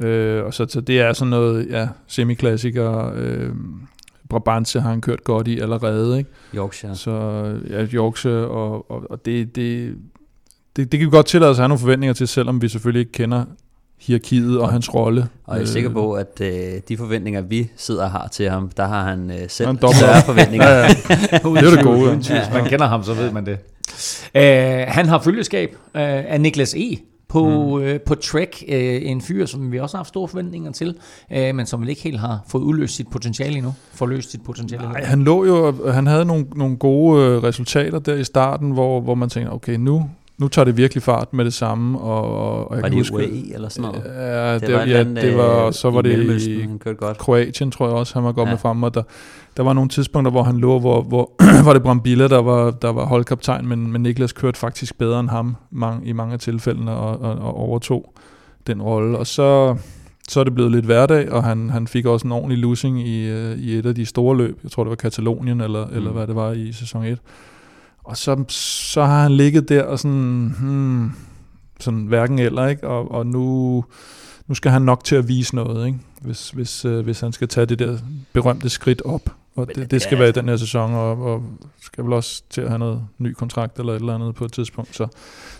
Øh, 0.00 0.44
og 0.44 0.54
så, 0.54 0.66
så 0.68 0.80
det 0.80 1.00
er 1.00 1.12
sådan 1.12 1.30
noget, 1.30 1.66
ja, 1.70 1.88
semiklassiker, 2.06 3.12
øh, 3.14 3.50
Brabantse 4.28 4.80
har 4.80 4.90
han 4.90 5.00
kørt 5.00 5.24
godt 5.24 5.48
i 5.48 5.58
allerede, 5.58 6.18
ikke? 6.18 6.30
Yorkshire. 6.54 6.94
Så 6.94 7.10
ja, 7.70 7.84
Yorkshire, 7.84 8.48
og, 8.48 8.90
og, 8.90 9.10
og 9.10 9.24
det, 9.24 9.56
det, 9.56 9.96
det, 10.76 10.92
det 10.92 11.00
kan 11.00 11.06
vi 11.06 11.10
godt 11.10 11.26
tillade 11.26 11.50
os 11.50 11.58
at 11.58 11.62
have 11.62 11.68
nogle 11.68 11.80
forventninger 11.80 12.14
til, 12.14 12.28
selvom 12.28 12.62
vi 12.62 12.68
selvfølgelig 12.68 13.00
ikke 13.00 13.12
kender 13.12 13.44
hierarkiet 14.00 14.58
og 14.58 14.72
hans 14.72 14.94
rolle. 14.94 15.28
Og 15.44 15.56
jeg 15.56 15.62
er 15.62 15.66
sikker 15.66 15.90
på, 15.90 16.12
at 16.12 16.40
øh, 16.40 16.80
de 16.88 16.96
forventninger, 16.96 17.40
vi 17.40 17.70
sidder 17.76 18.04
og 18.04 18.10
har 18.10 18.28
til 18.28 18.50
ham, 18.50 18.70
der 18.76 18.86
har 18.86 19.04
han 19.04 19.30
øh, 19.30 19.48
selv 19.48 19.66
han 19.66 19.76
større 19.76 20.22
forventninger. 20.26 20.68
ja, 20.68 20.82
ja. 20.82 20.88
det 21.60 21.64
er 21.64 21.70
det 21.70 21.84
gode. 21.84 22.14
Hvis 22.16 22.30
man 22.52 22.68
kender 22.68 22.86
ham, 22.86 23.04
så 23.04 23.14
ved 23.14 23.32
man 23.32 23.46
det. 23.46 23.58
Uh, 24.34 24.92
han 24.94 25.06
har 25.06 25.20
følgeskab 25.20 25.70
uh, 25.74 25.80
af 25.94 26.40
Niklas 26.40 26.74
E. 26.74 26.96
på, 27.28 27.48
mm. 27.76 27.82
øh, 27.82 28.00
på 28.00 28.14
Trek. 28.14 28.64
Øh, 28.68 29.00
en 29.02 29.20
fyr, 29.20 29.46
som 29.46 29.72
vi 29.72 29.80
også 29.80 29.96
har 29.96 29.98
haft 29.98 30.08
store 30.08 30.28
forventninger 30.28 30.72
til, 30.72 30.96
øh, 31.32 31.54
men 31.54 31.66
som 31.66 31.80
vel 31.80 31.88
ikke 31.88 32.02
helt 32.02 32.20
har 32.20 32.40
fået 32.48 32.62
udløst 32.62 32.96
sit 32.96 33.08
potentiale 33.08 33.56
endnu. 33.56 33.74
Forløst 33.92 34.30
sit 34.30 34.42
potentiale 34.44 34.84
Nej, 34.84 35.04
han 35.04 35.22
lå 35.22 35.44
jo, 35.44 35.90
han 35.92 36.06
havde 36.06 36.24
nogle, 36.24 36.46
nogle 36.56 36.76
gode 36.76 37.22
øh, 37.22 37.42
resultater 37.42 37.98
der 37.98 38.14
i 38.14 38.24
starten, 38.24 38.70
hvor, 38.70 39.00
hvor 39.00 39.14
man 39.14 39.28
tænker, 39.28 39.50
okay, 39.50 39.76
nu, 39.76 40.10
nu 40.38 40.48
tager 40.48 40.64
det 40.64 40.76
virkelig 40.76 41.02
fart 41.02 41.32
med 41.32 41.44
det 41.44 41.54
samme. 41.54 42.00
Og, 42.00 42.68
og 42.68 42.76
jeg 42.76 42.82
var 42.82 42.88
det 42.88 42.98
huske, 42.98 43.14
UAE 43.16 43.54
eller 43.54 43.68
sådan 43.68 43.90
noget? 43.90 44.04
Ja, 44.16 44.54
det, 44.54 44.62
det, 44.62 44.74
var, 44.74 44.84
ja, 44.84 45.04
det 45.04 45.36
var, 45.36 45.70
så 45.70 45.90
var 45.90 46.02
det 46.02 46.40
i 46.46 46.68
godt. 46.96 47.18
Kroatien, 47.18 47.70
tror 47.70 47.86
jeg 47.86 47.96
også, 47.96 48.14
han 48.14 48.24
var 48.24 48.32
godt 48.32 48.46
ja. 48.46 48.52
med 48.52 48.58
frem, 48.58 48.82
og 48.82 48.94
der, 48.94 49.02
der 49.56 49.62
var 49.62 49.72
nogle 49.72 49.88
tidspunkter, 49.88 50.30
hvor 50.30 50.42
han 50.42 50.56
lå, 50.56 50.78
hvor, 50.78 51.02
hvor 51.02 51.30
var 51.66 51.72
det 51.72 51.82
Brambilla, 51.82 52.28
der 52.28 52.42
var, 52.42 52.70
der 52.70 52.92
var 52.92 53.06
holdkaptajn, 53.06 53.66
men, 53.66 53.92
men 53.92 54.02
Niklas 54.02 54.32
kørte 54.32 54.58
faktisk 54.58 54.98
bedre 54.98 55.20
end 55.20 55.28
ham 55.28 55.56
mange, 55.70 56.06
i 56.06 56.12
mange 56.12 56.32
af 56.32 56.40
tilfældene 56.40 56.92
og, 56.92 57.20
og, 57.20 57.38
og 57.38 57.56
overtog 57.56 58.12
den 58.66 58.82
rolle. 58.82 59.18
Og 59.18 59.26
så, 59.26 59.76
så 60.28 60.40
er 60.40 60.44
det 60.44 60.54
blevet 60.54 60.72
lidt 60.72 60.84
hverdag, 60.84 61.32
og 61.32 61.44
han, 61.44 61.70
han 61.70 61.86
fik 61.86 62.06
også 62.06 62.26
en 62.26 62.32
ordentlig 62.32 62.58
losing 62.58 63.08
i, 63.08 63.28
øh, 63.28 63.58
i 63.58 63.78
et 63.78 63.86
af 63.86 63.94
de 63.94 64.06
store 64.06 64.36
løb. 64.36 64.58
Jeg 64.62 64.70
tror, 64.70 64.84
det 64.84 64.90
var 64.90 64.96
Katalonien, 64.96 65.60
eller, 65.60 65.86
mm. 65.86 65.96
eller 65.96 66.10
hvad 66.10 66.26
det 66.26 66.34
var 66.34 66.52
i 66.52 66.72
sæson 66.72 67.04
1. 67.04 67.18
Og 68.04 68.16
så, 68.16 68.44
så 68.48 69.04
har 69.04 69.22
han 69.22 69.32
ligget 69.32 69.68
der 69.68 69.82
og 69.82 69.98
sådan, 69.98 70.54
hmm, 70.60 71.12
sådan 71.80 72.06
hverken 72.06 72.38
eller, 72.38 72.66
ikke? 72.66 72.88
Og, 72.88 73.10
og 73.10 73.26
nu, 73.26 73.84
nu 74.46 74.54
skal 74.54 74.70
han 74.70 74.82
nok 74.82 75.04
til 75.04 75.16
at 75.16 75.28
vise 75.28 75.54
noget, 75.54 75.86
ikke? 75.86 75.98
Hvis, 76.20 76.50
hvis, 76.50 76.84
øh, 76.84 77.04
hvis 77.04 77.20
han 77.20 77.32
skal 77.32 77.48
tage 77.48 77.66
det 77.66 77.78
der 77.78 77.98
berømte 78.32 78.68
skridt 78.68 79.02
op. 79.02 79.30
Og 79.56 79.68
det, 79.74 79.90
det 79.90 80.02
skal 80.02 80.18
være 80.18 80.28
i 80.28 80.32
den 80.32 80.48
her 80.48 80.56
sæson, 80.56 80.94
og, 80.94 81.22
og 81.22 81.42
skal 81.80 82.04
vel 82.04 82.12
også 82.12 82.42
til 82.50 82.60
at 82.60 82.68
have 82.68 82.78
noget 82.78 83.06
ny 83.18 83.32
kontrakt 83.32 83.78
eller 83.78 83.92
et 83.92 84.00
eller 84.00 84.14
andet 84.14 84.34
på 84.34 84.44
et 84.44 84.52
tidspunkt. 84.52 84.96
Så, 84.96 85.06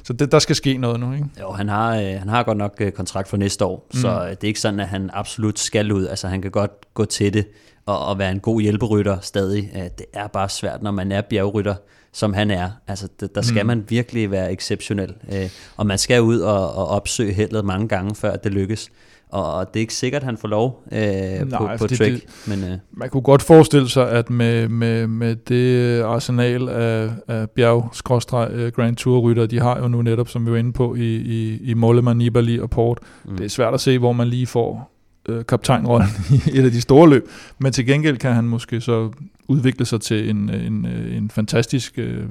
så 0.05 0.13
det, 0.13 0.33
der 0.33 0.39
skal 0.39 0.57
ske 0.57 0.77
noget 0.77 1.01
nu, 1.01 1.13
ikke? 1.13 1.27
Jo, 1.41 1.53
han 1.53 1.69
har, 1.69 1.97
øh, 1.97 2.19
han 2.19 2.29
har 2.29 2.43
godt 2.43 2.59
nok 2.59 2.77
øh, 2.81 2.93
kontrakt 2.93 3.29
for 3.29 3.37
næste 3.37 3.65
år, 3.65 3.89
mm. 3.95 4.01
så 4.01 4.09
øh, 4.09 4.31
det 4.31 4.45
er 4.45 4.49
ikke 4.49 4.61
sådan, 4.61 4.81
at 4.81 4.89
han 4.89 5.11
absolut 5.13 5.59
skal 5.59 5.93
ud. 5.93 6.07
Altså 6.07 6.29
han 6.29 6.43
kan 6.43 6.51
godt 6.51 6.95
gå 6.95 7.05
til 7.05 7.35
det 7.35 7.47
og, 7.87 8.07
og 8.07 8.19
være 8.19 8.31
en 8.31 8.41
god 8.41 8.61
hjælperytter 8.61 9.21
stadig. 9.21 9.91
Det 9.99 10.07
er 10.13 10.27
bare 10.27 10.49
svært, 10.49 10.83
når 10.83 10.91
man 10.91 11.13
er 11.13 11.21
bjergrytter 11.21 11.75
som 12.15 12.33
han 12.33 12.51
er. 12.51 12.71
Altså, 12.87 13.09
der 13.35 13.43
skal 13.43 13.63
mm. 13.63 13.67
man 13.67 13.85
virkelig 13.89 14.31
være 14.31 14.53
exceptionel. 14.53 15.15
Øh, 15.33 15.51
og 15.77 15.87
man 15.87 15.99
skal 15.99 16.23
ud 16.23 16.39
og, 16.39 16.75
og 16.75 16.89
opsøge 16.89 17.33
heldet 17.33 17.65
mange 17.65 17.89
gange, 17.89 18.15
før 18.15 18.37
det 18.37 18.53
lykkes. 18.53 18.91
Og 19.35 19.75
det 19.75 19.81
er 19.81 19.81
ikke 19.81 19.95
sikkert, 19.95 20.23
at 20.23 20.27
han 20.27 20.37
får 20.37 20.49
lov 20.49 20.83
øh, 20.93 20.99
Nej, 21.01 21.59
på, 21.59 21.79
på 21.79 21.87
det, 21.87 21.99
trick. 21.99 22.49
Men, 22.49 22.65
øh. 22.65 22.79
Man 22.93 23.09
kunne 23.09 23.23
godt 23.23 23.43
forestille 23.43 23.89
sig, 23.89 24.11
at 24.11 24.31
med, 24.31 24.69
med, 24.69 25.07
med 25.07 25.37
det 25.37 26.01
arsenal 26.03 26.69
af, 26.69 27.11
af 27.29 27.51
bjerg 27.51 28.51
øh, 28.51 28.73
Grand 28.73 28.97
Tour-rytter, 28.97 29.47
de 29.47 29.61
har 29.61 29.79
jo 29.81 29.89
nu 29.89 30.03
netop, 30.03 30.29
som 30.29 30.47
vi 30.47 30.51
var 30.51 30.57
inde 30.57 30.73
på, 30.73 30.95
i, 30.95 31.17
i, 31.17 31.59
i 31.63 31.75
Mollema, 31.75 32.13
Nibali 32.13 32.61
og 32.61 32.71
Port. 32.71 32.99
Mm. 33.25 33.37
Det 33.37 33.45
er 33.45 33.49
svært 33.49 33.75
at 33.75 33.81
se, 33.81 33.99
hvor 33.99 34.13
man 34.13 34.29
lige 34.29 34.47
får 34.47 34.93
øh, 35.29 35.45
kaptajnrollen 35.45 36.09
i 36.55 36.59
et 36.59 36.65
af 36.65 36.71
de 36.71 36.81
store 36.81 37.11
løb. 37.11 37.29
Men 37.59 37.73
til 37.73 37.87
gengæld 37.87 38.17
kan 38.17 38.33
han 38.33 38.45
måske 38.45 38.81
så 38.81 39.11
udvikle 39.49 39.87
sig 39.87 40.01
til 40.01 40.31
en, 40.31 40.51
en, 40.51 40.87
en 40.87 41.31
fantastisk 41.31 41.99
øh, 41.99 42.25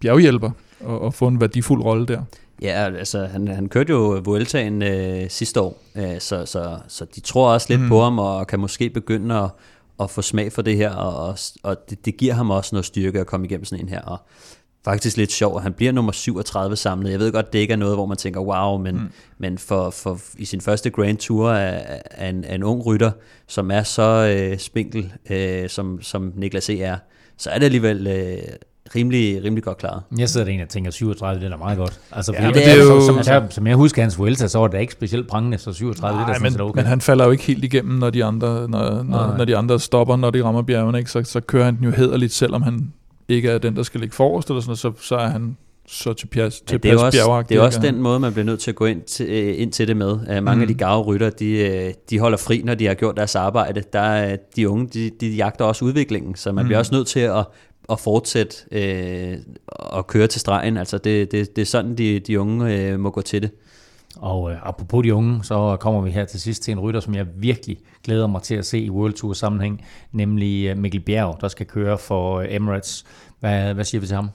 bjerghjælper 0.00 0.50
og, 0.80 1.02
og 1.02 1.14
få 1.14 1.28
en 1.28 1.40
værdifuld 1.40 1.82
rolle 1.82 2.06
der. 2.06 2.22
Ja, 2.62 2.90
altså 2.98 3.26
han, 3.26 3.48
han 3.48 3.68
kørte 3.68 3.92
jo 3.92 4.20
Vueltaen 4.24 4.82
øh, 4.82 5.30
sidste 5.30 5.60
år, 5.60 5.82
øh, 5.96 6.20
så, 6.20 6.46
så, 6.46 6.78
så 6.88 7.04
de 7.14 7.20
tror 7.20 7.52
også 7.52 7.66
lidt 7.70 7.80
mm. 7.80 7.88
på 7.88 8.02
ham 8.02 8.18
og 8.18 8.46
kan 8.46 8.60
måske 8.60 8.90
begynde 8.90 9.34
at, 9.34 9.50
at 10.00 10.10
få 10.10 10.22
smag 10.22 10.52
for 10.52 10.62
det 10.62 10.76
her, 10.76 10.90
og, 10.90 11.38
og, 11.62 11.90
det, 11.90 12.04
det 12.04 12.16
giver 12.16 12.34
ham 12.34 12.50
også 12.50 12.74
noget 12.74 12.84
styrke 12.84 13.20
at 13.20 13.26
komme 13.26 13.46
igennem 13.46 13.64
sådan 13.64 13.84
en 13.84 13.88
her. 13.88 14.00
Og 14.00 14.18
faktisk 14.84 15.16
lidt 15.16 15.32
sjov, 15.32 15.56
at 15.56 15.62
han 15.62 15.72
bliver 15.72 15.92
nummer 15.92 16.12
37 16.12 16.76
samlet. 16.76 17.10
Jeg 17.10 17.18
ved 17.18 17.32
godt, 17.32 17.52
det 17.52 17.58
ikke 17.58 17.72
er 17.72 17.76
noget, 17.76 17.96
hvor 17.96 18.06
man 18.06 18.16
tænker, 18.16 18.40
wow, 18.40 18.78
men, 18.78 18.94
mm. 18.94 19.08
men 19.38 19.58
for, 19.58 19.90
for 19.90 20.20
i 20.38 20.44
sin 20.44 20.60
første 20.60 20.90
Grand 20.90 21.16
Tour 21.18 21.50
af, 21.50 22.00
af, 22.10 22.28
en, 22.28 22.44
af 22.44 22.54
en 22.54 22.62
ung 22.62 22.86
rytter, 22.86 23.10
som 23.46 23.70
er 23.70 23.82
så 23.82 24.36
øh, 24.36 24.58
spinkel, 24.58 25.12
øh, 25.30 25.68
som, 25.68 26.02
som 26.02 26.32
Niklas 26.36 26.70
E. 26.70 26.80
er, 26.80 26.96
så 27.36 27.50
er 27.50 27.58
det 27.58 27.64
alligevel 27.64 28.06
øh, 28.06 28.38
rimelig, 28.96 29.44
rimelig 29.44 29.64
godt 29.64 29.78
klaret. 29.78 30.02
Jeg 30.18 30.28
sidder 30.28 30.44
derinde 30.46 30.62
og 30.62 30.68
tænker, 30.68 30.90
37, 30.90 31.44
det 31.44 31.52
er 31.52 31.56
meget 31.56 31.78
godt. 31.78 32.00
Altså, 32.12 32.32
ja, 32.32 32.46
det, 32.46 32.54
det 32.54 32.72
er 32.72 32.76
jo, 32.76 33.06
som, 33.06 33.22
som, 33.22 33.50
som, 33.50 33.66
jeg 33.66 33.76
husker 33.76 34.02
hans 34.02 34.18
Vuelta, 34.18 34.48
så 34.48 34.58
var 34.58 34.68
det 34.68 34.80
ikke 34.80 34.92
specielt 34.92 35.28
prangende, 35.28 35.58
så 35.58 35.72
37, 35.72 36.16
nej, 36.16 36.26
det 36.26 36.36
er 36.36 36.50
men, 36.50 36.60
okay. 36.60 36.78
men 36.78 36.86
han 36.86 37.00
falder 37.00 37.24
jo 37.24 37.30
ikke 37.30 37.44
helt 37.44 37.64
igennem, 37.64 37.98
når 37.98 38.10
de 38.10 38.24
andre, 38.24 38.68
når, 38.68 39.02
når, 39.02 39.36
når 39.36 39.44
de 39.44 39.56
andre 39.56 39.80
stopper, 39.80 40.16
når 40.16 40.30
de 40.30 40.44
rammer 40.44 40.62
bjergene, 40.62 40.98
ikke? 40.98 41.10
Så, 41.10 41.22
så 41.24 41.40
kører 41.40 41.64
han 41.64 41.76
den 41.76 41.84
jo 41.84 41.90
hederligt, 41.90 42.32
selvom 42.32 42.62
han 42.62 42.92
ikke 43.28 43.50
er 43.50 43.58
den, 43.58 43.76
der 43.76 43.82
skal 43.82 44.00
ligge 44.00 44.14
forrest, 44.14 44.48
eller 44.48 44.60
sådan, 44.60 44.76
så, 44.76 44.92
så 45.00 45.16
er 45.16 45.28
han 45.28 45.56
så 45.86 46.12
til, 46.12 46.26
pjæs, 46.26 46.60
til 46.60 46.80
ja, 46.84 46.90
det 46.90 46.98
er 46.98 47.04
også, 47.04 47.44
Det 47.48 47.56
er 47.56 47.60
også 47.60 47.80
den 47.80 48.02
måde, 48.02 48.20
man 48.20 48.32
bliver 48.32 48.44
nødt 48.44 48.60
til 48.60 48.70
at 48.70 48.74
gå 48.74 48.84
ind 48.84 49.02
til, 49.02 49.26
øh, 49.28 49.60
ind 49.60 49.72
til 49.72 49.88
det 49.88 49.96
med. 49.96 50.12
Uh, 50.12 50.42
mange 50.42 50.54
mm. 50.54 50.60
af 50.60 50.68
de 50.68 50.74
gave 50.74 51.02
rytter, 51.02 51.30
de, 51.30 51.50
øh, 51.50 51.94
de 52.10 52.18
holder 52.18 52.38
fri, 52.38 52.62
når 52.64 52.74
de 52.74 52.86
har 52.86 52.94
gjort 52.94 53.16
deres 53.16 53.34
arbejde. 53.34 53.82
Der 53.92 54.00
er, 54.00 54.36
de 54.56 54.68
unge, 54.68 54.88
de, 54.88 55.10
de 55.20 55.28
jagter 55.28 55.64
også 55.64 55.84
udviklingen, 55.84 56.34
så 56.34 56.52
man 56.52 56.64
mm. 56.64 56.66
bliver 56.66 56.78
også 56.78 56.94
nødt 56.94 57.06
til 57.06 57.20
at, 57.20 57.44
at 57.90 58.00
fortsætte 58.00 58.56
øh, 58.72 59.38
at 59.98 60.06
køre 60.06 60.26
til 60.26 60.40
stregen. 60.40 60.76
Altså 60.76 60.98
det, 60.98 61.32
det, 61.32 61.56
det 61.56 61.62
er 61.62 61.66
sådan, 61.66 61.98
de, 61.98 62.20
de 62.20 62.40
unge 62.40 62.74
øh, 62.74 63.00
må 63.00 63.10
gå 63.10 63.22
til 63.22 63.42
det. 63.42 63.50
Og 64.16 64.50
øh, 64.50 64.68
apropos 64.68 65.02
de 65.02 65.14
unge, 65.14 65.44
så 65.44 65.76
kommer 65.80 66.00
vi 66.00 66.10
her 66.10 66.24
til 66.24 66.40
sidst 66.40 66.62
til 66.62 66.72
en 66.72 66.80
rytter, 66.80 67.00
som 67.00 67.14
jeg 67.14 67.26
virkelig 67.36 67.78
glæder 68.04 68.26
mig 68.26 68.42
til 68.42 68.54
at 68.54 68.66
se 68.66 68.78
i 68.78 68.90
World 68.90 69.12
Tour 69.12 69.32
sammenhæng, 69.32 69.84
nemlig 70.12 70.66
øh, 70.66 70.78
Mikkel 70.78 71.00
Bjerg, 71.00 71.38
der 71.40 71.48
skal 71.48 71.66
køre 71.66 71.98
for 71.98 72.38
øh, 72.38 72.46
Emirates. 72.54 73.04
Hvad, 73.40 73.74
hvad 73.74 73.84
siger 73.84 74.00
vi 74.00 74.06
til 74.06 74.16
ham? 74.16 74.28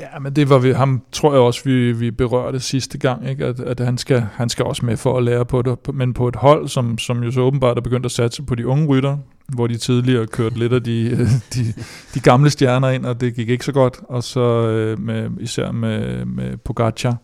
Ja, 0.00 0.18
men 0.18 0.36
det 0.36 0.50
var 0.50 0.58
vi, 0.58 0.72
ham 0.72 1.02
tror 1.12 1.32
jeg 1.32 1.40
også, 1.40 1.60
vi, 1.64 1.92
vi 1.92 2.10
berørte 2.10 2.60
sidste 2.60 2.98
gang, 2.98 3.28
ikke? 3.28 3.46
At, 3.46 3.60
at 3.60 3.80
han, 3.80 3.98
skal, 3.98 4.20
han 4.32 4.48
skal 4.48 4.64
også 4.64 4.86
med 4.86 4.96
for 4.96 5.18
at 5.18 5.22
lære 5.22 5.44
på 5.44 5.62
det, 5.62 5.94
men 5.94 6.14
på 6.14 6.28
et 6.28 6.36
hold, 6.36 6.68
som, 6.68 6.98
som 6.98 7.22
jo 7.22 7.30
så 7.30 7.40
åbenbart 7.40 7.76
er 7.76 7.80
begyndt 7.80 8.06
at 8.06 8.12
satse 8.12 8.42
på 8.42 8.54
de 8.54 8.66
unge 8.66 8.86
rytter, 8.86 9.16
hvor 9.48 9.66
de 9.66 9.76
tidligere 9.76 10.26
kørte 10.26 10.58
lidt 10.58 10.72
af 10.72 10.82
de, 10.82 11.10
de, 11.54 11.74
de 12.14 12.20
gamle 12.20 12.50
stjerner 12.50 12.88
ind, 12.90 13.06
og 13.06 13.20
det 13.20 13.34
gik 13.34 13.48
ikke 13.48 13.64
så 13.64 13.72
godt, 13.72 14.00
og 14.08 14.22
så 14.22 14.68
øh, 14.68 15.00
med, 15.00 15.30
især 15.40 15.72
med, 15.72 16.24
med 16.24 16.56
Pogacar, 16.56 17.16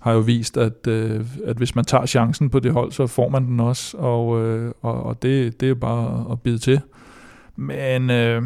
har 0.00 0.12
jo 0.12 0.18
vist, 0.18 0.56
at, 0.56 0.86
øh, 0.88 1.20
at 1.46 1.56
hvis 1.56 1.74
man 1.74 1.84
tager 1.84 2.06
chancen 2.06 2.50
på 2.50 2.60
det 2.60 2.72
hold, 2.72 2.92
så 2.92 3.06
får 3.06 3.28
man 3.28 3.46
den 3.46 3.60
også, 3.60 3.96
og, 3.96 4.42
øh, 4.42 4.72
og, 4.82 5.02
og 5.02 5.22
det, 5.22 5.60
det 5.60 5.66
er 5.66 5.68
jo 5.68 5.74
bare 5.74 6.32
at 6.32 6.40
bide 6.40 6.58
til. 6.58 6.80
Men 7.56 8.10
øh, 8.10 8.42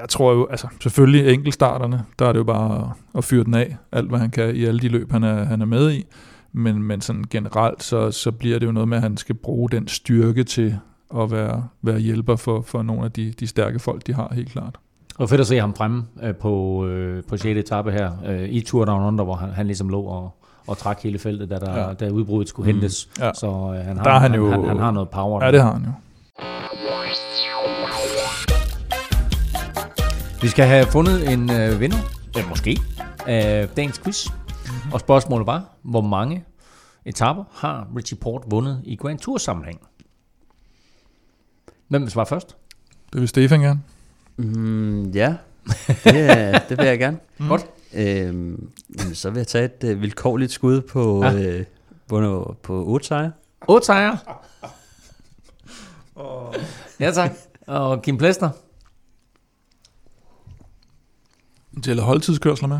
jeg 0.00 0.08
tror 0.08 0.32
jo, 0.32 0.46
altså 0.50 0.68
selvfølgelig 0.80 1.34
enkeltstarterne, 1.34 2.04
der 2.18 2.26
er 2.26 2.32
det 2.32 2.38
jo 2.38 2.44
bare 2.44 2.92
at 3.14 3.24
fyre 3.24 3.44
den 3.44 3.54
af, 3.54 3.76
alt 3.92 4.08
hvad 4.08 4.18
han 4.18 4.30
kan 4.30 4.56
i 4.56 4.64
alle 4.64 4.80
de 4.80 4.88
løb, 4.88 5.12
han 5.12 5.22
er, 5.22 5.44
han 5.44 5.60
er 5.60 5.66
med 5.66 5.92
i. 5.92 6.06
Men, 6.52 6.82
men 6.82 7.00
sådan 7.00 7.24
generelt, 7.30 7.82
så, 7.82 8.10
så 8.10 8.32
bliver 8.32 8.58
det 8.58 8.66
jo 8.66 8.72
noget 8.72 8.88
med, 8.88 8.96
at 8.96 9.02
han 9.02 9.16
skal 9.16 9.34
bruge 9.34 9.70
den 9.70 9.88
styrke 9.88 10.44
til 10.44 10.78
at 11.16 11.30
være, 11.30 11.64
være 11.82 11.98
hjælper 11.98 12.36
for, 12.36 12.62
for 12.62 12.82
nogle 12.82 13.04
af 13.04 13.12
de, 13.12 13.32
de 13.40 13.46
stærke 13.46 13.78
folk, 13.78 14.06
de 14.06 14.14
har 14.14 14.32
helt 14.34 14.50
klart. 14.50 14.78
Og 15.18 15.28
fedt 15.28 15.40
at 15.40 15.46
se 15.46 15.60
ham 15.60 15.74
fremme 15.74 16.04
øh, 16.22 16.34
på, 16.34 16.86
øh, 16.86 17.24
på 17.28 17.36
6. 17.36 17.44
etape 17.44 17.92
her 17.92 18.12
øh, 18.26 18.48
i 18.48 18.60
Tour 18.60 18.84
Down 18.84 19.02
Under, 19.02 19.24
hvor 19.24 19.34
han, 19.34 19.50
han 19.50 19.66
ligesom 19.66 19.88
lå 19.88 20.00
og, 20.00 20.36
og 20.66 20.78
trak 20.78 21.02
hele 21.02 21.18
feltet, 21.18 21.50
da, 21.50 21.58
der, 21.58 21.78
ja. 21.78 21.92
da 21.92 22.10
udbruddet 22.10 22.48
skulle 22.48 22.72
mm. 22.72 22.78
hentes. 22.78 23.08
Ja. 23.20 23.30
Så 23.34 23.46
øh, 23.46 23.84
han, 23.86 23.96
har, 23.96 24.04
der 24.04 24.18
han, 24.18 24.34
jo, 24.34 24.50
han, 24.50 24.60
han, 24.60 24.68
han 24.68 24.78
har 24.78 24.90
noget 24.90 25.08
power. 25.08 25.44
Ja, 25.44 25.52
det 25.52 25.62
har 25.62 25.72
han 25.72 25.82
jo. 25.82 25.92
Vi 30.46 30.50
skal 30.50 30.66
have 30.66 30.86
fundet 30.86 31.32
en 31.32 31.50
øh, 31.50 31.80
vinder, 31.80 31.96
ja, 32.36 32.48
måske, 32.48 32.80
af 33.26 33.68
dagens 33.68 33.98
quiz. 33.98 34.28
Mm-hmm. 34.30 34.92
Og 34.92 35.00
spørgsmålet 35.00 35.46
var, 35.46 35.64
hvor 35.82 36.00
mange 36.00 36.44
etaper 37.04 37.44
har 37.52 37.88
Richie 37.96 38.18
Port 38.18 38.42
vundet 38.46 38.80
i 38.84 38.96
Grand 38.96 39.18
Tour 39.18 39.38
sammenhæng? 39.38 39.80
Hvem 41.88 42.02
vil 42.02 42.10
svare 42.10 42.26
først? 42.26 42.56
Det 43.12 43.20
vil 43.20 43.28
Stefan 43.28 43.60
gerne. 43.60 43.80
Mm, 44.36 45.10
ja, 45.10 45.34
det, 46.04 46.62
det 46.68 46.78
vil 46.78 46.86
jeg 46.86 46.98
gerne. 46.98 47.18
Mm. 47.38 47.48
Godt. 47.48 47.66
Øhm, 47.94 48.70
så 49.12 49.30
vil 49.30 49.38
jeg 49.38 49.46
tage 49.46 49.64
et 49.64 49.94
uh, 49.94 50.02
vilkårligt 50.02 50.52
skud 50.52 50.80
på, 50.80 51.24
ja. 51.24 51.34
øh, 51.34 51.64
på, 52.08 52.56
på 52.62 52.84
8 52.84 53.06
sejre. 53.06 53.32
8 53.68 53.86
sejre? 53.86 54.18
oh. 56.14 56.54
Ja 57.00 57.10
tak. 57.10 57.32
Og 57.66 58.02
Kim 58.02 58.18
Plester? 58.18 58.50
Tæller 61.82 62.02
holdtidskørsler 62.02 62.68
med? 62.68 62.76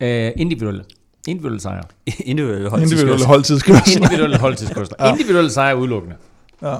Uh, 0.00 0.40
individuelle. 0.40 0.84
Individuelle 1.28 1.60
sejre. 1.60 1.82
individuelle 2.24 2.70
holdtidskørsler. 2.70 2.96
Individuelle 2.96 3.26
holdtidskørsler. 3.26 3.96
individuelle 3.96 4.38
holdtidskørsler. 4.38 4.96
ja. 5.00 5.12
Individuelle 5.12 5.50
sejre 5.50 5.76
udelukkende. 5.76 6.16
Ja. 6.62 6.78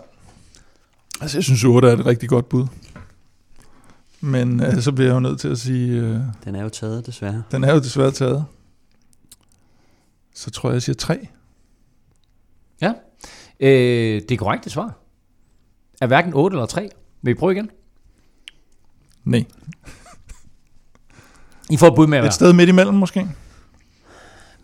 Altså, 1.20 1.38
jeg 1.38 1.44
synes 1.44 1.64
8 1.64 1.88
er 1.88 1.92
et 1.92 2.06
rigtig 2.06 2.28
godt 2.28 2.48
bud. 2.48 2.66
Men 4.20 4.60
uh, 4.66 4.80
så 4.80 4.92
bliver 4.92 5.08
jeg 5.08 5.14
jo 5.14 5.20
nødt 5.20 5.40
til 5.40 5.48
at 5.48 5.58
sige... 5.58 6.02
Uh, 6.02 6.20
den 6.44 6.54
er 6.54 6.62
jo 6.62 6.68
taget, 6.68 7.06
desværre. 7.06 7.42
Den 7.50 7.64
er 7.64 7.72
jo 7.74 7.78
desværre 7.78 8.10
taget. 8.10 8.44
Så 10.34 10.50
tror 10.50 10.68
jeg, 10.68 10.74
jeg 10.74 10.82
siger 10.82 10.96
3. 10.96 11.28
Ja. 12.80 12.92
Øh, 13.60 14.22
det 14.22 14.30
er 14.30 14.36
korrekt, 14.36 14.64
det 14.64 14.72
svar. 14.72 14.94
Er 16.00 16.06
hverken 16.06 16.34
8 16.34 16.54
eller 16.54 16.66
3. 16.66 16.88
Vil 17.22 17.30
I 17.30 17.34
prøve 17.34 17.52
igen? 17.52 17.70
Nej. 19.24 19.44
I 21.72 21.76
får 21.76 21.86
et 21.88 21.94
bud 21.94 22.06
med 22.06 22.18
at 22.18 22.24
Et 22.24 22.34
sted 22.34 22.52
midt 22.52 22.68
imellem 22.68 22.94
måske? 22.94 23.28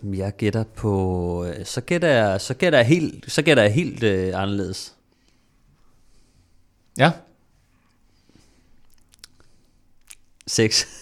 Jeg 0.05 0.37
gætter 0.37 0.65
på... 0.77 1.45
øh, 1.49 1.65
Så 1.67 1.81
gætter 1.81 2.09
jeg, 2.09 2.41
så 2.41 2.55
gætter 2.55 2.79
jeg 2.79 2.87
helt, 2.87 3.33
så 3.33 3.43
gætter 3.43 3.63
jeg 3.63 3.73
helt 3.73 4.03
øh, 4.03 4.43
anderledes. 4.43 4.95
Ja. 6.99 7.11
6. 10.47 10.87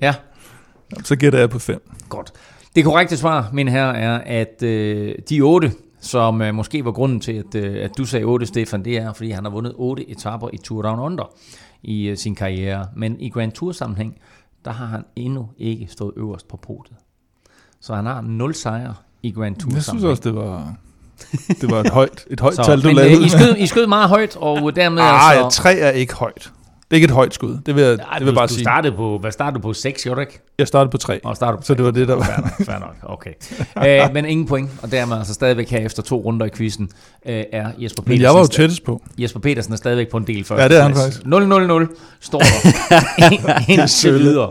Ja, 0.00 0.14
Så 1.04 1.16
gætter 1.16 1.38
jeg 1.38 1.50
på 1.50 1.58
5. 1.58 1.82
godt. 2.08 2.32
Det 2.76 2.84
korrekte 2.84 3.16
svar, 3.16 3.50
mine 3.52 3.70
herrer, 3.70 3.92
er, 3.92 4.18
at 4.18 4.62
øh, 4.62 5.14
de 5.28 5.40
otte, 5.40 5.72
som 6.00 6.42
øh, 6.42 6.54
måske 6.54 6.84
var 6.84 6.92
grunden 6.92 7.20
til, 7.20 7.32
at, 7.32 7.54
øh, 7.54 7.84
at 7.84 7.90
du 7.98 8.04
sagde 8.04 8.24
8, 8.24 8.46
Stefan, 8.46 8.84
det 8.84 8.96
er, 8.96 9.12
fordi 9.12 9.30
han 9.30 9.44
har 9.44 9.50
vundet 9.50 9.72
otte 9.76 10.10
etaper 10.10 10.48
i 10.52 10.56
Tour 10.56 10.82
Down 10.82 11.00
Under 11.00 11.32
i 11.82 12.06
øh, 12.08 12.16
sin 12.16 12.34
karriere. 12.34 12.86
Men 12.96 13.20
i 13.20 13.28
Grand 13.28 13.52
Tour 13.52 13.72
sammenhæng, 13.72 14.18
der 14.64 14.70
har 14.70 14.86
han 14.86 15.04
endnu 15.16 15.48
ikke 15.58 15.86
stået 15.90 16.12
øverst 16.16 16.48
på 16.48 16.56
podiet. 16.56 16.96
Så 17.80 17.94
han 17.94 18.06
har 18.06 18.20
0 18.20 18.54
sejre 18.54 18.94
i 19.22 19.30
Grand 19.30 19.56
Tour 19.56 19.74
Jeg 19.74 19.82
synes 19.82 20.04
også, 20.04 20.22
det 20.24 20.34
var, 20.34 20.74
det 21.60 21.70
var 21.70 21.80
et 21.80 21.90
højt, 21.90 22.24
et 22.30 22.40
højt 22.40 22.54
Så, 22.56 22.62
tal, 22.62 22.82
du 22.82 22.86
men, 22.86 22.96
lavede. 22.96 23.16
øh, 23.16 23.26
I, 23.26 23.28
skød, 23.28 23.56
I 23.58 23.66
skød 23.66 23.86
meget 23.86 24.08
højt, 24.08 24.36
og 24.36 24.76
dermed 24.76 25.02
Ah, 25.06 25.36
altså... 25.44 25.62
3 25.62 25.74
er 25.74 25.90
ikke 25.90 26.14
højt. 26.14 26.52
Det 26.90 26.96
er 26.96 26.98
ikke 26.98 27.04
et 27.04 27.10
højt 27.10 27.34
skud. 27.34 27.58
Det 27.66 27.74
vil 27.74 27.84
jeg, 27.84 27.92
Ej, 27.92 28.18
det 28.18 28.26
vil 28.26 28.32
du, 28.34 28.38
bare 28.38 28.46
du 28.46 28.52
sige. 28.52 28.64
startede 28.64 28.96
på, 28.96 29.18
hvad 29.18 29.32
startede 29.32 29.62
du 29.62 29.62
på? 29.62 29.72
6, 29.72 30.02
gjorde 30.02 30.16
du 30.16 30.20
ikke? 30.20 30.40
Jeg 30.58 30.68
startede 30.68 30.90
på 30.90 30.96
3. 30.98 31.20
Og 31.24 31.36
startede 31.36 31.60
på 31.60 31.64
Så 31.64 31.74
det 31.74 31.84
var 31.84 31.90
det, 31.90 32.08
der 32.08 32.14
var. 32.14 32.24
Fair 32.24 32.36
nok, 32.40 32.66
fair 32.66 32.78
nok. 32.78 32.96
Okay. 33.02 34.04
øh, 34.06 34.14
men 34.14 34.24
ingen 34.24 34.46
point, 34.46 34.70
og 34.82 34.92
dermed 34.92 35.16
altså 35.16 35.34
stadigvæk 35.34 35.70
her 35.70 35.78
efter 35.78 36.02
to 36.02 36.16
runder 36.20 36.46
i 36.46 36.48
quizzen, 36.56 36.90
øh, 37.26 37.44
er 37.52 37.70
Jesper 37.78 38.02
Petersen. 38.02 38.04
Men 38.18 38.20
jeg 38.20 38.34
var 38.34 38.40
jo 38.40 38.46
tættest 38.46 38.84
på. 38.84 39.02
Jesper 39.18 39.40
Petersen 39.40 39.72
er 39.72 39.76
stadigvæk 39.76 40.08
på 40.10 40.16
en 40.16 40.26
del 40.26 40.44
først. 40.44 40.62
Ja, 40.62 40.68
det 40.68 40.76
er 40.78 40.82
han 40.82 40.94
faktisk. 40.94 41.20
0-0-0 41.20 41.96
står 42.20 42.38
der 42.38 43.70
indtil 43.80 44.12
videre. 44.18 44.50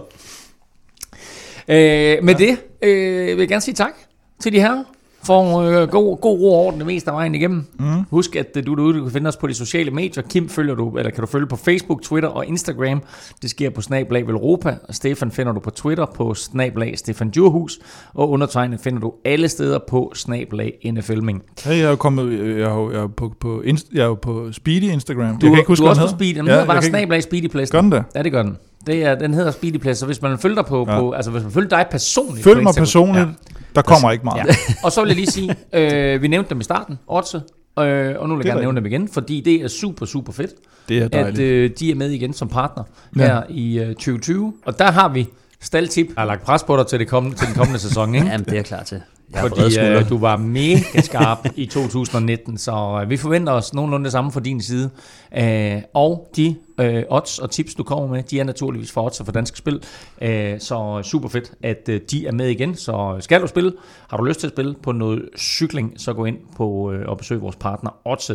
Øh, 1.67 2.23
med 2.23 2.35
det 2.35 2.57
øh, 2.81 3.27
vil 3.27 3.37
jeg 3.37 3.47
gerne 3.47 3.61
sige 3.61 3.75
tak 3.75 3.93
til 4.41 4.53
de 4.53 4.59
her 4.59 4.83
for 5.23 5.59
øh, 5.59 5.87
god, 5.89 6.17
god 6.21 6.39
ro 6.39 6.53
og 6.53 6.65
orden 6.65 6.79
det 6.79 6.87
meste 6.87 7.09
af 7.11 7.15
vejen 7.15 7.35
igennem. 7.35 7.65
Mm. 7.79 7.85
Husk, 8.11 8.35
at 8.35 8.55
du 8.65 8.73
derude 8.75 8.97
du 8.97 9.03
kan 9.03 9.11
finde 9.11 9.27
os 9.27 9.37
på 9.37 9.47
de 9.47 9.53
sociale 9.53 9.91
medier. 9.91 10.23
Kim 10.23 10.49
følger 10.49 10.75
du, 10.75 10.97
eller 10.97 11.11
kan 11.11 11.21
du 11.21 11.27
følge 11.27 11.47
på 11.47 11.55
Facebook, 11.55 12.01
Twitter 12.01 12.29
og 12.29 12.45
Instagram. 12.45 13.01
Det 13.41 13.49
sker 13.49 13.69
på 13.69 13.81
Snablag 13.81 14.27
Velropa. 14.27 14.75
Stefan 14.89 15.31
finder 15.31 15.53
du 15.53 15.59
på 15.59 15.69
Twitter 15.69 16.05
på 16.05 16.33
Snablag 16.33 16.97
Stefan 16.97 17.29
Djurhus. 17.29 17.79
Og 18.13 18.29
undertegnet 18.29 18.79
finder 18.79 18.99
du 18.99 19.13
alle 19.25 19.47
steder 19.49 19.79
på 19.89 20.11
Snablag 20.15 20.91
NFLming. 20.93 21.43
Hey, 21.63 21.79
jeg 21.79 21.91
er 21.91 21.95
kommet, 21.95 22.31
jeg 22.39 22.59
er 22.61 22.89
jeg 22.91 23.01
er 23.03 23.07
på, 23.07 23.33
på, 23.39 23.63
jeg 23.93 24.05
er 24.05 24.15
på 24.15 24.51
Speedy 24.51 24.83
Instagram. 24.91 25.37
Du, 25.39 25.45
jeg 25.45 25.51
kan 25.51 25.57
ikke 25.59 25.67
huske, 25.67 25.81
du 25.81 25.85
er 25.85 25.89
også 25.89 26.01
på 26.01 26.07
hedder. 26.07 26.17
Speed. 26.17 26.35
Den 26.35 26.45
Ja, 26.45 26.51
hedder 26.51 26.65
bare 26.65 26.81
Snablag 26.81 27.23
Speedy 27.23 27.47
Place. 27.47 27.71
Gør 27.71 27.81
den 27.81 27.91
det? 27.91 28.03
Ja, 28.15 28.23
det 28.23 28.31
gør 28.31 28.43
den. 28.43 28.57
Det 28.89 29.03
er, 29.05 29.15
den 29.15 29.33
hedder 29.33 29.51
Speedy 29.51 29.77
Place, 29.77 29.99
så 29.99 30.05
hvis 30.05 30.21
man 30.21 30.37
følger 30.39 30.55
dig 30.55 30.65
på, 30.65 30.85
ja. 30.87 30.93
Ja. 30.93 30.99
på 30.99 31.11
altså 31.11 31.31
hvis 31.31 31.43
man 31.43 31.51
følger 31.51 31.69
dig 31.69 31.85
personligt 31.91 32.43
Følg 32.43 32.63
mig 32.63 32.73
personligt. 32.77 33.27
Der 33.75 33.81
kommer 33.81 34.11
ikke 34.11 34.23
meget. 34.25 34.47
Ja. 34.47 34.53
Og 34.83 34.91
så 34.91 35.01
vil 35.01 35.07
jeg 35.07 35.15
lige 35.15 35.31
sige, 35.31 35.55
øh, 36.13 36.21
vi 36.21 36.27
nævnte 36.27 36.49
dem 36.49 36.59
i 36.59 36.63
starten, 36.63 36.99
Otse, 37.07 37.37
øh, 37.37 38.15
og 38.19 38.29
nu 38.29 38.35
vil 38.35 38.43
jeg 38.45 38.49
er 38.51 38.53
gerne 38.53 38.61
nævne 38.61 38.75
dem 38.75 38.85
igen, 38.85 39.07
fordi 39.07 39.41
det 39.41 39.55
er 39.55 39.67
super, 39.67 40.05
super 40.05 40.33
fedt, 40.33 40.51
Det 40.89 40.97
er 40.97 41.05
at 41.05 41.13
dejligt. 41.13 41.39
øh, 41.39 41.69
de 41.79 41.91
er 41.91 41.95
med 41.95 42.09
igen 42.09 42.33
som 42.33 42.47
partner 42.47 42.83
Ja. 43.17 43.21
her 43.25 43.41
i 43.49 43.79
øh, 43.79 43.87
2020. 43.87 44.53
Og 44.65 44.79
der 44.79 44.91
har 44.91 45.09
vi 45.09 45.27
staldtip. 45.61 46.07
Jeg 46.07 46.13
har 46.17 46.25
lagt 46.25 46.43
pres 46.43 46.63
på 46.63 46.77
dig 46.77 46.87
til, 46.87 46.99
det 46.99 47.07
kommende, 47.07 47.37
til 47.37 47.47
den 47.47 47.55
kommende 47.55 47.79
sæson, 47.79 48.15
ikke? 48.15 48.27
Jamen, 48.31 48.45
det 48.45 48.51
er 48.51 48.55
jeg 48.55 48.65
klar 48.65 48.83
til. 48.83 49.01
Jeg 49.33 49.41
Fordi 49.41 49.79
øh, 49.79 50.09
du 50.09 50.17
var 50.17 50.37
mega 50.37 51.01
skarp 51.01 51.47
i 51.55 51.65
2019, 51.65 52.57
så 52.57 52.99
øh, 53.03 53.09
vi 53.09 53.17
forventer 53.17 53.53
os 53.53 53.73
nogenlunde 53.73 54.03
det 54.03 54.11
samme 54.11 54.31
fra 54.31 54.39
din 54.39 54.61
side. 54.61 54.89
Øh, 55.37 55.81
og 55.93 56.31
de 56.35 56.55
øh, 56.79 57.03
odds 57.09 57.39
og 57.39 57.51
tips, 57.51 57.75
du 57.75 57.83
kommer 57.83 58.07
med, 58.07 58.23
de 58.23 58.39
er 58.39 58.43
naturligvis 58.43 58.91
for 58.91 59.03
odds 59.05 59.19
og 59.19 59.25
for 59.25 59.33
danske 59.33 59.57
spil. 59.57 59.83
Øh, 60.21 60.59
så 60.59 61.01
super 61.03 61.29
fedt, 61.29 61.51
at 61.63 61.89
øh, 61.89 62.01
de 62.11 62.27
er 62.27 62.31
med 62.31 62.47
igen. 62.47 62.75
Så 62.75 63.17
skal 63.19 63.41
du 63.41 63.47
spille, 63.47 63.73
har 64.09 64.17
du 64.17 64.23
lyst 64.23 64.39
til 64.39 64.47
at 64.47 64.53
spille 64.53 64.75
på 64.83 64.91
noget 64.91 65.29
cykling, 65.37 65.93
så 65.97 66.13
gå 66.13 66.25
ind 66.25 66.37
på 66.55 66.91
øh, 66.91 67.09
og 67.09 67.17
besøg 67.17 67.41
vores 67.41 67.55
partner 67.55 67.91
Odds 68.05 68.31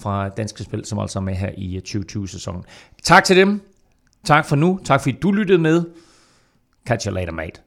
fra 0.00 0.28
Danske 0.28 0.64
Spil, 0.64 0.84
som 0.84 0.98
altså 0.98 1.18
er 1.18 1.22
med 1.22 1.34
her 1.34 1.50
i 1.56 1.76
øh, 1.76 1.82
2020-sæsonen. 2.02 2.62
Tak 3.02 3.24
til 3.24 3.36
dem. 3.36 3.60
Tak 4.24 4.46
for 4.46 4.56
nu. 4.56 4.80
Tak 4.84 5.00
fordi 5.02 5.18
du 5.22 5.32
lyttede 5.32 5.58
med. 5.58 5.84
Catch 6.84 7.06
you 7.06 7.12
later, 7.12 7.32
mate. 7.32 7.60